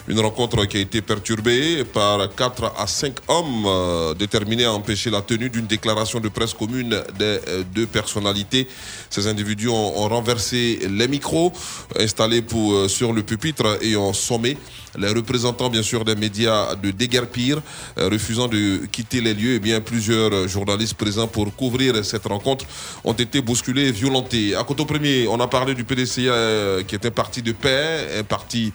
[0.09, 5.09] Une rencontre qui a été perturbée par 4 à 5 hommes euh, déterminés à empêcher
[5.11, 8.69] la tenue d'une déclaration de presse commune des euh, deux personnalités.
[9.09, 11.53] Ces individus ont, renversé les micros
[11.99, 14.57] installés euh, sur le pupitre et ont sommé
[14.99, 17.63] les représentants bien sûr des médias de déguerpir,
[17.99, 19.55] euh, refusant de quitter les lieux.
[19.55, 22.65] Et bien plusieurs journalistes présents pour couvrir cette rencontre
[23.05, 24.55] ont été bousculés et violentés.
[24.55, 28.19] À Coteau Premier, on a parlé du PDC euh, qui est un parti de paix,
[28.19, 28.73] un parti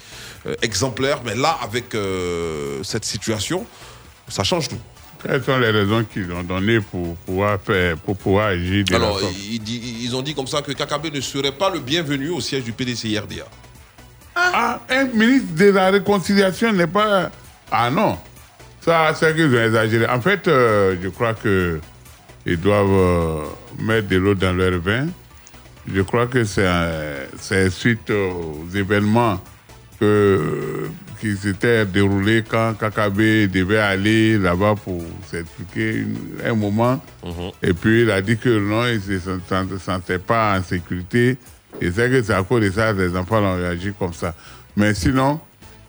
[0.62, 1.96] exemplaire, mais là avec
[2.84, 3.66] cette situation,
[4.28, 4.95] ça change tout.
[5.26, 8.98] Quelles sont les raisons qu'ils ont données pour pouvoir faire, pour pouvoir agir de la
[8.98, 11.80] Alors, sorte ils, ils- ils ont dit comme ça que Kakabe ne serait pas le
[11.80, 13.46] bienvenu au siège du PDC RDA.
[14.36, 17.32] Ah, un ministre de la réconciliation n'est pas.
[17.72, 18.18] Ah non,
[18.82, 20.08] ça, c'est qu'ils ont exagéré.
[20.08, 21.80] En fait, euh, je crois que
[22.46, 23.44] ils doivent euh,
[23.80, 25.08] mettre de l'eau dans leur vin.
[25.92, 29.40] Je crois que c'est euh, c'est suite aux événements
[30.00, 30.90] que,
[31.20, 36.04] qui s'étaient déroulés quand Kakabe devait aller là-bas pour s'expliquer
[36.46, 37.02] un moment.
[37.62, 41.38] Et puis il a dit que non, il ne se sent- sentait pas en sécurité.
[41.82, 44.34] Et c'est que c'est à cause de ça que les enfants ont réagi comme ça.
[44.78, 45.40] Mais sinon,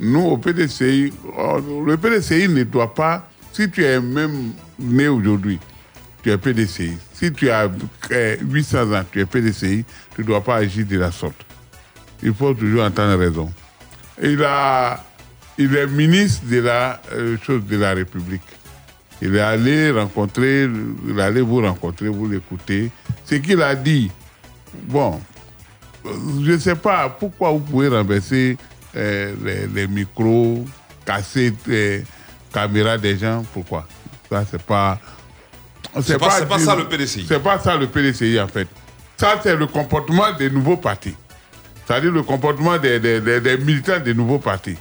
[0.01, 5.59] nous, au PDCI, oh, le PDCI ne doit pas, si tu es même né aujourd'hui,
[6.23, 6.99] tu es PDCI.
[7.15, 7.71] Si tu as
[8.11, 9.85] euh, 800 ans, tu es PDCI,
[10.15, 11.47] tu ne dois pas agir de la sorte.
[12.23, 13.51] Il faut toujours entendre raison.
[14.23, 15.05] Il, a,
[15.59, 18.43] il est ministre de la euh, chose de la République.
[19.23, 20.65] Il est allé rencontrer,
[21.09, 22.91] il est allé vous rencontrer, vous l'écoutez.
[23.25, 24.11] Ce qu'il a dit,
[24.89, 25.21] bon,
[26.05, 26.11] euh,
[26.45, 28.59] je ne sais pas pourquoi vous pouvez renverser
[28.95, 30.65] euh, les, les micros,
[31.07, 32.05] casser les
[32.53, 33.87] caméras des gens, pourquoi?
[34.31, 34.99] Ça, c'est pas.
[36.03, 37.25] C'est pas- c'est pas ça le PDCI.
[37.27, 38.69] C'est pas ça le PDCI en fait.
[39.17, 41.15] Ça, c'est le comportement des nouveaux partis.
[41.87, 44.77] C'est-à-dire le comportement des, des- des- des militants des nouveaux partis.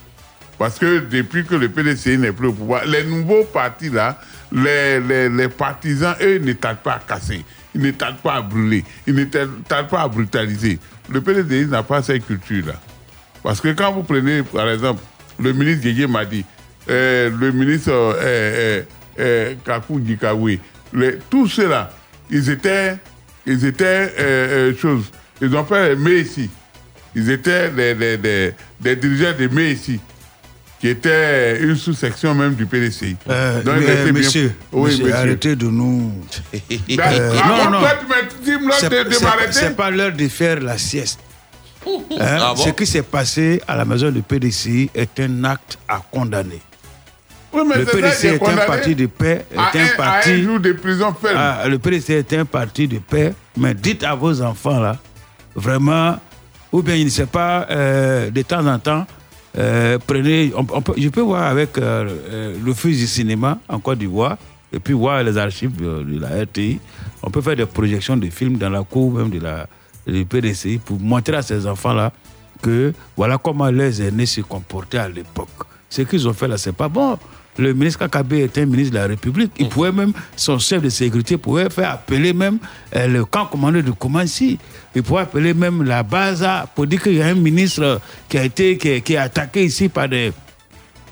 [0.57, 4.19] Parce que depuis que le PDCI n'est plus au pouvoir, les nouveaux partis là,
[4.51, 7.43] les, les- les partisans, eux, ne tardent pas à casser.
[7.73, 8.85] Ils ne tardent pas à brûler.
[9.05, 10.79] Ils ne tardent pas à brutaliser.
[11.09, 12.75] Le PDCI n'a pas cette culture-là.
[13.43, 15.01] Parce que quand vous prenez, par exemple,
[15.39, 16.45] le ministre Guégué m'a dit,
[16.87, 18.81] le ministre euh, euh,
[19.19, 19.99] euh, Kakou
[21.29, 21.91] tous ceux-là,
[22.29, 22.95] ils étaient,
[23.45, 25.11] ils étaient euh, euh, choses.
[25.41, 26.49] Ils ont fait les Messi.
[27.13, 27.69] Ils étaient
[28.79, 29.99] des dirigeants des Messi,
[30.79, 33.15] qui étaient une sous-section même du PDCI.
[33.29, 35.15] Euh, Donc, mais, bien- monsieur, Oui, monsieur, monsieur.
[35.17, 36.11] arrêtez de nous.
[36.53, 37.79] Ben, Euh, non, non.
[38.79, 39.51] C'est de- de c'est- m'arrêter.
[39.53, 41.19] c'est pas l'heure de faire la sieste.
[41.85, 42.63] Hein, Ah bon?
[42.63, 46.61] Ce qui s'est passé à la maison du PDCI est un acte à condamner.
[47.53, 49.95] Oui, mais le PDC est est un parti de paix, est à un un- à
[49.95, 50.29] parti.
[50.31, 51.37] un jour de prison ferme.
[51.37, 54.97] Ah, le PDC est un parti de paix, mais dites à vos enfants là,
[55.55, 56.19] vraiment,
[56.71, 59.07] ou bien il ne sait pas, euh, de temps en temps,
[59.57, 60.51] euh, prenez.
[60.55, 64.37] on- peut- je peux voir avec euh, euh, l'Office du cinéma en Côte d'Ivoire,
[64.73, 66.79] et puis voir les archives euh, de la RTI.
[67.23, 69.67] On peut faire des projections de films dans la cour même de la
[70.07, 72.11] du PDCI pour montrer à ces enfants-là
[72.61, 75.49] que voilà comment les aînés se comportaient à l'époque.
[75.89, 77.17] Ce qu'ils ont fait là, c'est pas bon.
[77.57, 79.51] Le ministre Kakabe était un ministre de la République.
[79.57, 82.57] Il pouvait même, son chef de sécurité pouvait faire appeler même
[82.95, 84.59] euh, le camp commandeur de Koumansi.
[84.93, 88.37] Il pouvait appeler même la base à- pour dire qu'il y a un ministre qui
[88.37, 90.33] a été qui, est- qui est attaqué ici par des,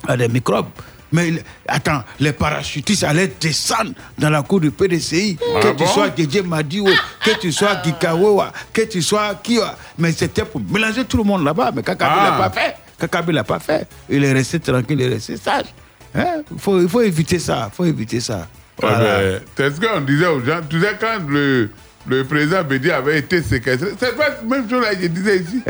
[0.05, 0.67] par des microbes.
[1.13, 1.31] Mais
[1.67, 5.37] attends, les parachutistes allaient descendre dans la cour du PDCI.
[5.55, 5.75] Ah que bon?
[5.85, 6.87] tu sois Didier Madiou,
[7.23, 9.59] que tu sois Gikawewa, que tu sois qui.
[9.97, 11.71] Mais c'était pour mélanger tout le monde là-bas.
[11.73, 12.37] Mais Kakabe Ah.
[12.37, 12.75] l'a pas fait.
[12.99, 13.87] Kakabe l'a pas fait.
[14.09, 15.67] Il est resté tranquille, il est resté sage.
[16.15, 16.41] Hein?
[16.57, 17.69] Faut, il faut éviter ça.
[17.71, 18.47] Il faut éviter ça.
[18.79, 19.19] Voilà.
[19.19, 20.59] mais C'est ce qu'on disait aux gens.
[20.69, 21.69] Tu sais, quand le,
[22.07, 25.61] le président Bédi avait été séquestré, c'est pas la même chose que je disais ici.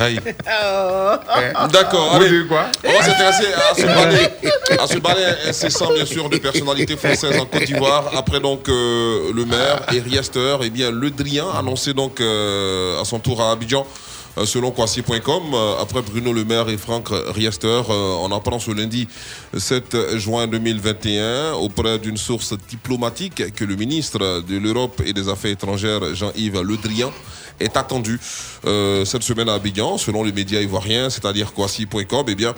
[0.00, 0.18] Aïe.
[0.26, 2.46] Eh, D'accord, Vous allez.
[2.46, 2.66] quoi?
[2.84, 4.28] On va s'intéresser à ce balai,
[4.78, 8.10] à ce balai incessant, bien sûr, de personnalités françaises en Côte d'Ivoire.
[8.16, 13.04] Après, donc, euh, le maire, Eri Esther, eh bien, Le Drian, annoncé donc euh, à
[13.04, 13.86] son tour à Abidjan
[14.36, 19.06] selon Kwasi.com, euh, après Bruno Le Maire et Franck Riester, euh, on apprend ce lundi
[19.56, 25.52] 7 juin 2021 auprès d'une source diplomatique que le ministre de l'Europe et des Affaires
[25.52, 27.12] étrangères, Jean-Yves Le Drian,
[27.62, 28.18] est attendu
[28.64, 32.26] euh, cette semaine à Abidjan, selon les médias ivoiriens, c'est-à-dire Kwasi.com.
[32.28, 32.54] Eh bien,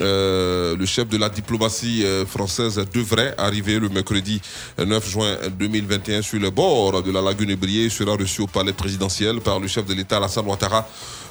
[0.00, 4.40] euh, le chef de la diplomatie euh, française devrait arriver le mercredi
[4.78, 7.84] 9 juin 2021 sur le bord de la lagune Ébriée.
[7.84, 10.86] Il sera reçu au palais présidentiel par le chef de l'État, Alassane Ouattara.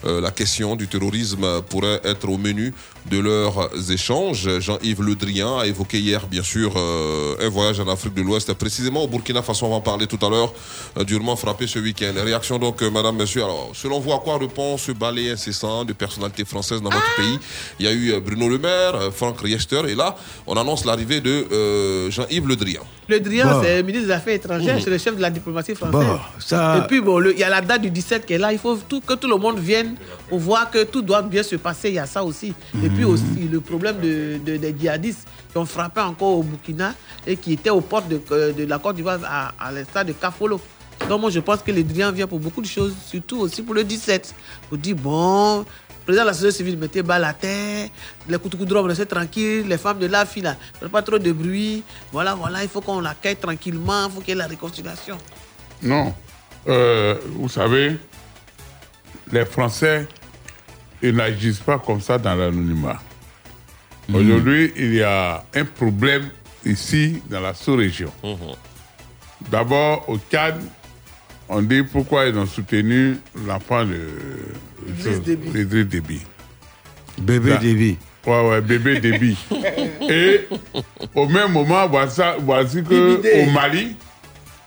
[0.05, 2.73] Euh, la question du terrorisme pourrait être au menu
[3.09, 4.59] de leurs échanges.
[4.59, 8.53] Jean-Yves Le Drian a évoqué hier, bien sûr, euh, un voyage en Afrique de l'Ouest,
[8.53, 9.65] précisément au Burkina Faso.
[9.65, 10.53] On va en parler tout à l'heure,
[10.97, 12.13] euh, durement frappé ce week-end.
[12.15, 13.43] Réaction donc, madame, monsieur.
[13.43, 17.39] Alors, selon vous, à quoi répond ce balai incessant de personnalités françaises dans votre pays?
[17.79, 20.15] Il y a eu Bruno Le Maire, Franck Riester, et là,
[20.47, 22.83] on annonce l'arrivée de euh, Jean-Yves Le Drian.
[23.09, 23.61] Le Drian, Bon.
[23.63, 24.81] c'est le ministre des Affaires étrangères, Mhm.
[24.81, 25.91] c'est le chef de la diplomatie française.
[26.07, 28.53] Bon, ça- Et puis, bon, il y a la date du 17 qui est là.
[28.53, 29.95] Il faut tout- que tout le monde vienne
[30.29, 31.89] pour voir que tout doit bien se passer.
[31.89, 32.53] Il y a ça aussi.
[32.83, 36.93] Et puis aussi, le problème de, de- des djihadistes qui ont frappé encore au Burkina
[37.27, 40.13] et qui étaient aux portes de, euh, de la Côte d'Ivoire à, à l'instar de
[40.13, 40.59] Kafolo.
[41.09, 43.73] Donc, moi, je pense que le Drian vient pour beaucoup de choses, surtout aussi pour
[43.75, 44.33] le 17.
[44.69, 45.65] Pour dire, bon,
[46.05, 47.89] président de la société civile mettez bas la terre,
[48.27, 50.55] les Koutoukoudrams restez tranquilles, les femmes de la fille là,
[50.91, 51.83] pas trop de bruit.
[52.11, 55.17] Voilà, voilà, il faut qu'on l'accueille tranquillement, il faut qu'il y ait la réconciliation.
[55.81, 56.13] Non.
[56.67, 57.97] Euh, vous savez,
[59.31, 60.07] les Français,
[61.01, 62.99] ils n'agissent pas comme ça dans l'anonymat.
[64.13, 66.29] Aujourd'hui, il y a un problème
[66.65, 68.11] ici dans la sous-région.
[69.49, 70.61] D'abord, au Tchad,
[71.55, 73.17] on dit pourquoi ils ont soutenu
[73.47, 73.99] l'enfant de
[74.89, 76.21] Idriss Déby.
[77.17, 77.97] Bébé Déby.
[78.25, 79.37] Ouais, ouais, bébé Déby.
[80.09, 80.47] Et
[81.13, 83.95] au même moment, voici, voici que au Mali,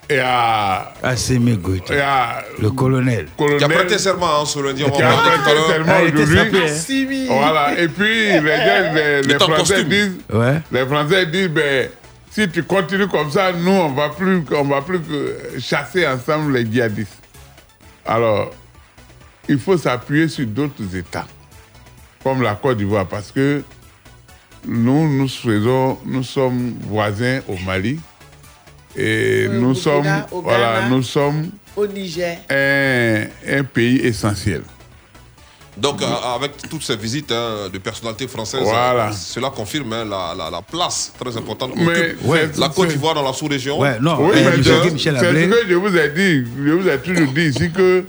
[0.09, 1.95] et à, Assimi Goïta.
[1.95, 3.27] et à Le colonel.
[3.59, 6.03] Qui a prêté serment hein, ce lundi, on va qui a à prêté serment Ah,
[6.05, 6.49] aujourd'hui.
[6.49, 7.27] hein.
[7.29, 7.81] Voilà.
[7.81, 9.89] Et puis, les, Français costume.
[9.89, 10.61] disent, Ouais.
[10.71, 11.89] les Français disent, ben,
[12.37, 15.01] si tu continues comme ça, nous, on va plus, on va plus
[15.59, 17.23] chasser ensemble les djihadistes.
[18.05, 18.51] Alors,
[19.49, 21.27] il faut s'appuyer sur d'autres États,
[22.23, 23.63] comme la Côte d'Ivoire, parce que
[24.67, 27.99] nous, nous faisons, nous sommes voisins au Mali
[28.95, 32.37] et Euh, nous Burkina, sommes, voilà, nous sommes Au Niger.
[32.51, 34.61] un, un pays essentiel.
[35.77, 39.09] Donc, euh, avec toutes ces visites hein, de personnalités françaises, Voilà.
[39.09, 42.89] euh, cela confirme hein, la, la- la place très importante Mais qu'occupe ouais, la Côte
[42.89, 43.79] d'Ivoire dans la sous-région.
[43.79, 44.57] Ouais, non, Oui, euh, mais
[44.91, 45.45] Michel c'est Ablé.
[45.45, 46.49] ce que je vous ai dit.
[46.65, 48.05] Je vous ai toujours dit ici que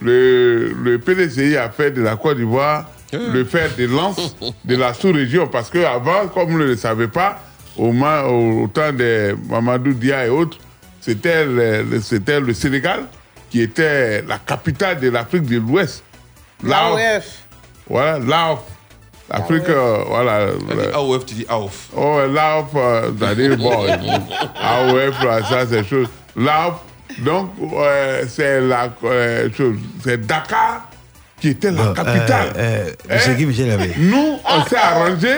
[0.00, 4.94] le, le PDCI a fait de la Côte d'Ivoire le fer de lance de la
[4.94, 5.46] sous-région.
[5.48, 7.38] Parce qu'avant, comme on ne le savait pas,
[7.76, 10.58] au, ma- au- au temps de Mamadou Dia et autres,
[11.00, 13.00] c'était le, le- c'était le Sénégal
[13.50, 16.02] qui était la capitale de l'Afrique de l'Ouest.
[16.62, 17.24] L'AOF.
[17.88, 18.60] voilà, l'AOF.
[19.30, 20.48] L'Afrique, euh, voilà.
[20.94, 21.88] AOF, tu dis AOF.
[21.96, 23.70] Oh, l'AOF, euh, c'est-à-dire, bon,
[24.60, 26.08] AOF, là, ça, c'est chose.
[26.36, 26.74] L'AOF,
[27.18, 30.89] donc, euh, c'est la euh, chose, c'est Dakar
[31.40, 32.52] qui était la capitale.
[32.56, 33.34] euh, euh, monsieur Hein?
[33.34, 33.78] Guy Michel.
[33.98, 35.28] Nous, on s'est arrangé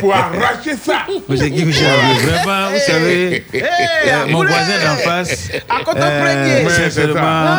[0.00, 0.98] pour arracher ça.
[1.28, 3.62] Monsieur Guy Michel Ablé, vraiment, vous savez, Hey,
[4.06, 7.56] euh, mon voisin d'en face, À côté euh, sincèrement,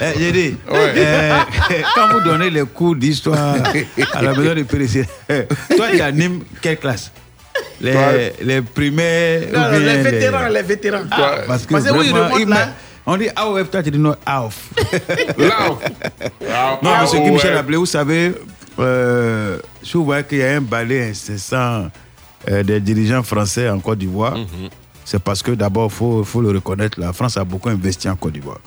[0.00, 0.92] euh, j'ai dit, Ouais.
[0.96, 1.38] euh,
[1.94, 3.56] quand vous donnez les cours d'histoire
[4.14, 5.06] à la maison de PDC,
[5.76, 7.10] toi, tu animes quelle classe?
[7.80, 11.00] Les, les primaires Non, ou non, bien les vétérans, les vétérans.
[11.10, 12.68] Ah, parce que Parce que oui, vraiment, remonte il là.
[13.06, 14.70] On dit AOF, toi tu dis non AOF.
[16.82, 17.30] Non, monsieur Guy.
[17.30, 18.32] Michel Ablé, vous savez,
[18.78, 21.88] euh, si vous voyez qu'il y a un balai incessant
[22.48, 24.36] euh, des dirigeants français en Côte d'Ivoire,
[25.04, 28.16] c'est parce que d'abord, il faut, faut le reconnaître, la France a beaucoup investi en
[28.16, 28.60] Côte d'Ivoire.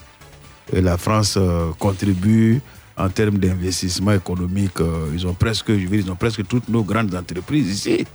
[0.73, 2.61] Et la France euh, contribue
[2.97, 4.79] en termes d'investissement économique.
[4.79, 8.05] euh, ils ont presque, je veux dire, ils ont presque toutes nos grandes entreprises ici.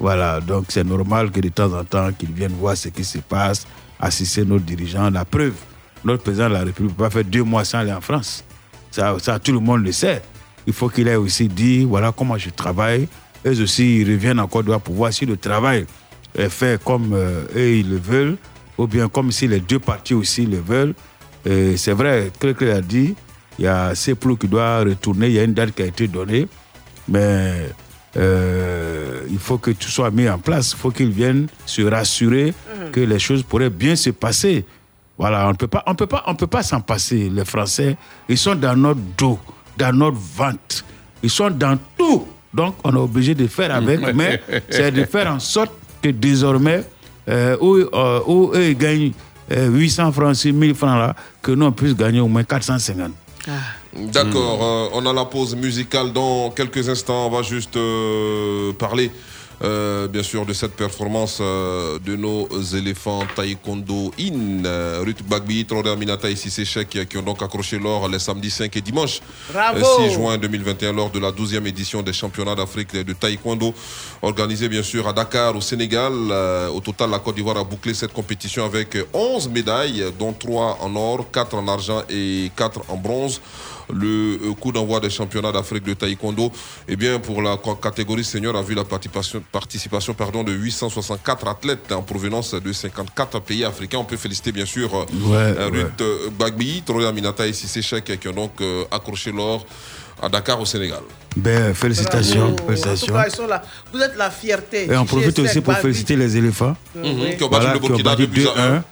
[0.00, 3.18] Voilà, donc c'est normal que de temps en temps qu'ils viennent voir ce qui se
[3.18, 3.66] passe,
[4.00, 5.10] assister nos dirigeants.
[5.10, 5.54] La preuve,
[6.04, 8.44] notre président de la République ne peut pas faire deux mois sans aller en France.
[8.90, 10.22] Ça, ça, tout le monde le sait.
[10.66, 13.08] Il faut qu'il ait aussi dit, voilà comment je travaille.
[13.46, 15.86] Eux aussi, ils reviennent en Côte d'Ivoire voir si le travail
[16.36, 18.36] est fait comme euh, eux, ils le veulent,
[18.76, 20.94] ou bien comme si les deux parties aussi le veulent.
[21.76, 23.14] C'est vrai, quelqu'un a dit,
[23.58, 26.06] il y a Seplo qui doit retourner, il y a une date qui a été
[26.06, 26.46] donnée,
[27.08, 27.70] mais
[28.18, 30.72] euh, il faut que tout soit mis en place.
[30.72, 32.52] Il faut qu'ils viennent se rassurer
[32.92, 34.64] que les choses pourraient bien se passer.
[35.16, 37.28] Voilà, on ne peut pas, on peut pas, on peut pas s'en passer.
[37.28, 37.96] Les Français,
[38.28, 39.38] ils sont dans notre dos,
[39.76, 40.84] dans notre ventre.
[41.22, 42.26] Ils sont dans tout.
[42.54, 44.40] Donc, on est obligé de faire avec, mais
[44.70, 45.72] c'est de faire en sorte
[46.02, 46.84] que désormais,
[47.28, 49.12] euh, où, euh, où eux gagnent
[49.52, 53.12] euh, 800 francs, 6 000 francs là, que nous on puisse gagner au moins 450.
[54.12, 57.26] D'accord, euh, on a la pause musicale dans quelques instants.
[57.26, 59.10] On va juste euh, parler,
[59.64, 62.46] euh, bien sûr, de cette performance euh, de nos
[62.76, 64.64] éléphants taekwondo in.
[64.64, 68.50] Euh, Ruth Bagbi, Troré Aminata et Sissé qui, qui ont donc accroché l'or les samedis
[68.50, 69.20] 5 et dimanche
[69.52, 69.78] Bravo.
[69.84, 73.74] euh, 6 juin 2021 lors de la 12e édition des championnats d'Afrique de taekwondo
[74.22, 76.12] organisé bien sûr à Dakar au Sénégal.
[76.30, 80.78] Euh, au total, la Côte d'Ivoire a bouclé cette compétition avec 11 médailles, dont 3
[80.82, 83.40] en or, 4 en argent et 4 en bronze.
[83.92, 86.52] Le euh, coup d'envoi des championnats d'Afrique de taekwondo,
[86.88, 91.92] eh bien, pour la catégorie senior, a vu la participation, participation pardon, de 864 athlètes
[91.92, 93.98] en provenance de 54 pays africains.
[93.98, 95.82] On peut féliciter bien sûr euh, Ouais, euh, ouais.
[95.82, 99.64] Ruth Bagbi, Trolé Aminata et Sissé Chek qui ont donc euh, accroché l'or
[100.20, 101.00] à Dakar au Sénégal.
[101.36, 102.66] Ben, félicitations, Bravo.
[102.66, 103.14] félicitations.
[103.14, 103.62] En tout cas, ils sont là.
[103.92, 104.86] Vous êtes la fierté.
[104.90, 105.82] Et on profite aussi pour Bagby.
[105.82, 106.76] féliciter les éléphants.
[106.96, 108.82] Mhm, qui ont battu le Burkina battu deux buts à 2-1.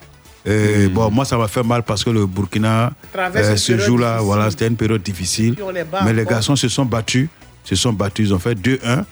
[0.46, 4.50] Et Bon, moi, ça m'a fait mal parce que le Burkina, euh, ce jour-là, voilà,
[4.50, 5.56] c'était une période difficile.
[5.74, 7.28] Les bat Mais les garçons se sont battus.
[7.64, 8.28] Se sont battus.
[8.28, 9.04] Ils ont fait 2-1.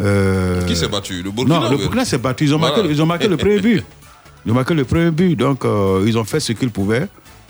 [0.00, 1.22] Euh, Qui s'est battu?
[1.22, 2.44] Le Burkina Non, le Burkina s'est battu.
[2.44, 2.76] Ils ont, Voilà.
[2.76, 3.82] marqué, ils ont marqué le premier but.
[4.44, 5.36] Ils ont marqué le premier but.
[5.36, 7.08] Donc, euh, ils ont fait ce qu'ils pouvaient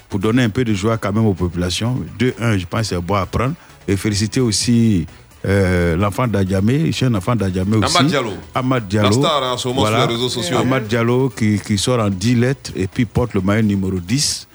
[0.09, 1.99] pour donner un peu de joie quand même aux populations.
[2.19, 3.55] 2-1, je pense c'est bon à prendre.
[3.89, 5.07] Et féliciter aussi
[5.47, 7.97] euh, l'enfant d'Adjamé, je suis un enfant d'Adjamé aussi.
[7.97, 8.31] Ahmad Diallo.
[8.55, 9.09] Ahmad Diallo.
[9.09, 10.57] La star, hein, en ce moment, sur les réseaux sociaux.
[10.59, 14.49] Ahmad Diallo qui, qui sort en 10 lettres et puis porte le maillot numéro 10.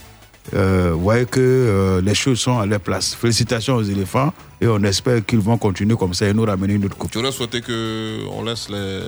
[0.56, 3.14] Euh, vous voyez que euh, les choses sont à leur place.
[3.14, 6.86] Félicitations aux éléphants et on espère qu'ils vont continuer comme ça et nous ramener une
[6.86, 7.12] autre coupe.
[7.12, 9.00] Tu aurais souhaité qu'on laisse les,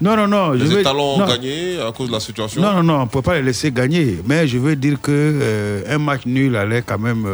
[0.00, 0.54] Non, non, non.
[0.54, 1.26] je les veux- étalons non.
[1.28, 2.60] gagner à cause de la situation?
[2.60, 4.18] Non, non, non, on ne peut pas les laisser gagner.
[4.26, 7.24] Mais je veux dire que euh, un match nul allait quand même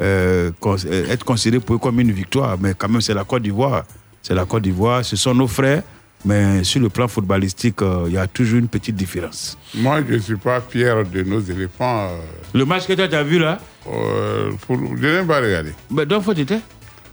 [0.00, 2.56] euh, euh, être considéré pour eux comme une victoire.
[2.60, 3.84] Mais quand même, c'est la Côte d'Ivoire.
[4.22, 5.82] C'est la Côte d'Ivoire, ce sont nos frères.
[6.24, 9.56] Mais sur le plan footballistique, euh, il y a toujours une petite différence.
[9.74, 12.10] Moi, je ne suis pas fier de nos éléphants.
[12.52, 13.58] Le match que tu as vu là?
[13.84, 15.72] Pour- je n'ai pas regardé.
[15.90, 16.58] Mais donc, faut t'étais?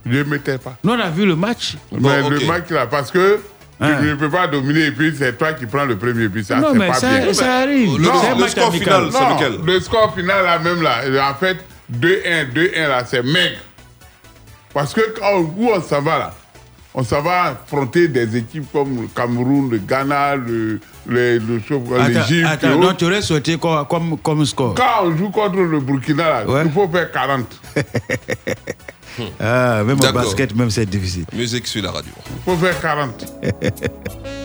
[0.05, 0.75] Je ne m'étais pas.
[0.83, 1.77] Nous, on a vu le match?
[1.91, 3.39] Mais le match là, parce que
[3.79, 3.97] Hein.
[3.99, 6.45] tu ne peux pas dominer et puis c'est toi qui prends le premier but.
[6.45, 7.33] Ça, Non, mais pas ça- bien.
[7.33, 7.99] ça arrive.
[7.99, 9.65] Non, match score final, C'est lequel?
[9.65, 11.57] Le score final là même là, en fait,
[11.91, 13.59] 2-1, 2-1 là, c'est maigre.
[14.73, 16.33] Parce que quand où on s'en va là,
[16.93, 22.07] on s'en va affronter des équipes comme le Cameroun, le Ghana, le, le, le, Attends,
[22.07, 22.47] l'Égypte.
[22.49, 24.75] attends, et donc tu aurais souhaité comme, comme score?
[24.75, 27.45] Quand on joue contre le Burkina, là, il faut faire 40.
[29.39, 31.25] ah, Même au basket, même c'est difficile.
[31.33, 32.11] Musique sur la radio.
[32.29, 33.25] Il faut faire 40.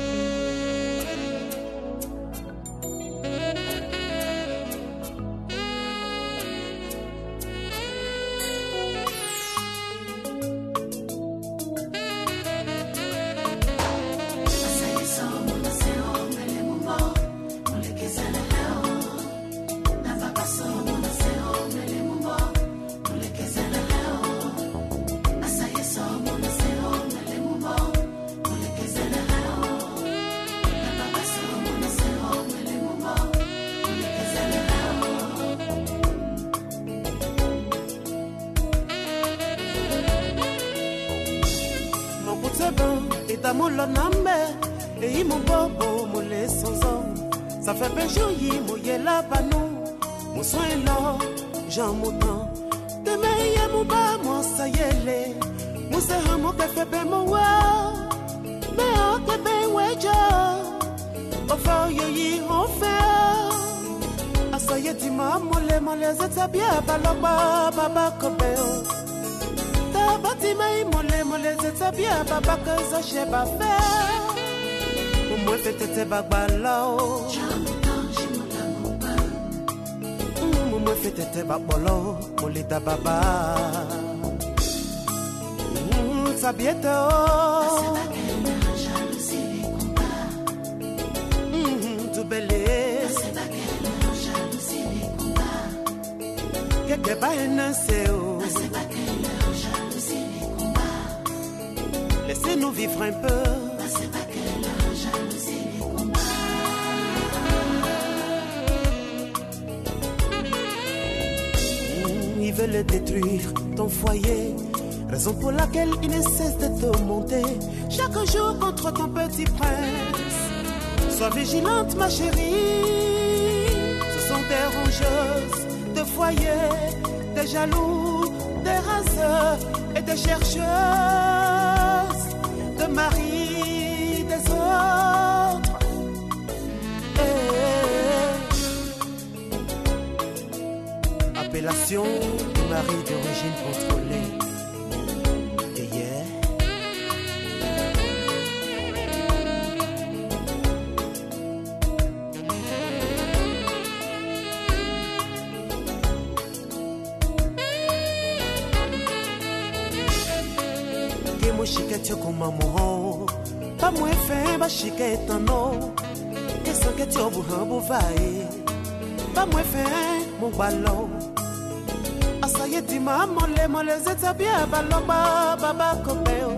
[173.80, 176.52] molezetsa bia baloba babako peo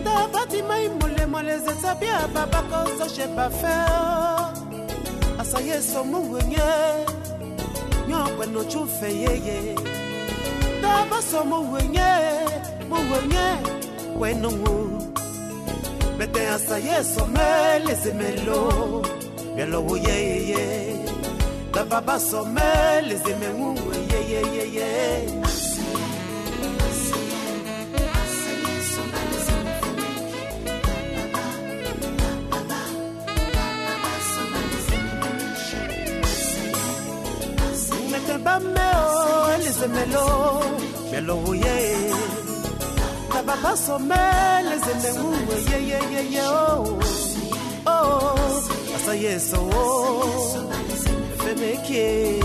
[0.00, 4.50] nda batimai molemo lezetsa bia babako soche bafeo
[5.40, 6.68] asa yeso mungunye
[8.08, 9.76] nyokwe nochufe yeye
[10.78, 12.10] nda baso mungunye
[12.90, 13.46] mungunye
[14.18, 15.02] kwenungu
[16.18, 19.06] bete asa yeso melezemelo
[19.56, 20.96] bialowu yeyeye
[21.70, 25.41] nda babaso melezemengungwe yeyeyeye ye, ye, ye.
[39.82, 40.60] c'est mélo,
[41.10, 42.14] mélo, yeah.
[43.34, 45.34] Na papa somele zemengu,
[45.70, 46.98] yeah, yeah, yeah, yeah, oh.
[47.86, 50.70] Oh, asa yeso, oh.
[51.42, 52.40] Femeke.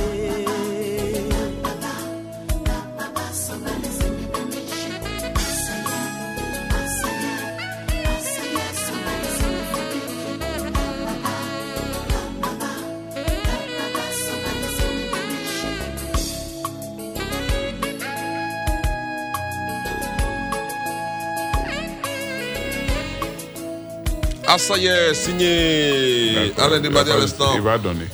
[24.57, 27.51] Ah, ça y est, signé Alain Desmadier à l'instant.
[27.53, 28.07] Il va donner.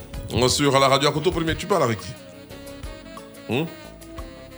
[0.49, 2.09] Sur la radio à Koto Premier, tu parles avec qui?
[3.47, 3.65] Hum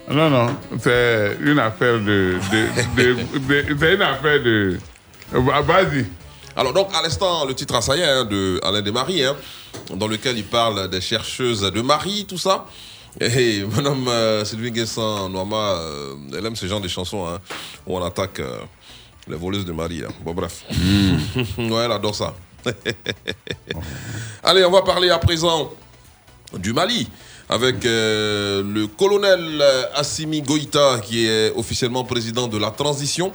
[0.10, 2.38] Non, non, c'est une affaire de.
[2.52, 3.14] de, de-
[3.68, 4.80] de- c'est une affaire de.
[5.53, 6.07] Ah, Vas-y.
[6.56, 9.36] Alors donc à l'instant le titre assaillant hein, de Alain Desmaris, hein,
[9.94, 12.66] dans lequel il parle des chercheuses de Marie, tout ça.
[13.22, 17.38] Et Madame euh, Sylvie Guessin Noama, euh, elle aime ce genre de chansons hein,
[17.86, 18.57] où on attaque euh,
[19.27, 20.03] les voleuses de Marie.
[20.03, 20.11] hein.
[20.23, 20.64] Bon bref,
[21.57, 22.34] ouais, elle adore ça.
[24.43, 25.72] Allez, on va parler à présent
[26.57, 27.07] du Mali
[27.49, 33.31] avec euh, le colonel euh, Assimi Goïta qui est officiellement président de la transition.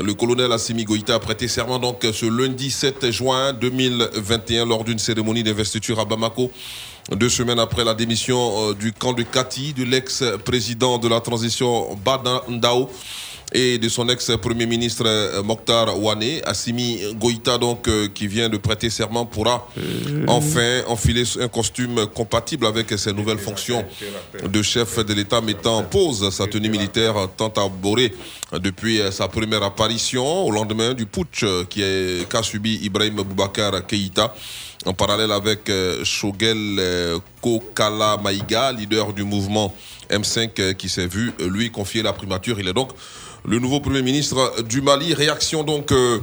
[0.00, 5.00] Le colonel Assimi Goïta a prêté serment donc ce lundi 7 juin 2021 lors d'une
[5.00, 6.52] cérémonie d'investiture à Bamako.
[7.10, 11.96] Deux semaines après la démission euh, du camp de Kati de l'ex-président de la transition
[12.04, 12.88] Bada Ndao
[13.52, 18.56] et de son ex-premier ministre euh, Mokhtar Ouane, Assimi Goïta donc euh, qui vient de
[18.56, 19.68] prêter serment pourra
[20.28, 23.84] enfin enfiler un costume compatible avec ses nouvelles fonctions
[24.42, 28.12] de chef de l'État mettant en pause sa tenue militaire tant arborée
[28.52, 31.64] depuis euh, sa première apparition au lendemain du putsch euh,
[32.28, 34.34] qu'a subi Ibrahim Boubacar Keïta
[34.86, 39.74] en parallèle avec euh, Shogel euh, Kokala Maïga, leader du mouvement
[40.10, 42.58] M5 euh, qui s'est vu, euh, lui, confier la primature.
[42.58, 42.90] Il est donc
[43.44, 45.14] le nouveau Premier ministre du Mali.
[45.14, 45.92] Réaction donc...
[45.92, 46.18] euh,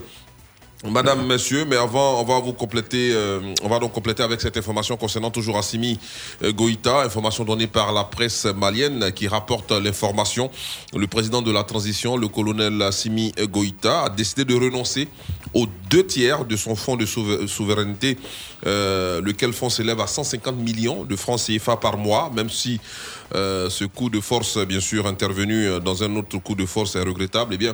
[0.88, 4.58] Madame, Monsieur, mais avant, on va vous compléter, euh, on va donc compléter avec cette
[4.58, 6.00] information concernant toujours Assimi
[6.44, 10.52] euh, Goïta, information donnée par la presse malienne qui rapporte l'information.
[10.96, 15.08] Le président de la transition, le colonel Assimi Goïta, a décidé de renoncer
[15.56, 18.16] aux deux tiers de son fonds de souver- souveraineté,
[18.64, 22.80] lequel fonds s'élève à 150 millions de francs CFA par mois, même si
[23.36, 26.96] euh, ce coup de force, bien sûr, intervenu euh, dans un autre coup de force
[26.96, 27.74] est regrettable, eh bien,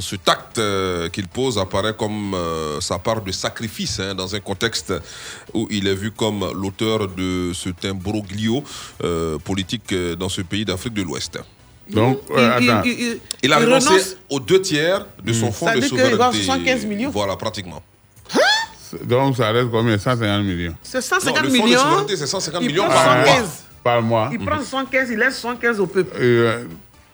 [0.00, 4.40] ce tact euh, qu'il pose apparaît comme euh, sa part de sacrifice hein, dans un
[4.40, 4.92] contexte
[5.54, 8.64] où il est vu comme l'auteur de ce imbroglio
[9.04, 11.38] euh, politique dans ce pays d'Afrique de l'Ouest.
[11.88, 12.82] Donc, Il- euh, il- attends.
[12.84, 15.52] il- il- Il a il renoncé renonce- aux deux tiers de son Mm.
[15.52, 16.46] fonds Ça de veut dire qu'il va avoir souveraineté.
[16.72, 17.80] 75 millions Voilà, pratiquement.
[19.04, 19.98] Donc, ça reste combien?
[19.98, 20.74] 150 millions.
[20.82, 21.80] C'est 150 Non, le fonds de millions.
[21.80, 23.42] souveraineté, c'est 150 il millions par mois.
[23.86, 23.92] 75.
[23.92, 24.30] Par mois.
[24.32, 26.16] Il prend 75, il laisse 75 au peuple.
[26.20, 26.64] Euh,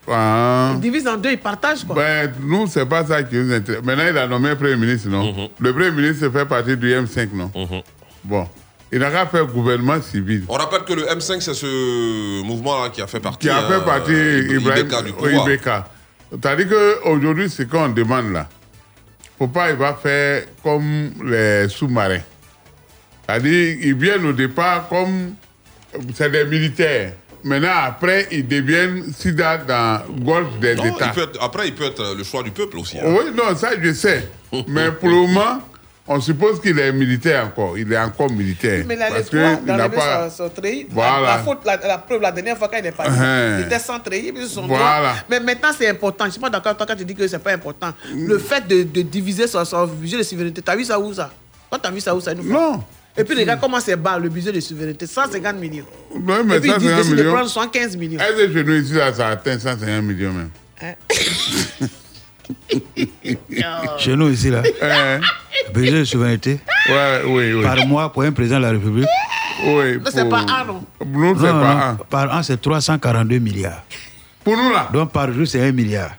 [0.09, 0.73] ah.
[0.75, 1.95] Il divise en deux, il partage quoi.
[1.95, 3.85] Ben, nous, c'est pas ça qui nous intéresse.
[3.85, 5.33] Maintenant, il a nommé un Premier ministre, non?
[5.33, 5.49] Mhm.
[5.61, 7.51] Le Premier ministre fait partie du M5, non?
[8.25, 8.49] Bon.
[8.91, 10.45] Il n'a qu'à faire gouvernement civil.
[10.49, 13.47] On rappelle que le M5, c'est ce mouvement-là qui a fait partie.
[13.47, 15.41] Qui a fait hein, partie Ibeka Ibrahim.
[15.47, 15.89] Ibeka.
[16.31, 18.49] C'est-à-dire qu'aujourd'hui, ce qu'on demande là,
[19.39, 22.21] faut pas, il va faire comme les sous-marins.
[23.27, 25.35] C'est-à-dire, ils viennent au départ comme.
[26.15, 27.13] C'est des militaires.
[27.45, 31.09] Maintenant, après, ils deviennent SIDA dans le golfe des Non, il États.
[31.09, 32.99] peut être- après, il peut être le choix du peuple aussi.
[32.99, 33.05] hein.
[33.07, 34.29] Oui, non, ça je sais.
[34.69, 35.61] Mais pour le moment,
[36.07, 37.77] on suppose qu'il est militaire encore.
[37.77, 38.85] Il est encore militaire.
[38.87, 40.31] Mais il a les parce droits qu'il n'a pas.
[40.31, 40.85] son, son treillis.
[40.89, 41.21] La- Voilà.
[41.37, 43.59] La, faute, la, la preuve, la dernière fois quand il est parti, Hein.
[43.59, 44.99] il était sans treillis, puis son Voilà.
[45.01, 45.13] droit.
[45.29, 46.25] Mais maintenant, c'est important.
[46.25, 47.91] Je ne suis pas d'accord avec toi quand tu dis que c'est pas important.
[48.15, 51.13] Le fait de, de diviser son, son budget de souveraineté, tu as vu ça où
[51.13, 51.29] ça
[51.71, 52.85] Toi, tu as vu ça où ça une fois Non.
[53.17, 55.85] Et puis, regarde comment c'est bas le budget de souveraineté 150 millions.
[56.15, 58.19] Oui, mais Et puis, ça, il dit- c'est un décide de prendre 115 millions.
[58.21, 60.51] Est-ce que chez nous ici, là, ça atteint 150 millions même?
[60.81, 60.95] Hein?
[63.99, 64.63] Chez nous, ici, là.
[65.75, 66.61] Budget de souveraineté.
[66.89, 67.63] Ouais, oui, oui.
[67.63, 69.07] Par mois pour un président de la République.
[69.65, 69.99] Oui.
[69.99, 70.85] Non, c'est pas un, non.
[71.07, 71.95] Nous, c'est Non, pas non, un.
[72.09, 73.85] Par an, c'est 342 milliards.
[74.43, 74.89] Pour nous, là?
[74.93, 76.11] Donc, par jour, c'est 1 milliard.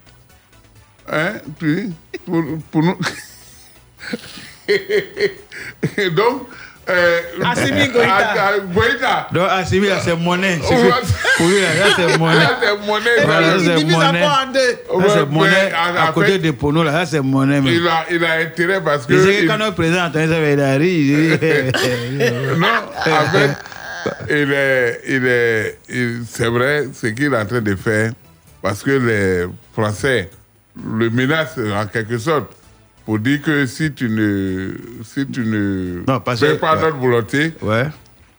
[1.12, 1.92] Hein puis,
[2.26, 2.42] pour,
[2.72, 2.98] pour nous.
[6.16, 6.48] Donc.
[6.90, 8.10] Euh, Assimi Goïta.
[8.10, 9.28] Ah, ah, Goïta.
[9.32, 10.60] Donc, Assimi, là, c'est monnaie.
[10.62, 10.90] C'est Ouais.
[10.90, 12.36] que- Pour lui, là, là, c'est monnaie.
[12.40, 13.10] Là, c'est monnaie.
[13.24, 13.60] Voilà, ça.
[13.60, 14.20] ça, c'est monnaie.
[14.20, 15.52] Là, c'est monnaie.
[15.72, 17.62] mais, À côté fait, de Pono, là, ça, c'est monnaie.
[17.66, 19.14] Il a, il a intérêt parce que.
[19.14, 21.46] Il- quand notre président Antoine Savedari, il dit.
[22.58, 22.68] non,
[23.14, 23.52] en fait,
[24.30, 28.12] il est, il est, il- c'est vrai ce qu'il est en train de faire
[28.62, 30.30] parce que les Français
[30.76, 32.52] le menacent en quelque sorte
[33.06, 34.72] pour dire que si tu ne,
[35.04, 36.82] si tu ne parce fais que- pas ouais.
[36.82, 37.88] notre volonté, Ouais.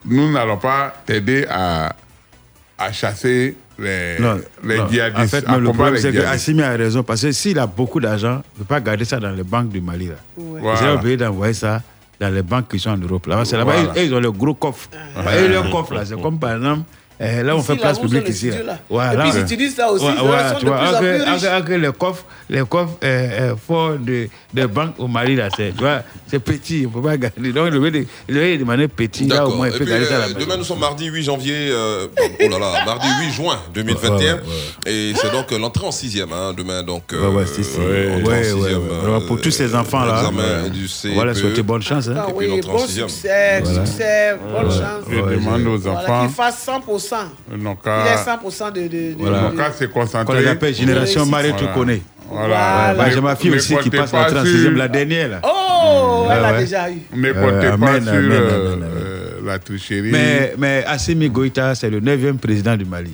[0.05, 1.95] nous n'allons pas t'aider à,
[2.77, 4.87] à chasser les, Non, les non.
[4.89, 6.19] djihadistes, En fait, mais le problème, c'est que.
[6.19, 7.03] Assimi a raison.
[7.03, 9.69] Parce que s'il a beaucoup d'argent, il ne peut pas garder ça dans les banques
[9.69, 10.07] du Mali.
[10.07, 10.13] Là.
[10.37, 10.61] Ouais.
[10.73, 11.81] Il serait obligé d'envoyer ça
[12.19, 13.27] dans les banques qui sont en Europe.
[13.27, 14.01] Là, c'est là-bas, Voilà.
[14.01, 14.89] ils, ils ont le gros coffre.
[15.25, 15.43] Ouais.
[15.43, 16.83] Et leur coffre, là, c'est comme par exemple.
[17.21, 18.51] Euh, là, on Ici, fait place publique ici.
[18.89, 19.13] Voilà.
[19.13, 20.99] Et puis, ils utilisent ça aussi, Ouais, ouais, sont tu de vois, plus en
[21.37, 25.47] plus avec les coffres, les coffres euh, euh, forts de, de banques au Mali, là,
[25.55, 27.51] c'est, tu vois, c'est petit, on ne peut pas garder.
[27.53, 30.05] Donc, il veut, il veut de manière petite, là, au moins, il peut puis, garder
[30.05, 30.39] ça à euh, maison.
[30.39, 34.09] demain, nous sommes mardi 8 janvier, euh, oh là là, mardi 8 juin 2021.
[34.19, 34.39] Ouais, ouais,
[34.85, 36.83] Et c'est donc euh, l'entrée en sixième, hein, demain.
[36.83, 37.79] Donc, Ouais, ouais, c'est ça.
[37.79, 41.13] euh, euh, pour tous ces enfants-là, CPE.
[41.13, 42.15] Voilà, souhaiter bonne chance, hein.
[42.17, 43.09] Ah Et puis oui, l'entrée en bon sixième.
[43.09, 45.03] succès, succès, bonne chance.
[45.09, 46.25] Je demande aux enfants.
[46.25, 47.04] qu'il fasse 100%.
[47.57, 48.81] Non, Il est qu'à 100% de.
[48.81, 49.41] de, de Voilà.
[49.41, 50.25] non, qu'à se concentrer.
[50.25, 52.01] Qu'on les appelle Génération Marie tout connaît.
[52.29, 52.93] Voilà.
[52.97, 55.29] Bah, j'ai ma fille Ne aussi qui passe pas la sur- 36e, la dernière.
[55.29, 55.41] Là.
[55.43, 56.59] Oh, elle Ouais, a ouais.
[56.59, 56.97] déjà eu.
[57.13, 58.89] Ne Euh, comptez pas amen, sur amen, euh, amen, amen.
[58.95, 60.09] euh, la tricherie.
[60.11, 63.13] Mais, mais Assimi Goïta, c'est le 9e président du Mali.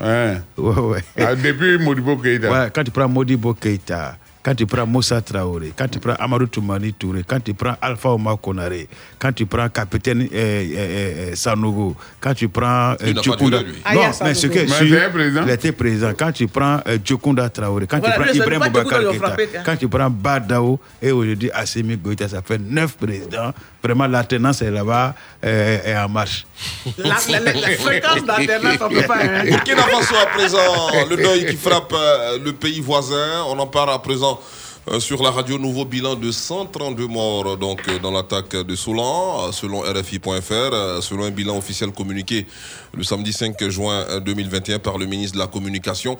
[0.00, 0.34] Hein.
[0.58, 1.04] Ouais, ouais.
[1.18, 2.50] Ah, depuis Modibo Keïta.
[2.52, 4.16] Ouais, quand tu prends Modibo Keïta,
[4.46, 8.10] quand tu prends Moussa Traoré, quand tu prends Amadou Toumani Touré, quand tu prends Alpha
[8.10, 8.86] Omar Konaré,
[9.18, 13.82] quand tu prends Capitaine euh, euh, euh, Sanogo, quand tu prends duré, lui.
[13.92, 15.42] Non, Aya mais ce président.
[15.44, 16.12] il était président.
[16.16, 19.00] Quand tu prends Djokounda Traoré, quand Voilà, tu prends Ibrahim Boubacar
[19.64, 23.52] quand tu prends Badao et aujourd'hui Assimi Goïta, ça fait neuf présidents.
[23.86, 25.14] Vraiment, l'alternance est là-bas
[25.44, 26.44] euh, est en marche.
[26.98, 29.18] La, la, la, la fréquence d'alternance, on ne peut pas.
[29.22, 29.44] Hein.
[29.44, 33.44] Burkina Faso à présent, le deuil qui frappe euh, le pays voisin.
[33.48, 34.35] On en parle à présent
[34.88, 35.58] euh, sur la radio.
[35.58, 41.02] Nouveau bilan de 132 morts donc, euh, dans l'attaque de Solan, euh, selon RFI.fr.
[41.02, 42.46] Selon un bilan officiel communiqué
[42.94, 46.18] le samedi 5 juin euh, 2021 par le ministre de la Communication.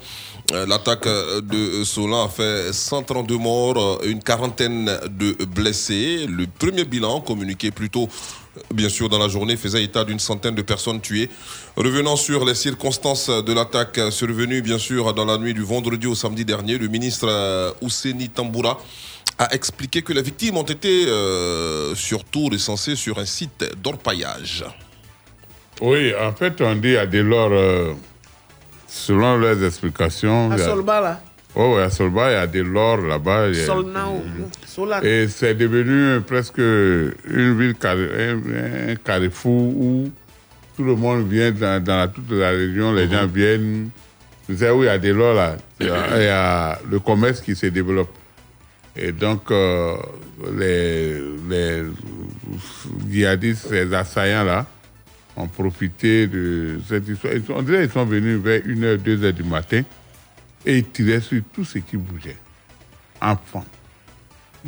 [0.53, 6.27] L'attaque de Solan a fait 132 morts, une quarantaine de blessés.
[6.29, 8.09] Le premier bilan communiqué plus tôt
[8.73, 11.31] bien sûr, dans la journée, faisait état d'une centaine de personnes tuées.
[11.77, 16.15] Revenant sur les circonstances de l'attaque survenue, bien sûr, dans la nuit du vendredi au
[16.15, 18.79] samedi dernier, le ministre euh, Ouseni Tamboura
[19.39, 24.65] a expliqué que les victimes ont été euh, surtout recensées sur un site d'orpaillage.
[25.81, 27.93] Oui, en fait, on dit à Delors, euh,
[28.89, 30.51] selon leurs explications.
[30.51, 31.21] À Solba, là.
[31.59, 33.55] Oh, oui, à Solba, il y a des lords là-bas.
[33.55, 34.23] Solnao.
[35.05, 40.11] Et c'est devenu presque une ville, un, carrefour où
[40.77, 43.89] tout le monde vient dans, dans la- toute la région, les gens viennent.
[44.49, 45.57] Vous savez où il y a des lots là?
[45.81, 48.11] Il y a, il y a le commerce qui se développe.
[48.95, 49.95] Et donc, euh,
[50.59, 51.83] les, les
[53.11, 54.67] djihadistes, les assaillants là,
[55.37, 57.33] ont profité de cette histoire.
[57.35, 59.83] Ils sont- on dirait qu'ils sont venus vers 1h, 2h du matin
[60.67, 62.37] et ils tiraient sur tout ce qui bougeait.
[63.21, 63.65] Enfants,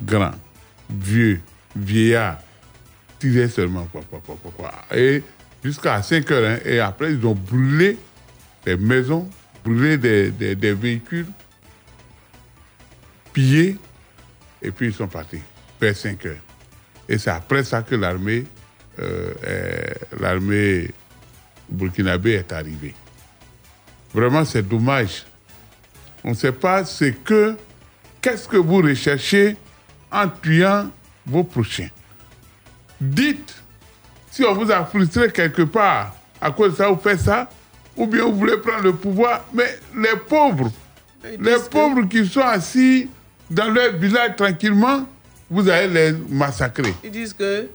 [0.03, 0.35] grands,
[0.89, 1.41] vieux,
[1.77, 2.39] vieillards,
[3.19, 3.85] tiraient seulement.
[3.93, 4.20] Quoi, quoi,
[4.57, 4.73] quoi.
[4.97, 5.23] Et
[5.62, 6.51] jusqu'à 5 heures.
[6.57, 7.99] hein, et après, ils ont brûlé
[8.65, 9.29] des maisons,
[9.65, 11.27] brûlé des, des- véhicules,
[13.33, 13.77] pillé,
[14.62, 15.41] et puis ils sont partis
[15.81, 16.37] vers 5 heures.
[17.09, 18.45] Et c'est après ça que l'armée
[19.01, 19.33] euh,
[20.19, 20.91] l'armée
[21.69, 22.95] burkinabé est arrivée.
[24.12, 25.25] Vraiment, c'est dommage.
[26.29, 27.57] On ne sait pas ce que,
[28.21, 29.57] qu'est-ce que vous recherchez
[30.13, 30.91] en tuant
[31.25, 31.89] vos prochains.
[33.01, 33.55] Dites
[34.31, 37.49] si on vous a frustré quelque part à cause de ça, vous faites ça,
[37.97, 39.47] ou bien vous voulez prendre le pouvoir.
[39.55, 40.71] Mais les pauvres,
[41.25, 43.09] les pauvres qui sont assis
[43.49, 45.07] dans leur village tranquillement,
[45.49, 46.93] vous allez les massacrer.
[47.05, 47.71] Ils disent que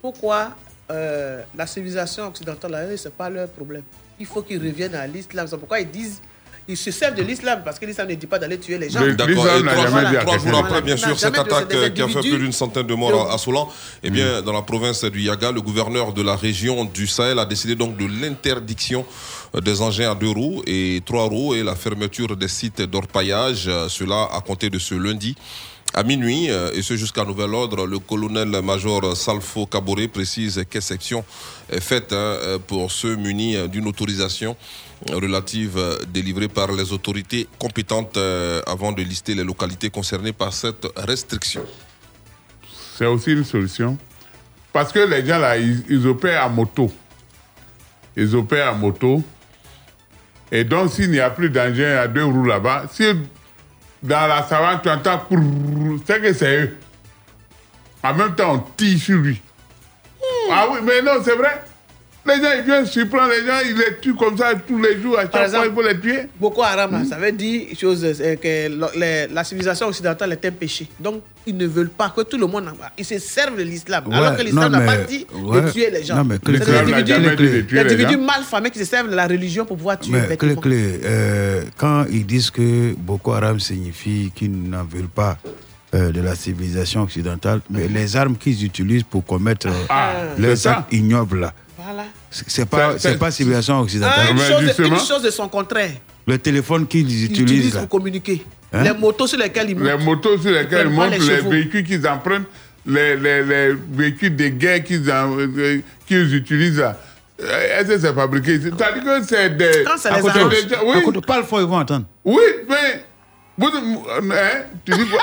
[0.00, 0.56] pourquoi
[0.90, 3.82] euh, la civilisation occidentale, ce n'est pas leur problème.
[4.18, 5.46] Il faut qu'ils reviennent à l'islam.
[5.46, 6.22] C'est pourquoi ils disent
[6.68, 9.00] ils se servent de l'islam parce que l'islam ne dit pas d'aller tuer les gens.
[9.00, 9.28] D'accord.
[9.28, 9.34] Et
[9.64, 10.20] trois, Voilà.
[10.20, 12.86] trois jours après, bien sûr, cette de- attaque euh, qui a fait plus d'une centaine
[12.86, 13.68] de morts à- à Solan,
[14.02, 17.44] eh bien, dans la province du Yaga, le gouverneur de la région du Sahel a
[17.44, 19.04] décidé donc de l'interdiction
[19.54, 23.64] euh, des engins à deux roues et trois roues et la fermeture des sites d'orpaillage.
[23.68, 25.34] euh, Cela à compter de ce lundi.
[25.94, 31.22] À minuit, et ce jusqu'à nouvel ordre, le colonel-major Salfo Kaboré précise quelle section
[31.70, 32.36] est faite hein,
[32.66, 34.56] pour ceux munis d'une autorisation
[35.10, 40.52] relative euh, délivrée par les autorités compétentes euh, avant de lister les localités concernées par
[40.52, 41.64] cette restriction.
[42.96, 43.98] C'est aussi une solution.
[44.72, 46.90] Parce que les gens là, ils, ils opèrent à moto.
[48.16, 49.22] Ils opèrent à moto.
[50.50, 53.04] Et donc, s'il n'y a plus d'engin à deux roues là-bas, si
[54.02, 55.22] dans la savane, tu entends,
[56.06, 56.76] c'est que c'est eux.
[58.02, 59.40] En même temps, on tire sur lui.
[60.50, 61.62] Ah oui, mais non, c'est vrai.
[62.24, 65.18] Les gens, ils viennent surprendre les gens, ils les tuent comme ça tous les jours.
[65.18, 66.28] À Par chaque fois, exemple, il faut les tuer.
[66.38, 70.52] Boko Haram, là, ça veut dire chose, euh, que les- la civilisation occidentale est un
[70.52, 70.86] péché.
[71.00, 72.92] Donc, ils ne veulent pas que tout le monde en bas.
[72.96, 74.06] Ils se servent de l'islam.
[74.06, 75.62] Ouais, alors que l'islam n'a pas dit ouais.
[75.62, 76.14] de tuer les gens.
[76.14, 78.20] Non, mais C'est clé- des clé- individus, jamais dit de des tuer les individus gens.
[78.24, 81.64] mal famés qui se servent de la religion pour pouvoir tuer Mais clé, clé, euh,
[81.76, 85.38] quand ils disent que Boko Haram signifie qu'ils n'en veulent pas
[85.94, 90.12] euh, de la civilisation occidentale, mais les armes qu'ils utilisent pour commettre Ah,
[90.54, 90.78] ça.
[90.78, 91.52] actes ignobles, là,
[91.84, 92.04] Voilà.
[92.30, 94.26] c'est pas, C'est- pas civilisation occidentale.
[94.28, 95.92] Ah, une, chose de, une chose de son contraire.
[96.26, 98.44] Le téléphone qu'ils Ils utilisent, pour communiquer.
[98.72, 98.84] Hein?
[98.84, 99.88] Les motos sur lesquelles ils montent.
[99.98, 102.46] Les motos sur lesquelles ils montent, les véhicules qu'ils empruntent,
[102.86, 106.80] les, les, les véhicules de guerre qu'ils euh, qu'ils utilisent.
[107.40, 108.54] Euh, Est-ce que c'est fabriqué?
[108.54, 109.84] Ici C'est-à-dire que c'est des.
[109.84, 112.06] Quand ça à les côté, des oui, côté, parle fort, ils vont entendre.
[112.24, 113.04] oui, mais.
[113.58, 115.20] vous- hein, tu dis quoi?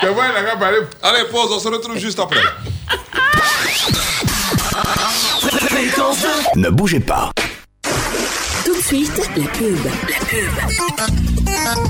[0.00, 0.78] Tu vois, il a parler.
[1.02, 2.40] Allez, pause, on se retrouve juste après.
[6.56, 7.30] Ne bougez pas.
[8.64, 9.78] Tout de suite, la pub.
[9.84, 11.88] La pub.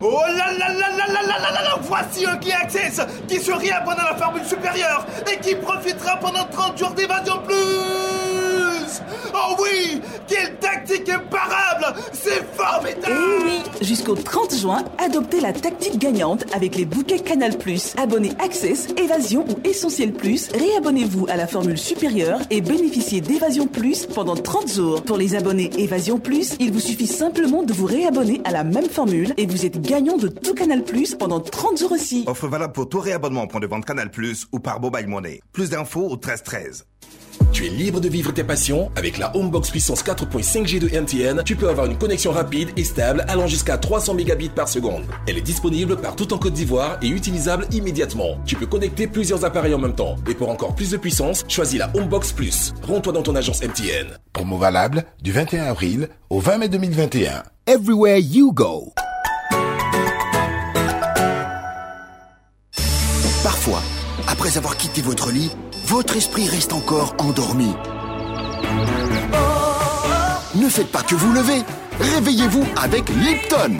[0.00, 3.40] Oh là là là là là là là là là Voici un qui access qui
[3.40, 9.00] se réabonne à la formule supérieure et qui profitera pendant 30 jours d'évasion plus
[9.34, 15.98] Oh oui Quelle tactique imparable C'est formidable Eh oui Jusqu'au 30 juin, adoptez la tactique
[15.98, 17.52] gagnante avec les bouquets Canal+.
[17.96, 20.12] Abonnez Access, Évasion ou Essentiel
[20.54, 25.02] réabonnez-vous à la formule supérieure et bénéficiez d'Évasion Plus pendant 30 jours.
[25.02, 28.88] Pour les abonnés Évasion Plus, il vous suffit simplement de vous réabonner à la même
[28.88, 30.82] formule et vous êtes gagnant de tout Canal+,
[31.18, 32.24] pendant 30 jours aussi.
[32.26, 34.10] Offre valable pour tout réabonnement en point de vente Canal
[34.52, 35.40] ou par Mobile Money.
[35.52, 36.86] Plus d'infos au 1313.
[37.52, 41.42] Tu es libre de vivre tes passions avec la Homebox puissance 4.5G de MTN.
[41.42, 45.04] Tu peux avoir une connexion rapide et stable allant jusqu'à 300 mégabits par seconde.
[45.26, 48.36] Elle est disponible partout en Côte d'Ivoire et utilisable immédiatement.
[48.44, 50.16] Tu peux connecter plusieurs appareils en même temps.
[50.28, 52.74] Et pour encore plus de puissance, choisis la Homebox Plus.
[52.82, 54.18] Rends-toi dans ton agence MTN.
[54.34, 57.42] Promo valable du 21 avril au 20 mai 2021.
[57.66, 58.92] Everywhere you go.
[63.42, 63.80] Parfois,
[64.28, 65.50] après avoir quitté votre lit,
[65.86, 67.72] votre esprit reste encore endormi.
[70.56, 71.62] Ne faites pas que vous levez.
[72.00, 73.78] Réveillez-vous avec Lipton.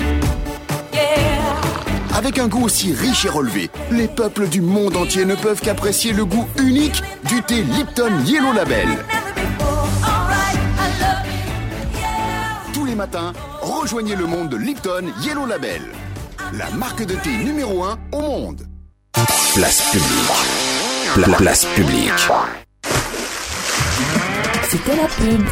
[2.15, 6.12] Avec un goût aussi riche et relevé, les peuples du monde entier ne peuvent qu'apprécier
[6.12, 8.89] le goût unique du thé Lipton Yellow Label.
[12.73, 15.83] Tous les matins, rejoignez le monde de Lipton Yellow Label.
[16.53, 18.66] La marque de thé numéro 1 au monde.
[19.55, 20.76] Place publique.
[21.16, 22.12] Pla- place publique.
[24.70, 25.47] C'était la pub.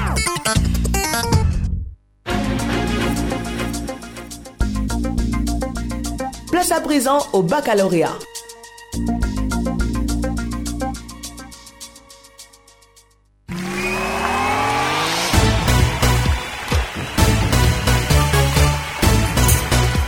[6.50, 8.12] Place à présent au baccalauréat.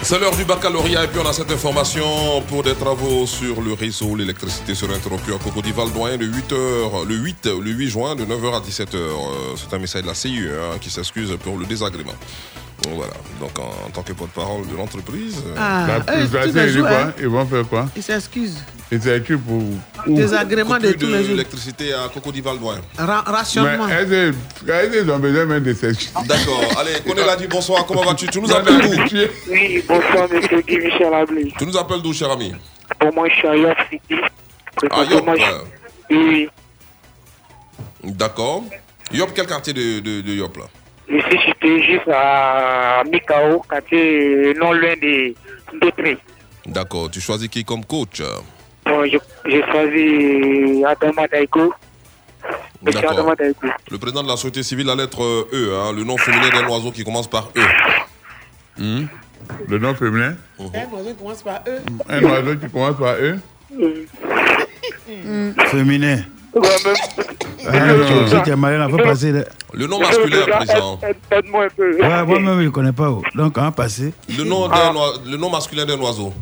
[0.08, 3.72] C'est l'heure du baccalauréat et puis on a cette information pour des travaux sur le
[3.72, 4.14] réseau.
[4.14, 8.54] L'électricité sera interrompue à Cocody Valdoyen de 8h, le 8, le 8 juin de 9h
[8.54, 8.94] à 17h.
[8.94, 9.10] Euh,
[9.56, 12.14] C'est un message de la CIE hein, qui s'excuse pour le désagrément.
[12.84, 13.14] Donc Voilà.
[13.40, 15.42] Donc en, en tant que porte-parole de l'entreprise.
[15.44, 15.86] euh, Ah.
[17.18, 17.86] Ils vont faire quoi?
[17.96, 18.62] Ils s'excusent.
[18.92, 19.62] S'occupent pour.
[20.14, 21.30] Désagrément de coupure tous les jours.
[21.30, 22.80] l'électricité à Cocody Valdoyen.
[22.96, 23.86] Ra- rationnement.
[23.86, 25.72] Mais qu'ils ont besoin même de
[26.26, 26.62] D'accord.
[26.78, 27.84] Allez, Koné l'a dit bonsoir.
[27.86, 28.26] Comment vas-tu?
[28.28, 29.18] Tu nous appelles d'où?
[29.50, 31.52] Oui, bonsoir, monsieur Guy Michel Ablé.
[31.58, 32.52] Tu nous appelles d'où, cher ami?
[33.00, 34.20] Pour moi, je suis à York City.
[34.90, 35.24] Ah, Yop.
[36.10, 36.48] Oui,
[38.04, 38.62] D'accord.
[39.12, 40.64] Yop, quel quartier de, de, de Yop là?
[41.08, 45.34] Je suis situé juste à Mikao, quartier non loin de.
[46.66, 47.10] D'accord.
[47.10, 48.22] Tu choisis qui comme coach?
[48.86, 49.18] Bon, je-
[49.50, 51.72] j'ai choisi Adama Daiko.
[52.86, 53.34] Adama.
[53.90, 56.66] Le président de la société civile, la lettre euh, E, hein, le nom féminin d'un
[56.68, 57.60] oiseau qui commence par E.
[58.78, 59.06] Hmm?
[59.68, 60.36] Le nom féminin?
[60.58, 61.78] Un oiseau qui commence par E.
[62.08, 63.38] Un oiseau qui commence par E?
[65.70, 66.18] Féminin.
[67.68, 69.32] Ah, faut passer.
[69.74, 71.00] le- nom masculin à présent.
[71.30, 71.96] Aide-moi un peu.
[72.00, 73.10] Ouais, moi-même, je ne connais pas.
[73.10, 73.22] oh.
[73.34, 74.12] Donc, on va passer.
[74.28, 76.32] Le nom, oi- le nom masculin d'un oiseau.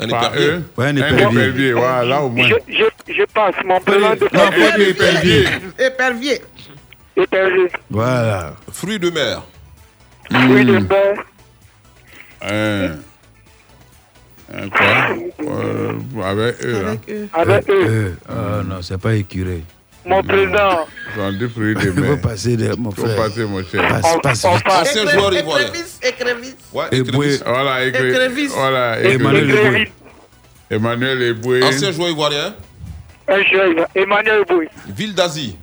[0.00, 0.46] Un épervier.
[0.48, 1.24] E Ouais, un Un épervier.
[1.42, 2.48] épervier, voilà, là au moins.
[2.48, 5.44] Je, je, je passe mon prénom de Non, pas d'épervier.
[5.78, 6.42] Épervier.
[7.16, 7.68] Épervier.
[7.90, 8.54] Voilà.
[8.72, 9.42] Fruits de mer.
[10.30, 11.14] Fruit de mer.
[12.42, 12.96] Un.
[14.54, 14.82] Un quoi?
[15.42, 15.92] Euh,
[16.24, 16.90] Avec E, là.
[17.34, 17.86] Avec eux.
[17.88, 19.64] Euh, ah non, c'est pas écureuil.
[20.04, 20.86] Mon président.
[21.16, 22.20] Dans des fruits de Il faut mer.
[22.20, 23.16] passer, de, mon Il faut frère.
[23.16, 23.88] passer, mon cher.
[23.88, 24.88] Passe, passe On passe.
[24.90, 25.66] Ancien joueur ivoirien.
[25.68, 26.56] Écrevisse, écrevisse.
[26.72, 27.12] Ouais, Et écrevisse.
[27.14, 27.38] Boué.
[27.46, 28.52] Voilà, Écrevisse.
[28.52, 29.92] Voilà, Emmanuel Eboué.
[30.70, 31.62] Emmanuel Eboué.
[31.62, 32.54] Ancien joueur ivoirien.
[33.28, 33.40] Un.
[33.94, 34.66] Emmanuel Bouy.
[34.88, 35.56] Ville d'Asie.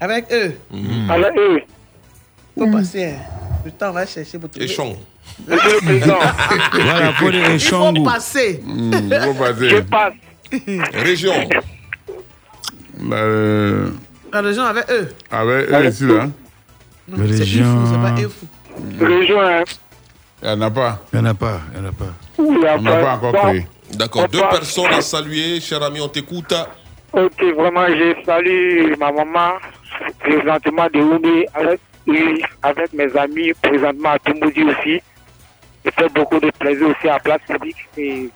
[0.00, 0.54] Avec eux.
[1.08, 1.60] Avec eux.
[2.56, 3.04] Il faut passer.
[3.04, 3.18] hein.
[3.64, 4.64] Le temps, va chercher pour trouver.
[4.64, 4.96] Échon.
[5.46, 6.18] Monsieur le président.
[6.72, 8.60] Voilà, pour les Il faut passer.
[8.64, 9.82] Hmm, il faut Je passer.
[9.82, 10.14] passe.
[10.94, 11.34] Région.
[13.12, 13.90] Euh,
[14.32, 15.08] La région avec eux.
[15.30, 16.28] avec eux ici, là.
[17.12, 17.64] C'est Région.
[17.64, 18.46] Ifou, c'est pas Ifou.
[19.04, 19.40] Région.
[19.40, 19.62] hein.
[20.42, 20.98] Il n'y en a pas.
[21.12, 22.04] Il n'y en a pas, il n'y en a pas.
[22.38, 23.66] Il a On n'a pas encore créé.
[23.94, 24.28] D'accord.
[24.28, 25.60] Deux personnes à saluer.
[25.60, 26.54] Cher ami, on t'écoute.
[27.12, 29.54] Ok, vraiment, je salue ma maman,
[30.20, 35.00] présentement de Oumé, avec, et avec mes amis, présentement à Toumoudi aussi.
[35.84, 37.76] Je fais beaucoup de plaisir aussi à Place Publique.
[37.98, 38.30] Et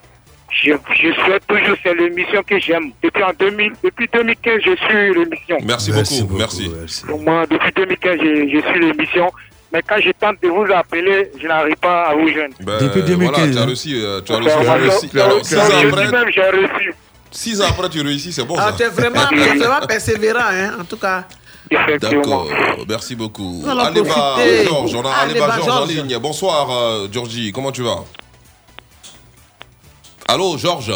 [0.63, 2.93] je, je souhaite toujours, c'est l'émission que j'aime.
[3.03, 5.59] Depuis, en 2000, depuis 2015, je suis l'émission.
[5.65, 5.91] Merci,
[6.23, 6.37] beaucoup.
[6.39, 6.71] Merci.
[7.07, 9.31] Pour moi, depuis 2015, je, je suis l'émission.
[9.73, 12.55] Mais quand je tente de vous appeler, je n'arrive pas à vous joindre.
[12.61, 13.67] Ben, Depuis 2015, Voilà, tu as hein.
[13.67, 13.95] réussi.
[13.97, 15.09] euh, Tu as Donc, réussi.
[15.11, 15.49] tu as réussi.
[15.49, 16.95] six ans après, même, j'ai reçu.
[17.33, 20.85] six ans après, tu réussis, c'est bon Ah, tu es vraiment, vraiment persévérant, hein, en
[20.85, 21.25] tout cas.
[21.71, 22.45] Effectivement.
[22.45, 23.65] D'accord, merci beaucoup.
[23.67, 24.65] Allez, profiter.
[24.69, 25.89] Georges, on a Allez, allez, Georges en Georges.
[25.89, 26.19] ligne.
[26.19, 28.05] Bonsoir, euh, Georgie, comment tu vas?
[30.29, 30.93] Allô, Georges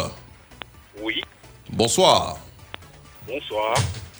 [1.01, 1.21] Oui,
[1.69, 2.37] Bonsoir.
[3.27, 3.73] bonsoir.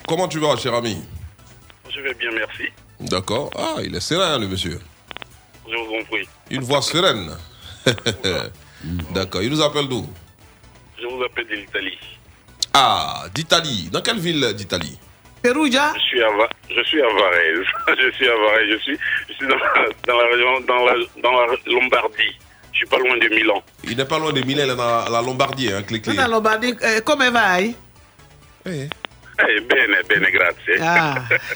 [0.07, 1.03] Comment tu vas, cher ami?
[1.89, 2.63] Je vais bien, merci.
[2.99, 3.49] D'accord.
[3.57, 4.79] Ah, il est serein, le monsieur.
[5.69, 6.27] Je vous en prie.
[6.51, 7.35] Une voix sereine.
[9.11, 10.07] D'accord, il nous appelle d'où?
[11.01, 11.97] Je vous appelle de l'Italie.
[12.73, 13.89] Ah, d'Italie.
[13.91, 14.97] Dans quelle ville d'Italie?
[15.41, 17.65] Perugia Je suis à, Va- je suis à Varese.
[17.99, 18.69] Je suis à Varese.
[18.71, 18.97] Je suis,
[19.29, 22.37] je suis dans, la, dans la région, dans la, dans la Lombardie.
[22.79, 23.61] Suis pas loin de Milan.
[23.83, 26.13] Il n'est pas loin de Milan, il est dans la Lombardie, hein, clé clé.
[26.15, 27.75] Dans la Lombardie, euh, come vai?
[28.65, 28.87] Eh.
[29.37, 30.79] Eh, bene, bene, grazie.
[30.81, 31.15] Ah.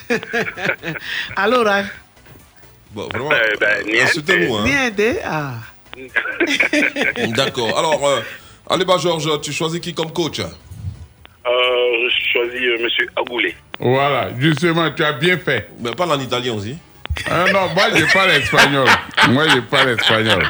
[1.37, 1.83] Allora,
[2.91, 4.01] Bon, vraiment, Eh ben, niente.
[4.03, 4.55] insultez-nous.
[4.57, 4.63] Hein.
[4.65, 5.19] niente?
[5.23, 5.53] Ah.
[7.37, 7.77] D'accord.
[7.77, 8.19] Alors, euh,
[8.69, 10.39] allez, bah, Georges, tu choisis qui comme coach?
[10.41, 10.49] Euh,
[11.45, 13.55] je choisis euh, Monsieur Agoulé.
[13.79, 15.69] Voilà, justement, tu as bien fait.
[15.79, 16.77] Mais parle en italien aussi.
[17.29, 18.87] Ah non, moi je parle espagnol.
[19.29, 20.43] Moi je parle espagnol.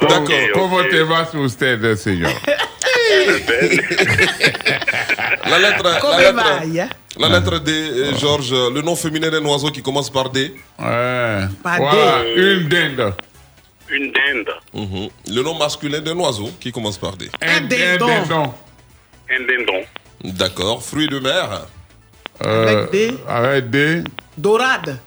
[0.00, 0.26] D'accord.
[0.54, 2.32] Comment te vas usted, señor?
[5.48, 6.88] La lettre, la lettre, hein?
[7.18, 10.54] la lettre D, euh, Georges, le nom féminin d'un oiseau qui commence par D.
[10.78, 11.46] Ouais.
[11.62, 12.34] Voilà, D.
[12.36, 13.14] une dinde.
[13.88, 14.50] Une dinde.
[14.74, 15.08] Mhm.
[15.34, 17.30] Le nom masculin d'un oiseau qui commence par D.
[17.40, 18.06] Un dindon.
[18.06, 18.54] dindon.
[19.30, 19.84] Un dindon.
[20.24, 20.82] D'accord.
[20.82, 21.66] Fruits de mer.
[22.44, 24.02] Euh, Avec des- Avec des.
[24.36, 24.98] Dorade.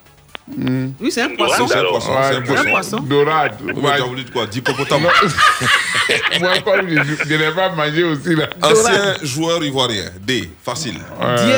[0.58, 1.68] Oui, c'est un poisson.
[1.68, 2.10] C'est un poisson.
[2.22, 2.70] C'est un Ouais, poisson.
[2.72, 2.98] poisson.
[3.02, 3.56] Dorade.
[3.62, 4.02] Ouais.
[4.02, 4.48] voulu quoi?
[4.48, 5.02] D'hippopotame.
[6.40, 8.50] Moi, comme je, n'ai pas mangé aussi là.
[8.62, 10.06] Ancien joueur ivoirien.
[10.22, 10.50] D.
[10.64, 10.96] Facile.
[10.96, 11.54] Dieu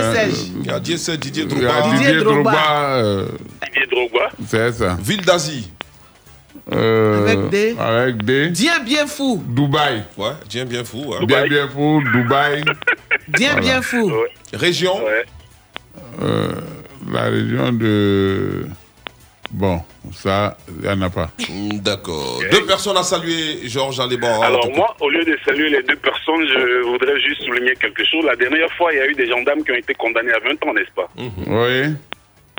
[0.60, 1.82] Il y a Didier Drogba.
[1.94, 2.96] Didier Drogba.
[2.98, 3.28] Euh,
[3.66, 4.30] Didier Drogba.
[4.48, 4.98] C'est ça.
[5.02, 5.72] Ville d'Asie.
[6.74, 8.50] Euh, Avec des- Avec des.
[8.50, 9.42] Bien, bien fou.
[9.48, 10.04] Dubaï.
[10.18, 11.14] Ouais, bien, bien fou.
[11.14, 11.26] hein.
[11.26, 12.02] Bien, bien fou.
[12.14, 12.64] Dubaï.
[13.30, 14.12] Bien, bien fou.
[14.52, 14.98] Région.
[15.06, 15.24] Ouais.
[16.22, 16.52] Euh,
[17.10, 18.66] la région de.
[19.54, 19.82] Bon,
[20.14, 21.30] ça, il n'y en a pas.
[21.50, 22.40] Mm, D'accord.
[22.52, 24.42] Deux personnes à saluer, Georges Aliban.
[24.42, 28.24] Alors moi, au lieu de saluer les deux personnes, je voudrais juste souligner quelque chose.
[28.26, 30.64] La dernière fois, il y a eu des gendarmes qui ont été condamnés à 20
[30.66, 31.10] ans, n'est-ce pas?
[31.18, 31.96] Oui.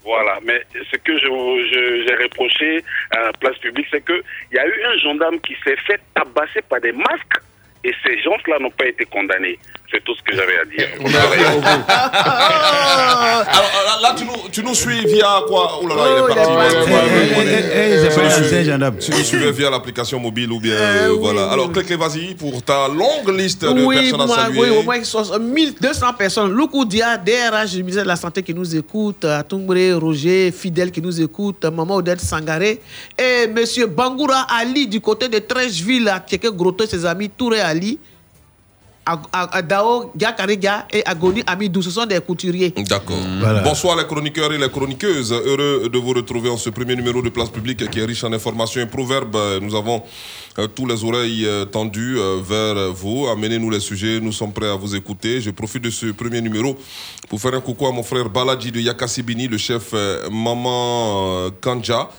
[0.05, 4.21] Voilà, mais ce que je je- j'ai reproché à la place publique, c'est que
[4.51, 7.39] il y a eu un gendarme qui s'est fait tabasser par des masques
[7.85, 9.59] et ces gens-là n'ont pas été condamnés.
[9.93, 10.89] C'est tout ce que j'avais à dire.
[13.53, 15.81] Alors là, là, tu, nous, tu nous suis via quoi?
[15.83, 16.51] Oh là là, il est parti.
[16.53, 18.97] Tu pas nous un suis- ancien gendarme.
[18.99, 20.75] Tu nous suivais via l'application mobile ou bien.
[20.75, 21.51] euh, oui, voilà.
[21.51, 24.61] Alors, clique vas-y pour ta longue liste de Oui, personnes à saluer.
[24.61, 26.51] oui, au moins 1200 personnes.
[26.53, 31.03] Loukou Dia, DRH du ministère de la Santé qui nous écoute, Atumbre Roger, fidèle qui
[31.03, 32.81] nous écoute, Maman Odette Sangaré,
[33.19, 37.99] et Monsieur Bangoura Ali du côté de Trècheville, à Tchèque Grotto, ses amis Touré Ali.
[39.07, 41.83] Adao Diakariga et Agoni Amidou.
[41.83, 42.71] Ce sont des couturiers.
[42.89, 43.17] D'accord.
[43.41, 43.61] Voilà.
[43.63, 45.33] Bonsoir les chroniqueurs et les chroniqueuses.
[45.33, 48.33] Heureux de vous retrouver en ce premier numéro de Place Publique qui est riche en
[48.33, 49.37] informations et proverbes.
[49.61, 50.03] Nous avons
[50.59, 53.27] euh, tous les oreilles euh, tendues euh, vers vous.
[53.29, 54.21] Amenez-nous les sujets.
[54.21, 55.41] Nous sommes prêts à vous écouter.
[55.41, 56.77] Je profite de ce premier numéro
[57.29, 61.51] pour faire un coucou à mon frère Baladji de Yakasibini, le chef euh, Maman euh,
[61.61, 62.11] Kanja.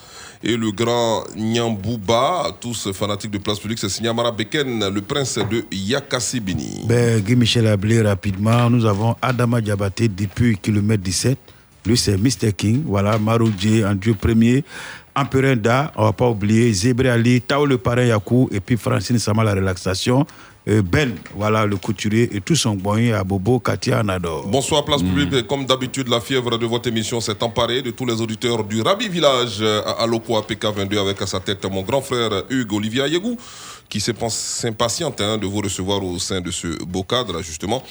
[0.46, 5.64] Et le grand Nyambouba, tous fanatiques de place publique, c'est Signamara Beken, le prince de
[5.72, 6.82] Yakasibini.
[6.86, 11.38] Ben, Guy Michel Ablé, rapidement, nous avons Adama Diabaté depuis kilomètre 17.
[11.86, 12.52] Lui, c'est Mr.
[12.52, 12.84] King.
[12.86, 14.66] Voilà, Maroudjé, en Dieu premier.
[15.16, 16.74] Empereur Da, on va pas oublier.
[16.74, 20.26] Zébré Ali, Tao le parrain Yakou, et puis Francine Sama, la relaxation.
[20.66, 24.48] Euh, ben, voilà, le couturier, et tout son bon à Bobo, Katia, Nador.
[24.48, 25.34] Bonsoir, place publique.
[25.34, 28.82] Et Comme d'habitude, la fièvre de votre émission s'est emparée de tous les auditeurs du
[28.82, 32.72] Rabi Village euh, à Aloko, à PK22, avec à sa tête mon grand frère Hugues
[32.72, 33.38] Olivier Ayegou,
[33.94, 37.84] qui s'impa- s'impatiente hein, de vous recevoir au sein de ce beau cadre, justement.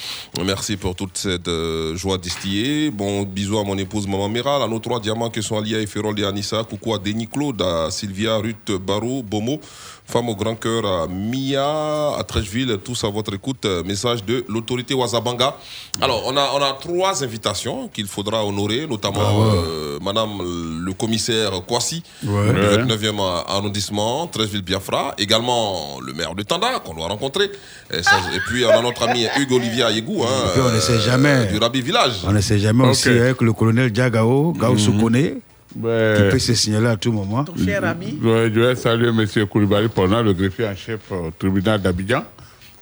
[0.45, 2.91] Merci pour toute cette euh, joie distillée.
[2.91, 5.87] Bon, bisous à mon épouse Maman Miral, à nos trois diamants qui sont alliés à
[5.87, 6.65] Ferrol et Anissa.
[6.65, 9.61] Coucou à Denis Claude, à Sylvia, Ruth, Barreau, Bomo.
[10.05, 13.65] Femme au grand cœur à Mia, à Trècheville, tous à votre écoute.
[13.87, 15.57] Message de l'autorité Wazabanga.
[16.01, 19.63] Alors, on a, on a trois invitations qu'il faudra honorer, notamment Ah ouais.
[19.65, 20.39] euh, Madame
[20.85, 22.53] le commissaire Kwasi, Ouais.
[22.53, 22.79] du Ouais.
[22.83, 25.15] 29e arrondissement, Trècheville-Biafra.
[25.19, 27.51] Également le maire de Tanda, qu'on doit rencontrer.
[27.93, 30.73] Et, ça- et puis, on a notre ami Hugues Olivier Ayegou, hein, Et puis, on
[30.75, 31.29] ne sait jamais.
[31.29, 32.13] euh, du Rabi Village.
[32.27, 34.79] On ne sait jamais aussi avec le colonel Diagao, Gao Mhm.
[34.79, 35.31] Soukone,
[35.75, 37.45] Ben, qui peut se signaler à tout moment.
[37.65, 38.19] cher ami.
[38.23, 39.47] Je vais saluer M.
[39.47, 42.25] Koulibaly Pona, le greffier en chef au tribunal d'Abidjan.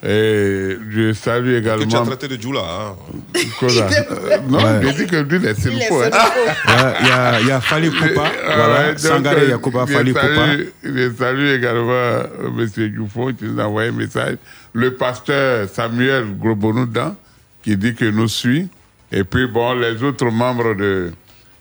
[0.02, 2.06] Et je salue Que tu as également.
[2.06, 2.60] traité de Djoula.
[2.60, 2.96] Hein.
[3.62, 4.80] Euh, Non, Ouais.
[4.82, 6.02] j'ai dit que lui, il est Il est Silfo.
[6.02, 6.10] hein.
[6.66, 9.92] Ouais, Il y a, il y a Fali Koupa, voilà, donc, Sangare euh, Yakuba, je
[9.92, 10.34] Fali Koupa.
[10.34, 12.24] salue- Je salue également euh,
[12.58, 12.88] M.
[12.88, 14.36] Dufon qui nous a envoyé un message.
[14.72, 17.14] Le pasteur Samuel Grobonoudan
[17.62, 18.68] qui dit que nous suit.
[19.12, 21.12] Et puis, bon, les autres membres de,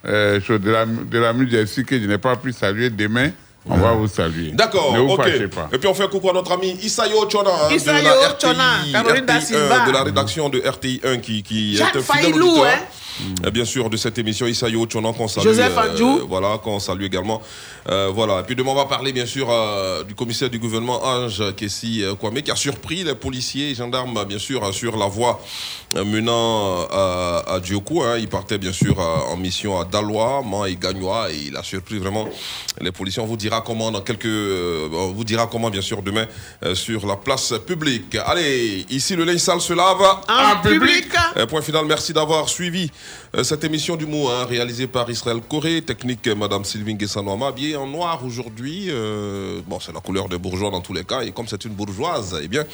[0.07, 3.31] euh, de la, de la MUDSI que je n'ai pas pu saluer demain,
[3.69, 4.51] on va vous saluer.
[4.51, 5.23] D'accord, Ne vous ok.
[5.23, 5.69] fâchez pas.
[5.71, 8.29] Et puis on fait un coucou à notre ami Isayo Chona hein, Isayo de la
[8.29, 9.79] RTI, Chona, Caroline da RTI1, Silva.
[9.87, 12.65] de la rédaction de RTI 1 qui, qui est un fidèle Failou, auditeur.
[12.67, 13.25] hein.
[13.45, 15.43] euh, Bien sûr, de cette émission Isayo Chona qu'on salue.
[15.45, 16.25] Joseph euh, Andjou.
[16.27, 17.41] voilà, qu'on salue également.
[17.89, 18.41] Euh, voilà.
[18.41, 22.03] Et puis demain, on va parler bien sûr euh, du commissaire du gouvernement Ange Kessi
[22.03, 25.41] euh, Kwame qui a surpris les policiers et gendarmes bien sûr euh, sur la voie
[25.95, 28.03] menant euh, à, à Diokou.
[28.03, 28.17] hein.
[28.19, 31.63] Il partait bien sûr euh, en mission à Dalois, Man et Gagnois et il a
[31.63, 32.27] surpris vraiment
[32.79, 33.21] les policiers.
[33.23, 36.27] On vous dira comment dans quelques, euh, on vous dira comment bien sûr demain
[36.63, 38.15] euh, sur la place publique.
[38.25, 41.07] Allez, ici le linge sale se lave En public.
[41.49, 42.91] point final, merci d'avoir suivi
[43.43, 47.75] cette émission du mot hein, réalisée par Israël Corée, technique euh, Madame Sylvine Guessanoama, habillée
[47.75, 48.87] en noir aujourd'hui.
[48.89, 51.73] euh, bon, c'est la couleur des bourgeois dans tous les cas, et comme c'est une
[51.73, 52.65] bourgeoise, eh bien,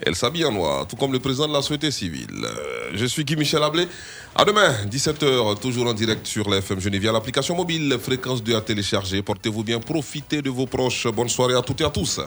[0.00, 2.44] elle s'habille en noir, tout comme le président de la société civile.
[2.44, 3.88] Euh, je suis Guy Michel Ablé.
[4.34, 8.60] À demain, 17h, toujours en direct sur la FM Genève, l'application mobile, fréquence 2 à
[8.60, 9.22] télécharger.
[9.22, 11.08] Portez-vous bien, profitez de vos proches.
[11.08, 12.20] Bonne soirée à toutes et à tous.